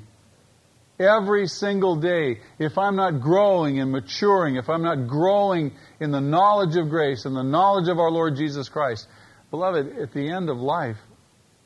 every 1.01 1.49
single 1.49 1.97
day, 1.97 2.38
if 2.61 2.78
I'm 2.78 2.95
not 2.95 3.20
growing 3.20 3.80
and 3.80 3.90
maturing, 3.90 4.55
if 4.55 4.68
I'm 4.68 4.84
not 4.84 5.09
growing 5.09 5.72
in 5.99 6.12
the 6.12 6.20
knowledge 6.20 6.76
of 6.76 6.88
grace 6.88 7.24
and 7.24 7.34
the 7.34 7.43
knowledge 7.43 7.88
of 7.88 7.99
our 7.99 8.12
Lord 8.12 8.36
Jesus 8.36 8.68
Christ, 8.68 9.09
beloved, 9.51 9.99
at 9.99 10.12
the 10.12 10.30
end 10.30 10.51
of 10.51 10.59
life, 10.59 10.99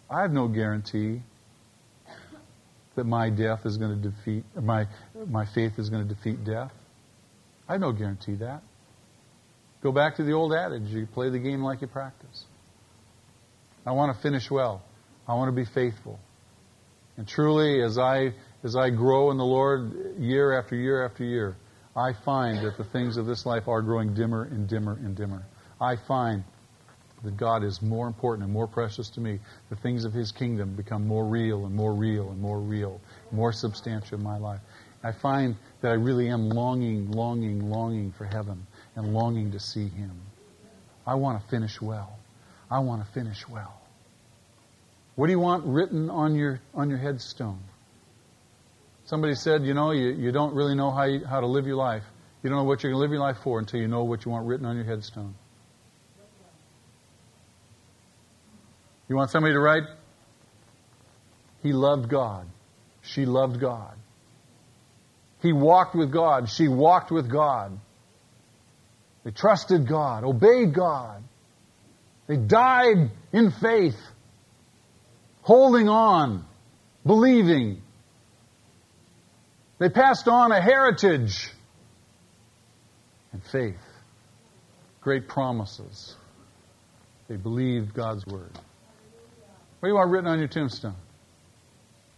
I 0.09 0.23
have 0.23 0.33
no 0.33 0.49
guarantee 0.49 1.21
that 2.95 3.05
my 3.05 3.29
death 3.29 3.67
is 3.67 3.77
going 3.77 4.01
to 4.01 4.09
defeat, 4.09 4.45
my, 4.59 4.87
my 5.29 5.45
faith 5.45 5.79
is 5.79 5.91
going 5.91 6.09
to 6.09 6.15
defeat 6.15 6.43
death. 6.43 6.73
I 7.69 7.73
have 7.73 7.83
no 7.83 7.93
guarantee 7.93 8.37
that. 8.37 8.63
Go 9.83 9.93
back 9.93 10.17
to 10.17 10.25
the 10.25 10.33
old 10.33 10.55
adage 10.55 10.85
you 10.89 11.05
play 11.05 11.29
the 11.29 11.39
game 11.39 11.63
like 11.63 11.83
you 11.83 11.87
practice. 11.87 12.47
I 13.85 13.93
want 13.93 14.17
to 14.17 14.23
finish 14.23 14.51
well. 14.51 14.83
I 15.29 15.35
want 15.35 15.49
to 15.49 15.53
be 15.53 15.65
faithful. 15.65 16.19
And 17.17 17.27
truly, 17.27 17.83
as 17.83 17.99
I, 17.99 18.33
as 18.63 18.77
I 18.77 18.91
grow 18.91 19.31
in 19.31 19.39
the 19.39 19.45
Lord 19.45 20.19
year 20.19 20.59
after 20.59 20.77
year 20.77 21.05
after 21.05 21.25
year, 21.25 21.57
I 21.97 22.13
find 22.25 22.65
that 22.65 22.77
the 22.77 22.85
things 22.85 23.17
of 23.17 23.27
this 23.27 23.47
life 23.47 23.69
are 23.69 23.81
growing 23.81 24.13
dimmer 24.15 24.45
and 24.45 24.69
dimmer 24.69 24.93
and 24.93 25.17
dimmer. 25.17 25.43
I 25.81 25.97
find 25.97 26.45
that 27.25 27.37
God 27.39 27.65
is 27.65 27.81
more 27.81 28.07
important 28.07 28.45
and 28.45 28.53
more 28.53 28.67
precious 28.67 29.09
to 29.11 29.21
me. 29.21 29.41
The 29.71 29.77
things 29.77 30.05
of 30.05 30.13
His 30.13 30.31
kingdom 30.31 30.75
become 30.75 31.07
more 31.07 31.25
real 31.25 31.65
and 31.65 31.75
more 31.75 31.95
real 31.95 32.31
and 32.31 32.41
more 32.41 32.61
real, 32.61 33.01
more 33.33 33.53
substantial 33.53 34.19
in 34.19 34.25
my 34.25 34.39
life. 34.39 34.61
I 35.03 35.13
find 35.13 35.57
that 35.81 35.91
I 35.91 35.95
really 35.95 36.29
am 36.29 36.51
longing, 36.51 37.11
longing, 37.11 37.71
longing 37.71 38.13
for 38.13 38.25
heaven 38.25 38.67
and 38.95 39.15
longing 39.15 39.53
to 39.53 39.61
see 39.61 39.89
Him. 39.89 40.21
I 41.07 41.15
want 41.15 41.43
to 41.43 41.49
finish 41.49 41.81
well. 41.81 42.19
I 42.71 42.81
want 42.81 43.07
to 43.07 43.13
finish 43.13 43.49
well. 43.49 43.81
What 45.17 45.27
do 45.27 45.33
you 45.33 45.41
want 45.41 45.65
written 45.67 46.09
on 46.09 46.35
your, 46.35 46.61
on 46.75 46.89
your 46.89 46.99
headstone? 46.99 47.61
Somebody 49.07 49.35
said, 49.35 49.65
you 49.65 49.75
know, 49.75 49.91
you, 49.91 50.11
you 50.11 50.31
don't 50.31 50.55
really 50.55 50.75
know 50.75 50.91
how, 50.91 51.05
you, 51.05 51.25
how 51.25 51.41
to 51.41 51.47
live 51.47 51.67
your 51.67 51.77
life. 51.77 52.03
You 52.43 52.51
don't 52.51 52.59
know 52.59 52.65
what 52.65 52.83
you're 52.83 52.93
going 52.93 53.01
to 53.01 53.03
live 53.03 53.11
your 53.11 53.21
life 53.21 53.39
for 53.43 53.59
until 53.59 53.81
you 53.81 53.89
know 53.89 54.05
what 54.05 54.25
you 54.25 54.31
want 54.31 54.47
written 54.47 54.67
on 54.67 54.77
your 54.77 54.85
headstone. 54.85 55.35
You 59.09 59.17
want 59.17 59.31
somebody 59.31 59.55
to 59.55 59.61
write? 59.61 59.85
He 61.63 61.73
loved 61.73 62.09
God. 62.09 62.47
She 63.03 63.25
loved 63.25 63.61
God. 63.61 63.95
He 65.43 65.53
walked 65.53 65.95
with 65.95 66.13
God. 66.13 66.51
She 66.51 66.69
walked 66.69 67.11
with 67.11 67.31
God. 67.31 67.79
They 69.25 69.31
trusted 69.31 69.89
God, 69.89 70.25
obeyed 70.25 70.75
God. 70.75 71.23
They 72.27 72.37
died 72.37 73.11
in 73.33 73.51
faith, 73.51 73.97
holding 75.47 75.89
on, 75.89 76.45
believing. 77.07 77.81
They 79.79 79.89
passed 79.89 80.27
on 80.27 80.51
a 80.51 80.61
heritage 80.61 81.53
and 83.33 83.41
faith, 83.45 83.79
great 85.01 85.29
promises. 85.29 86.17
They 87.29 87.37
believed 87.37 87.95
God's 87.95 88.27
word. 88.27 88.51
What 89.79 89.83
do 89.83 89.89
you 89.89 89.95
want 89.95 90.11
written 90.11 90.29
on 90.29 90.41
your 90.41 90.49
tombstone? 90.49 90.97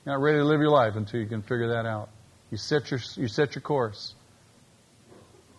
You're 0.07 0.15
not 0.15 0.23
ready 0.23 0.39
to 0.39 0.45
live 0.45 0.61
your 0.61 0.71
life 0.71 0.95
until 0.97 1.21
you 1.21 1.27
can 1.27 1.43
figure 1.43 1.69
that 1.69 1.87
out. 1.87 2.09
You 2.51 2.57
set 2.57 2.91
your, 2.91 3.01
you 3.17 3.29
set 3.29 3.55
your 3.57 3.63
course. 3.63 4.15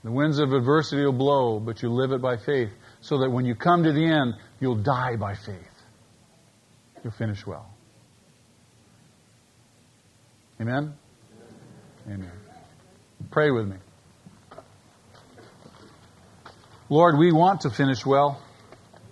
The 0.03 0.11
winds 0.11 0.39
of 0.39 0.53
adversity 0.53 1.05
will 1.05 1.11
blow, 1.11 1.59
but 1.59 1.83
you 1.83 1.89
live 1.89 2.13
it 2.13 2.21
by 2.21 2.37
faith 2.37 2.71
so 3.01 3.19
that 3.19 3.29
when 3.29 3.45
you 3.45 3.53
come 3.53 3.83
to 3.83 3.91
the 3.91 4.05
end, 4.05 4.33
you'll 4.59 4.81
die 4.81 5.17
by 5.17 5.35
faith. 5.35 5.68
You'll 7.03 7.13
finish 7.13 7.45
well. 7.45 7.69
Amen? 10.59 10.93
Amen. 12.07 12.31
Pray 13.31 13.51
with 13.51 13.67
me. 13.67 13.77
Lord, 16.89 17.17
we 17.17 17.31
want 17.31 17.61
to 17.61 17.69
finish 17.69 18.05
well. 18.05 18.41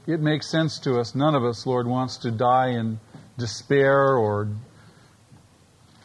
It 0.07 0.19
makes 0.19 0.49
sense 0.49 0.79
to 0.79 0.99
us. 0.99 1.15
None 1.15 1.35
of 1.35 1.43
us, 1.43 1.65
Lord, 1.65 1.87
wants 1.87 2.17
to 2.17 2.31
die 2.31 2.69
in 2.69 2.99
despair 3.37 4.15
or 4.15 4.49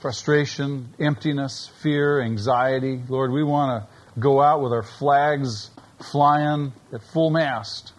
frustration, 0.00 0.92
emptiness, 1.00 1.70
fear, 1.82 2.20
anxiety. 2.20 3.00
Lord, 3.08 3.32
we 3.32 3.42
want 3.42 3.84
to 3.84 4.20
go 4.20 4.42
out 4.42 4.62
with 4.62 4.72
our 4.72 4.82
flags 4.82 5.70
flying 6.10 6.72
at 6.92 7.02
full 7.02 7.30
mast. 7.30 7.92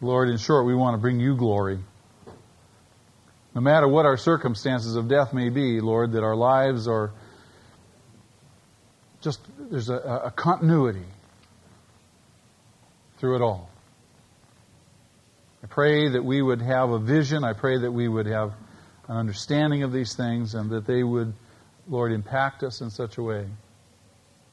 Lord, 0.00 0.28
in 0.28 0.38
short, 0.38 0.66
we 0.66 0.74
want 0.74 0.94
to 0.94 0.98
bring 0.98 1.20
you 1.20 1.36
glory. 1.36 1.78
No 3.56 3.62
matter 3.62 3.88
what 3.88 4.04
our 4.04 4.18
circumstances 4.18 4.96
of 4.96 5.08
death 5.08 5.32
may 5.32 5.48
be, 5.48 5.80
Lord, 5.80 6.12
that 6.12 6.22
our 6.22 6.36
lives 6.36 6.86
are 6.86 7.10
just, 9.22 9.40
there's 9.58 9.88
a, 9.88 9.94
a 10.26 10.30
continuity 10.30 11.06
through 13.16 13.36
it 13.36 13.40
all. 13.40 13.70
I 15.64 15.68
pray 15.68 16.10
that 16.10 16.22
we 16.22 16.42
would 16.42 16.60
have 16.60 16.90
a 16.90 16.98
vision. 16.98 17.44
I 17.44 17.54
pray 17.54 17.78
that 17.78 17.90
we 17.90 18.06
would 18.06 18.26
have 18.26 18.52
an 19.08 19.16
understanding 19.16 19.84
of 19.84 19.90
these 19.90 20.14
things 20.14 20.54
and 20.54 20.68
that 20.68 20.86
they 20.86 21.02
would, 21.02 21.32
Lord, 21.88 22.12
impact 22.12 22.62
us 22.62 22.82
in 22.82 22.90
such 22.90 23.16
a 23.16 23.22
way 23.22 23.46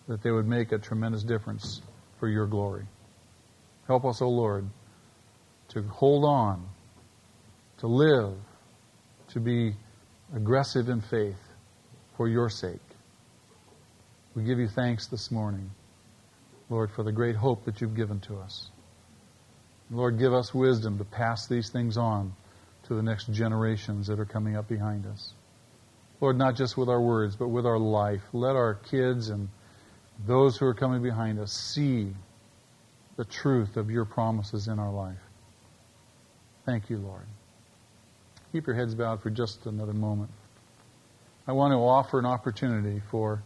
that 0.07 0.23
they 0.23 0.31
would 0.31 0.47
make 0.47 0.71
a 0.71 0.77
tremendous 0.77 1.23
difference 1.23 1.81
for 2.21 2.29
your 2.29 2.47
glory. 2.47 2.85
Help 3.85 4.05
us, 4.05 4.21
O 4.21 4.27
oh 4.27 4.29
Lord, 4.29 4.65
to 5.69 5.81
hold 5.81 6.23
on, 6.23 6.65
to 7.79 7.87
live, 7.87 8.33
to 9.33 9.39
be 9.39 9.73
aggressive 10.35 10.89
in 10.89 11.01
faith 11.01 11.39
for 12.15 12.27
your 12.27 12.49
sake. 12.49 12.79
We 14.35 14.43
give 14.43 14.59
you 14.59 14.67
thanks 14.67 15.07
this 15.07 15.31
morning, 15.31 15.71
Lord, 16.69 16.91
for 16.91 17.03
the 17.03 17.11
great 17.11 17.35
hope 17.35 17.65
that 17.65 17.81
you've 17.81 17.95
given 17.95 18.19
to 18.21 18.37
us. 18.37 18.69
Lord, 19.91 20.17
give 20.17 20.33
us 20.33 20.53
wisdom 20.53 20.97
to 20.99 21.03
pass 21.03 21.47
these 21.47 21.69
things 21.69 21.97
on 21.97 22.33
to 22.87 22.95
the 22.95 23.03
next 23.03 23.31
generations 23.31 24.07
that 24.07 24.19
are 24.19 24.25
coming 24.25 24.55
up 24.55 24.67
behind 24.67 25.05
us. 25.05 25.33
Lord, 26.21 26.37
not 26.37 26.55
just 26.55 26.77
with 26.77 26.89
our 26.89 27.01
words, 27.01 27.35
but 27.35 27.49
with 27.49 27.65
our 27.65 27.79
life. 27.79 28.21
Let 28.33 28.55
our 28.55 28.75
kids 28.75 29.29
and 29.29 29.49
those 30.25 30.57
who 30.57 30.65
are 30.65 30.73
coming 30.73 31.01
behind 31.01 31.39
us 31.39 31.51
see 31.51 32.13
the 33.17 33.25
truth 33.25 33.77
of 33.77 33.89
your 33.91 34.05
promises 34.05 34.67
in 34.67 34.79
our 34.79 34.91
life. 34.91 35.17
Thank 36.65 36.89
you, 36.89 36.97
Lord. 36.97 37.25
Keep 38.53 38.67
your 38.67 38.75
heads 38.75 38.93
bowed 38.93 39.23
for 39.23 39.31
just 39.31 39.65
another 39.65 39.93
moment. 39.93 40.29
I 41.47 41.53
want 41.53 41.71
to 41.71 41.77
offer 41.77 42.19
an 42.19 42.27
opportunity 42.27 43.01
for 43.09 43.41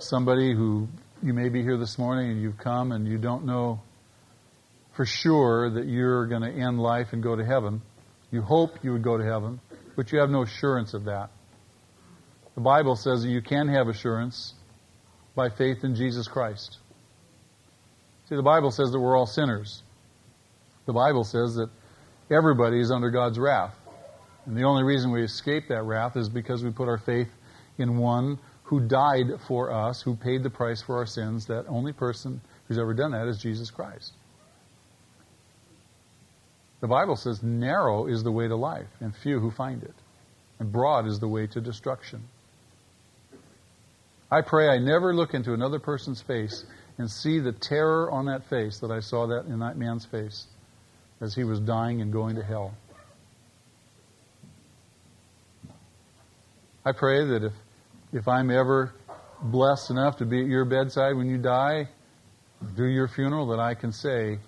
somebody 0.00 0.52
who 0.52 0.88
you 1.22 1.32
may 1.32 1.48
be 1.48 1.62
here 1.62 1.76
this 1.76 1.96
morning 1.96 2.32
and 2.32 2.42
you've 2.42 2.58
come 2.58 2.90
and 2.90 3.06
you 3.06 3.18
don't 3.18 3.46
know 3.46 3.80
for 4.96 5.06
sure 5.06 5.70
that 5.70 5.86
you're 5.86 6.26
going 6.26 6.42
to 6.42 6.50
end 6.50 6.80
life 6.80 7.12
and 7.12 7.22
go 7.22 7.36
to 7.36 7.44
heaven. 7.44 7.82
You 8.32 8.42
hope 8.42 8.82
you 8.82 8.90
would 8.90 9.04
go 9.04 9.16
to 9.16 9.22
heaven, 9.22 9.60
but 9.94 10.10
you 10.10 10.18
have 10.18 10.28
no 10.28 10.42
assurance 10.42 10.92
of 10.92 11.04
that. 11.04 11.30
The 12.56 12.62
Bible 12.62 12.96
says 12.96 13.22
that 13.22 13.28
you 13.28 13.42
can 13.42 13.68
have 13.68 13.86
assurance 13.86 14.54
by 15.36 15.50
faith 15.50 15.84
in 15.84 15.94
Jesus 15.94 16.26
Christ. 16.26 16.78
See, 18.28 18.34
the 18.34 18.42
Bible 18.42 18.72
says 18.72 18.90
that 18.90 18.98
we're 18.98 19.16
all 19.16 19.26
sinners. 19.26 19.84
The 20.86 20.92
Bible 20.92 21.22
says 21.22 21.54
that 21.54 21.70
everybody 22.28 22.80
is 22.80 22.90
under 22.90 23.10
God's 23.10 23.38
wrath. 23.38 23.76
And 24.46 24.56
the 24.56 24.64
only 24.64 24.82
reason 24.82 25.10
we 25.10 25.22
escape 25.22 25.68
that 25.68 25.82
wrath 25.82 26.16
is 26.16 26.28
because 26.28 26.64
we 26.64 26.70
put 26.70 26.88
our 26.88 26.98
faith 26.98 27.28
in 27.78 27.98
one 27.98 28.38
who 28.64 28.80
died 28.80 29.26
for 29.46 29.72
us, 29.72 30.00
who 30.02 30.14
paid 30.16 30.42
the 30.42 30.50
price 30.50 30.82
for 30.82 30.96
our 30.96 31.06
sins. 31.06 31.46
That 31.46 31.66
only 31.68 31.92
person 31.92 32.40
who's 32.66 32.78
ever 32.78 32.94
done 32.94 33.12
that 33.12 33.26
is 33.26 33.38
Jesus 33.38 33.70
Christ. 33.70 34.12
The 36.80 36.86
Bible 36.86 37.16
says 37.16 37.42
narrow 37.42 38.06
is 38.06 38.22
the 38.22 38.32
way 38.32 38.48
to 38.48 38.56
life, 38.56 38.88
and 39.00 39.14
few 39.14 39.38
who 39.38 39.50
find 39.50 39.82
it. 39.82 39.94
And 40.58 40.72
broad 40.72 41.06
is 41.06 41.18
the 41.18 41.28
way 41.28 41.46
to 41.48 41.60
destruction. 41.60 42.22
I 44.30 44.42
pray 44.42 44.68
I 44.68 44.78
never 44.78 45.14
look 45.14 45.34
into 45.34 45.52
another 45.52 45.78
person's 45.78 46.22
face 46.22 46.64
and 46.96 47.10
see 47.10 47.40
the 47.40 47.52
terror 47.52 48.10
on 48.10 48.26
that 48.26 48.48
face 48.48 48.78
that 48.78 48.90
I 48.90 49.00
saw 49.00 49.26
that 49.26 49.46
in 49.46 49.58
that 49.58 49.76
man's 49.76 50.06
face 50.06 50.46
as 51.20 51.34
he 51.34 51.44
was 51.44 51.60
dying 51.60 52.00
and 52.00 52.12
going 52.12 52.36
to 52.36 52.42
hell. 52.42 52.74
I 56.90 56.92
pray 56.92 57.24
that 57.24 57.44
if, 57.44 57.52
if 58.12 58.26
I'm 58.26 58.50
ever 58.50 58.92
blessed 59.40 59.92
enough 59.92 60.16
to 60.16 60.24
be 60.24 60.40
at 60.40 60.48
your 60.48 60.64
bedside 60.64 61.16
when 61.16 61.28
you 61.28 61.38
die, 61.38 61.88
do 62.76 62.84
your 62.84 63.06
funeral, 63.06 63.46
that 63.48 63.60
I 63.60 63.74
can 63.74 63.92
say, 63.92 64.40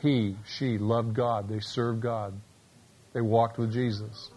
he, 0.00 0.36
she 0.56 0.78
loved 0.78 1.12
God. 1.12 1.50
They 1.50 1.60
served 1.60 2.00
God. 2.00 2.32
They 3.12 3.20
walked 3.20 3.58
with 3.58 3.74
Jesus. 3.74 4.30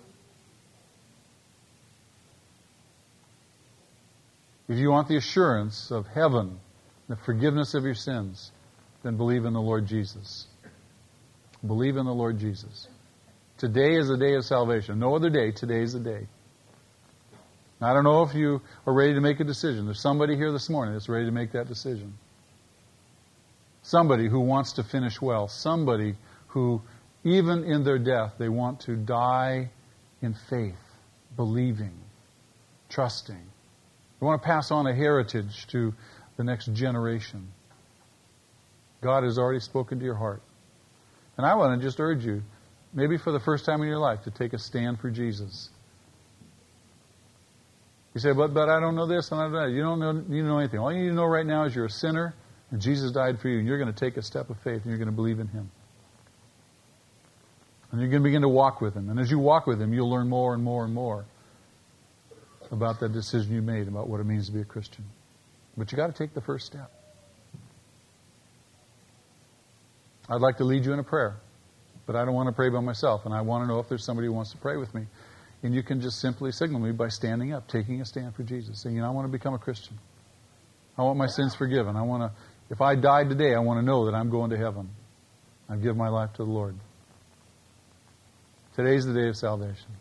If 4.68 4.78
you 4.78 4.92
want 4.92 5.08
the 5.08 5.16
assurance 5.16 5.92
of 5.92 6.06
heaven, 6.08 6.60
the 7.08 7.16
forgiveness 7.16 7.74
of 7.74 7.86
your 7.86 7.96
sins, 7.96 8.52
then 9.02 9.16
believe 9.16 9.46
in 9.46 9.54
the 9.54 9.62
Lord 9.62 9.86
Jesus. 9.86 10.48
Believe 11.66 11.96
in 11.96 12.06
the 12.06 12.14
Lord 12.14 12.38
Jesus. 12.38 12.90
Today 13.58 13.96
is 13.96 14.10
the 14.10 14.18
day 14.18 14.36
of 14.36 14.44
salvation. 14.44 15.00
No 15.00 15.16
other 15.16 15.30
day. 15.30 15.52
Today 15.52 15.84
is 15.84 15.94
the 15.94 16.02
day. 16.02 16.28
I 17.86 17.94
don't 17.94 18.04
know 18.04 18.24
if 18.24 18.34
you 18.34 18.62
are 18.86 18.94
ready 18.94 19.14
to 19.14 19.22
make 19.22 19.40
a 19.40 19.44
decision. 19.44 19.86
There's 19.86 20.00
somebody 20.00 20.36
here 20.36 20.52
this 20.52 20.70
morning 20.70 20.94
that's 20.94 21.10
ready 21.10 21.26
to 21.26 21.32
make 21.32 21.52
that 21.54 21.68
decision. 21.68 22.14
Somebody 23.82 24.28
who 24.28 24.40
wants 24.40 24.74
to 24.74 24.84
finish 24.84 25.22
well. 25.22 25.48
Somebody 25.48 26.16
who, 26.48 26.82
even 27.24 27.64
in 27.64 27.84
their 27.84 28.00
death, 28.00 28.34
they 28.38 28.50
want 28.50 28.82
to 28.82 28.96
die 28.96 29.70
in 30.22 30.36
faith, 30.50 30.80
believing, 31.36 31.94
trusting. 32.90 33.36
They 33.36 34.26
want 34.26 34.42
to 34.42 34.46
pass 34.46 34.72
on 34.72 34.88
a 34.88 34.94
heritage 34.94 35.68
to 35.68 35.94
the 36.38 36.44
next 36.44 36.72
generation. 36.74 37.50
God 39.02 39.24
has 39.24 39.38
already 39.38 39.60
spoken 39.60 40.00
to 40.00 40.06
your 40.06 40.16
heart. 40.16 40.42
And 41.36 41.46
I 41.46 41.56
want 41.56 41.80
to 41.80 41.86
just 41.86 42.00
urge 42.00 42.26
you, 42.26 42.44
maybe 42.94 43.18
for 43.18 43.32
the 43.32 43.40
first 43.40 43.66
time 43.66 43.82
in 43.82 43.88
your 43.88 44.00
life, 44.00 44.24
to 44.24 44.32
take 44.32 44.54
a 44.54 44.60
stand 44.60 45.00
for 45.00 45.10
Jesus. 45.10 45.70
You 48.14 48.22
say, 48.22 48.32
but, 48.32 48.54
but 48.54 48.70
I 48.70 48.80
don't 48.80 48.96
know 48.96 49.08
this 49.08 49.32
and 49.32 49.40
I 49.40 49.46
don't 49.46 49.54
know 49.54 49.66
that. 49.66 49.72
You 49.72 49.82
don't 49.82 50.00
know, 50.00 50.36
you 50.36 50.44
know 50.44 50.60
anything. 50.60 50.80
All 50.80 50.92
you 50.92 51.02
need 51.02 51.10
to 51.10 51.16
know 51.16 51.26
right 51.26 51.46
now 51.46 51.66
is 51.66 51.76
you're 51.76 51.86
a 51.86 51.90
sinner 51.90 52.36
and 52.74 52.82
Jesus 52.82 53.12
died 53.12 53.40
for 53.40 53.50
you, 53.50 53.60
and 53.60 53.68
you're 53.68 53.78
going 53.78 53.94
to 53.94 54.00
take 54.00 54.18
a 54.18 54.24
step 54.24 54.50
of 54.50 54.58
faith 54.62 54.82
and 54.82 54.86
you're 54.86 54.98
going 54.98 55.08
to 55.08 55.16
believe 55.16 55.40
in 55.40 55.48
Him. 55.48 55.70
And 57.92 58.02
you're 58.02 58.10
going 58.10 58.24
to 58.24 58.28
begin 58.28 58.42
to 58.42 58.50
walk 58.50 58.82
with 58.82 58.96
Him. 58.96 59.12
And 59.12 59.20
as 59.20 59.30
you 59.30 59.38
walk 59.38 59.68
with 59.68 59.80
Him, 59.80 59.94
you'll 59.94 60.10
learn 60.10 60.28
more 60.28 60.56
and 60.56 60.64
more 60.64 60.84
and 60.84 60.92
more 60.92 61.24
about 62.72 63.00
that 63.02 63.14
decision 63.14 63.54
you 63.54 63.62
made 63.62 63.88
about 63.88 64.10
what 64.10 64.20
it 64.20 64.24
means 64.24 64.48
to 64.48 64.52
be 64.52 64.62
a 64.62 64.66
Christian. 64.66 65.06
But 65.78 65.92
you've 65.92 65.98
got 65.98 66.08
to 66.08 66.14
take 66.14 66.34
the 66.34 66.42
first 66.42 66.66
step. 66.66 66.92
I'd 70.28 70.42
like 70.42 70.58
to 70.58 70.64
lead 70.64 70.84
you 70.84 70.94
in 70.94 71.00
a 71.00 71.04
prayer, 71.04 71.36
but 72.08 72.16
I 72.16 72.26
don't 72.26 72.34
want 72.34 72.50
to 72.50 72.54
pray 72.54 72.70
by 72.70 72.80
myself, 72.80 73.26
and 73.26 73.36
I 73.36 73.42
want 73.42 73.64
to 73.64 73.68
know 73.68 73.78
if 73.78 73.88
there's 73.88 74.04
somebody 74.04 74.28
who 74.28 74.34
wants 74.34 74.52
to 74.52 74.58
pray 74.58 74.78
with 74.78 74.96
me. 74.96 75.04
And 75.64 75.74
you 75.74 75.82
can 75.82 76.02
just 76.02 76.20
simply 76.20 76.52
signal 76.52 76.80
me 76.80 76.92
by 76.92 77.08
standing 77.08 77.54
up, 77.54 77.68
taking 77.68 78.02
a 78.02 78.06
stand 78.06 78.36
for 78.36 78.44
Jesus, 78.44 78.82
saying, 78.82 78.96
you 78.96 79.02
know, 79.02 79.08
I 79.08 79.12
want 79.12 79.26
to 79.26 79.32
become 79.32 79.54
a 79.54 79.60
Christian. 79.60 79.98
I 80.98 81.04
want 81.04 81.18
my 81.18 81.28
sins 81.28 81.56
forgiven. 81.56 81.96
I 81.96 82.04
want 82.04 82.24
to 82.24 82.32
if 82.70 82.82
I 82.82 82.96
die 82.96 83.24
today, 83.24 83.54
I 83.54 83.60
want 83.60 83.80
to 83.80 83.86
know 83.86 84.06
that 84.06 84.16
I'm 84.16 84.30
going 84.30 84.50
to 84.50 84.58
heaven. 84.58 84.90
I 85.70 85.76
give 85.76 85.96
my 85.96 86.10
life 86.10 86.32
to 86.34 86.44
the 86.44 86.50
Lord. 86.50 86.76
Today's 88.76 89.06
the 89.06 89.14
day 89.14 89.28
of 89.28 89.36
salvation. 89.36 89.92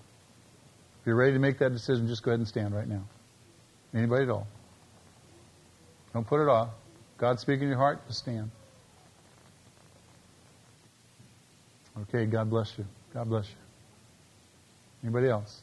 If 1.01 1.07
you're 1.07 1.17
ready 1.17 1.33
to 1.33 1.39
make 1.39 1.59
that 1.59 1.73
decision, 1.73 2.09
just 2.09 2.23
go 2.23 2.31
ahead 2.31 2.41
and 2.41 2.49
stand 2.49 2.75
right 2.75 2.89
now. 2.89 3.05
Anybody 3.95 4.25
at 4.25 4.31
all. 4.31 4.47
Don't 6.15 6.27
put 6.27 6.41
it 6.41 6.49
off. 6.49 6.71
God 7.19 7.39
speaking 7.39 7.65
in 7.65 7.69
your 7.69 7.79
heart, 7.79 8.07
just 8.07 8.21
stand. 8.21 8.51
Okay, 12.03 12.25
God 12.25 12.49
bless 12.49 12.79
you. 12.79 12.87
God 13.13 13.29
bless 13.29 13.49
you. 13.49 13.62
Anybody 15.03 15.29
else? 15.29 15.63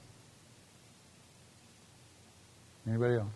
Anybody 2.87 3.15
else? 3.15 3.27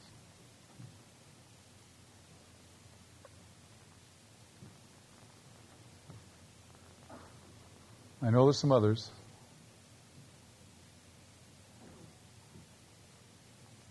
I 8.22 8.30
know 8.30 8.46
there's 8.46 8.58
some 8.58 8.72
others. 8.72 9.10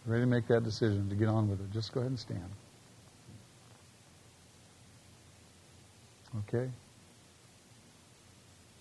Ready 0.07 0.23
to 0.23 0.27
make 0.27 0.49
that 0.49 0.65
decision 0.65 1.09
to 1.11 1.15
get 1.15 1.29
on 1.29 1.49
with 1.49 1.61
it. 1.61 1.71
Just 1.73 1.93
go 1.93 2.01
ahead 2.01 2.11
and 2.11 2.19
stand. 2.19 2.51
Okay? 6.49 6.71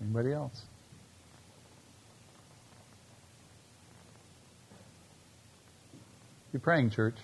Anybody 0.01 0.31
else? 0.33 0.63
Be 6.51 6.59
praying, 6.59 6.89
church. 6.89 7.15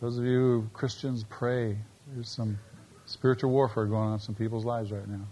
Those 0.00 0.18
of 0.18 0.24
you 0.24 0.38
who 0.38 0.68
Christians, 0.72 1.24
pray. 1.28 1.76
There's 2.14 2.28
some 2.28 2.58
Spiritual 3.06 3.50
warfare 3.50 3.86
going 3.86 4.08
on 4.08 4.12
in 4.14 4.18
some 4.18 4.34
people's 4.34 4.64
lives 4.64 4.90
right 4.90 5.08
now. 5.08 5.24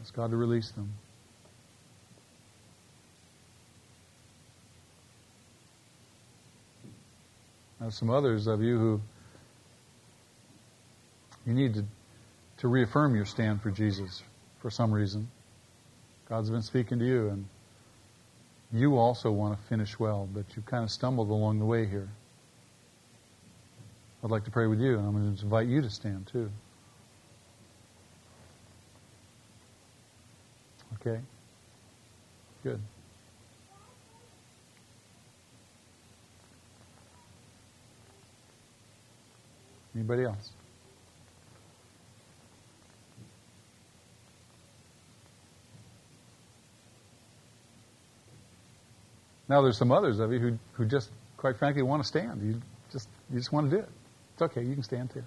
Ask 0.00 0.14
God 0.14 0.30
to 0.30 0.36
release 0.36 0.70
them. 0.70 0.90
There's 7.80 7.94
some 7.94 8.10
others 8.10 8.46
of 8.46 8.62
you 8.62 8.78
who 8.78 9.00
you 11.46 11.52
need 11.52 11.74
to, 11.74 11.84
to 12.58 12.68
reaffirm 12.68 13.14
your 13.14 13.26
stand 13.26 13.60
for 13.60 13.70
Jesus 13.70 14.22
for 14.60 14.70
some 14.70 14.92
reason. 14.92 15.28
God's 16.28 16.48
been 16.48 16.62
speaking 16.62 16.98
to 16.98 17.04
you, 17.04 17.28
and 17.28 17.46
you 18.72 18.96
also 18.96 19.30
want 19.30 19.58
to 19.58 19.68
finish 19.68 19.98
well, 19.98 20.28
but 20.32 20.44
you 20.56 20.62
kind 20.62 20.82
of 20.82 20.90
stumbled 20.90 21.28
along 21.28 21.58
the 21.58 21.64
way 21.64 21.86
here. 21.86 22.08
I'd 24.24 24.30
like 24.30 24.44
to 24.44 24.50
pray 24.50 24.66
with 24.66 24.80
you, 24.80 24.98
and 24.98 25.06
I'm 25.06 25.12
going 25.12 25.36
to 25.36 25.42
invite 25.42 25.66
you 25.66 25.82
to 25.82 25.90
stand 25.90 26.26
too. 26.26 26.50
Okay? 31.00 31.20
Good. 32.62 32.80
Anybody 39.94 40.24
else? 40.24 40.50
Now 49.52 49.60
there's 49.60 49.76
some 49.76 49.92
others 49.92 50.18
of 50.18 50.32
you 50.32 50.38
who, 50.38 50.58
who 50.72 50.86
just, 50.86 51.10
quite 51.36 51.58
frankly, 51.58 51.82
want 51.82 52.02
to 52.02 52.08
stand. 52.08 52.40
You 52.42 52.62
just, 52.90 53.06
you 53.30 53.38
just 53.38 53.52
want 53.52 53.70
to 53.70 53.76
do 53.76 53.82
it. 53.82 53.88
It's 54.32 54.40
okay. 54.40 54.62
You 54.62 54.72
can 54.72 54.82
stand 54.82 55.10
too. 55.10 55.22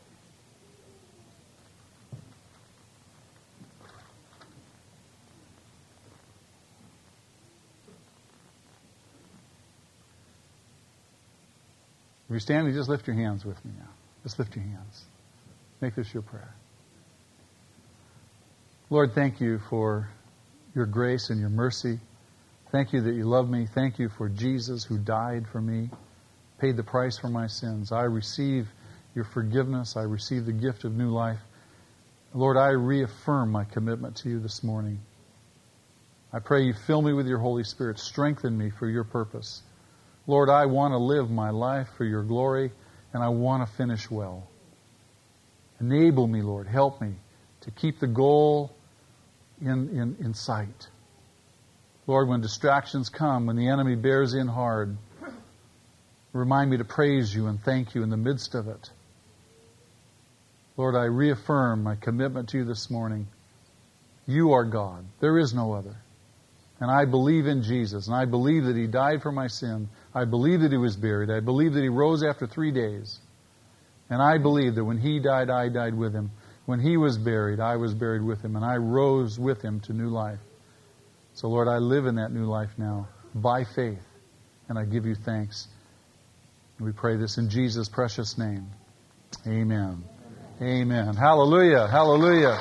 If 12.24 12.32
you're 12.32 12.40
standing, 12.40 12.74
just 12.74 12.90
lift 12.90 13.06
your 13.06 13.16
hands 13.16 13.46
with 13.46 13.64
me 13.64 13.74
now. 13.78 13.86
Just 14.24 14.40
lift 14.40 14.56
your 14.56 14.66
hands. 14.66 15.04
Make 15.82 15.94
this 15.94 16.12
your 16.16 16.24
prayer. 16.24 16.56
Lord, 18.90 19.14
thank 19.14 19.40
you 19.40 19.60
for 19.70 20.10
your 20.74 20.88
grace 20.88 21.30
and 21.30 21.40
your 21.40 21.52
mercy. 21.52 22.00
Thank 22.72 22.94
you 22.94 23.02
that 23.02 23.14
you 23.14 23.26
love 23.26 23.50
me. 23.50 23.68
Thank 23.74 24.00
you 24.00 24.10
for 24.10 24.28
Jesus 24.28 24.84
who 24.84 24.98
died 24.98 25.46
for 25.52 25.62
me, 25.62 25.90
paid 26.60 26.78
the 26.78 26.84
price 26.84 27.18
for 27.18 27.30
my 27.30 27.48
sins. 27.48 27.92
I 27.92 28.04
receive 28.04 28.68
your 29.14 29.26
forgiveness. 29.26 29.96
I 29.96 30.02
receive 30.02 30.46
the 30.46 30.52
gift 30.52 30.84
of 30.84 30.94
new 30.94 31.10
life. 31.10 31.40
Lord, 32.34 32.58
I 32.58 32.72
reaffirm 32.72 33.52
my 33.52 33.64
commitment 33.64 34.18
to 34.18 34.30
you 34.30 34.40
this 34.40 34.62
morning. 34.62 35.00
I 36.34 36.40
pray 36.40 36.64
you 36.64 36.74
fill 36.74 37.02
me 37.02 37.14
with 37.14 37.28
your 37.28 37.40
Holy 37.40 37.64
Spirit. 37.64 37.98
Strengthen 37.98 38.58
me 38.58 38.70
for 38.70 38.90
your 38.90 39.06
purpose. 39.06 39.62
Lord, 40.28 40.50
I 40.50 40.66
want 40.66 40.92
to 40.92 40.98
live 40.98 41.30
my 41.30 41.52
life 41.52 41.88
for 41.98 42.04
your 42.04 42.24
glory, 42.24 42.72
and 43.14 43.24
I 43.24 43.30
want 43.30 43.66
to 43.66 43.74
finish 43.78 44.12
well. 44.12 44.50
Enable 45.80 46.28
me, 46.28 46.42
Lord. 46.42 46.68
Help 46.68 47.00
me 47.00 47.14
to 47.62 47.72
keep 47.72 48.00
the 48.00 48.08
goal 48.08 48.76
in, 49.62 49.90
in, 49.90 50.18
in 50.20 50.34
sight. 50.34 50.90
Lord, 52.08 52.28
when 52.28 52.42
distractions 52.42 53.10
come, 53.10 53.48
when 53.48 53.56
the 53.56 53.68
enemy 53.68 53.96
bears 53.96 54.34
in 54.34 54.48
hard, 54.48 54.96
remind 56.34 56.70
me 56.70 56.78
to 56.78 56.86
praise 56.86 57.34
you 57.34 57.48
and 57.48 57.60
thank 57.60 57.96
you 57.96 58.04
in 58.04 58.10
the 58.10 58.18
midst 58.18 58.54
of 58.54 58.68
it. 58.68 58.90
Lord, 60.78 60.96
I 60.96 61.06
reaffirm 61.06 61.84
my 61.84 61.96
commitment 61.96 62.50
to 62.50 62.60
you 62.60 62.66
this 62.66 62.92
morning. 62.92 63.28
You 64.28 64.52
are 64.52 64.66
God. 64.66 65.06
There 65.20 65.38
is 65.40 65.54
no 65.54 65.74
other. 65.74 65.96
And 66.80 66.92
I 66.92 67.06
believe 67.06 67.48
in 67.48 67.64
Jesus, 67.64 68.08
and 68.08 68.16
I 68.16 68.26
believe 68.26 68.66
that 68.66 68.76
He 68.76 68.86
died 68.86 69.22
for 69.22 69.32
my 69.32 69.48
sin. 69.48 69.88
I 70.14 70.26
believe 70.26 70.62
that 70.62 70.72
He 70.72 70.78
was 70.78 70.98
buried. 70.98 71.32
I 71.32 71.40
believe 71.40 71.74
that 71.74 71.82
He 71.82 71.90
rose 71.90 72.24
after 72.24 72.46
three 72.46 72.72
days. 72.72 73.20
And 74.10 74.22
I 74.22 74.38
believe 74.38 74.76
that 74.76 74.84
when 74.84 74.98
He 74.98 75.20
died, 75.20 75.50
I 75.50 75.70
died 75.70 75.96
with 75.96 76.14
Him. 76.14 76.32
When 76.66 76.82
He 76.82 76.98
was 76.98 77.18
buried, 77.18 77.62
I 77.62 77.78
was 77.78 77.94
buried 77.94 78.24
with 78.24 78.44
Him, 78.44 78.58
and 78.58 78.66
I 78.66 78.76
rose 78.76 79.40
with 79.40 79.62
Him 79.62 79.80
to 79.82 79.94
new 79.94 80.10
life. 80.10 80.40
So, 81.36 81.50
Lord, 81.50 81.68
I 81.68 81.80
live 81.80 82.06
in 82.06 82.16
that 82.16 82.32
new 82.32 82.46
life 82.46 82.70
now 82.78 83.10
by 83.36 83.66
faith, 83.66 84.00
and 84.70 84.80
I 84.80 84.86
give 84.86 85.06
you 85.06 85.16
thanks. 85.16 85.68
We 86.80 86.94
pray 86.94 87.18
this 87.18 87.38
in 87.38 87.50
Jesus' 87.50 87.90
precious 87.90 88.38
name. 88.38 88.68
Amen. 89.46 90.02
Amen. 90.62 91.14
Hallelujah. 91.14 91.88
Hallelujah. 91.88 92.58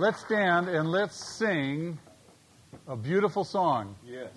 Let's 0.00 0.20
stand 0.20 0.68
and 0.68 0.90
let's 0.90 1.14
sing 1.14 1.96
a 2.88 2.96
beautiful 2.96 3.44
song. 3.44 3.94
Yes. 4.04 4.32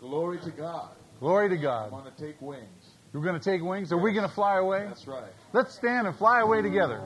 Glory 0.00 0.40
to 0.40 0.50
God. 0.50 0.90
Glory 1.20 1.50
to 1.50 1.54
I 1.56 1.62
God. 1.62 1.92
want 1.92 2.16
to 2.16 2.24
take 2.24 2.42
wings. 2.42 2.66
You're 3.12 3.22
going 3.22 3.38
to 3.38 3.44
take 3.44 3.62
wings? 3.62 3.92
Are 3.92 3.98
we 3.98 4.12
going 4.12 4.28
to 4.28 4.34
fly 4.34 4.58
away? 4.58 4.84
That's 4.86 5.06
right. 5.06 5.32
Let's 5.52 5.74
stand 5.74 6.06
and 6.06 6.16
fly 6.16 6.40
away 6.40 6.62
together. 6.62 7.00